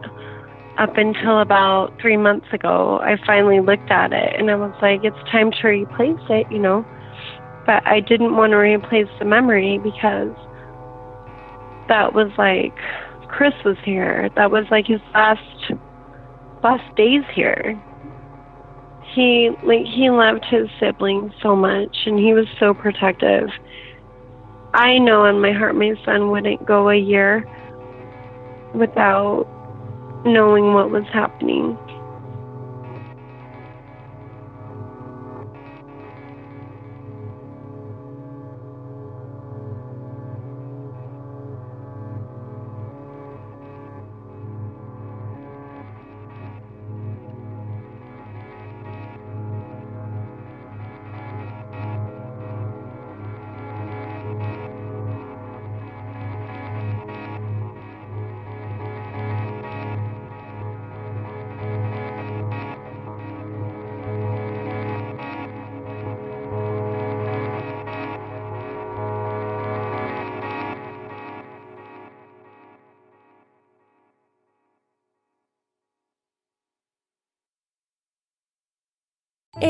up 0.79 0.97
until 0.97 1.41
about 1.41 1.93
three 2.01 2.16
months 2.16 2.47
ago. 2.53 2.99
I 3.03 3.16
finally 3.26 3.61
looked 3.61 3.91
at 3.91 4.12
it 4.12 4.35
and 4.39 4.51
I 4.51 4.55
was 4.55 4.74
like, 4.81 5.01
it's 5.03 5.31
time 5.31 5.51
to 5.61 5.68
replace 5.68 6.20
it, 6.31 6.47
you 6.51 6.59
know. 6.59 6.87
But 7.66 7.87
I 7.87 8.01
didn't 8.01 8.37
want 8.37 8.53
to 8.53 8.57
replace 8.57 9.09
the 9.18 9.24
memory 9.24 9.79
because 9.79 10.35
that 11.89 12.14
was 12.14 12.31
like 12.39 12.74
Chris 13.29 13.55
was 13.64 13.76
here. 13.85 14.31
That 14.37 14.51
was 14.51 14.64
like 14.70 14.87
his 14.87 15.01
last 15.12 15.72
last 16.62 16.97
days 16.97 17.24
here. 17.35 17.81
He 19.14 19.51
like 19.64 19.85
he 19.85 20.11
loved 20.11 20.45
his 20.49 20.68
siblings 20.79 21.33
so 21.43 21.57
much 21.57 21.97
and 22.07 22.18
he 22.18 22.35
was 22.35 22.47
so 22.61 22.72
protective 22.72 23.49
I 24.74 24.99
know 24.99 25.24
in 25.24 25.41
my 25.41 25.53
heart 25.53 25.74
my 25.74 25.95
son 26.05 26.31
wouldn't 26.31 26.64
go 26.66 26.91
a 26.91 26.97
year 26.97 27.45
without 28.74 29.47
knowing 30.24 30.74
what 30.74 30.90
was 30.90 31.04
happening. 31.12 31.78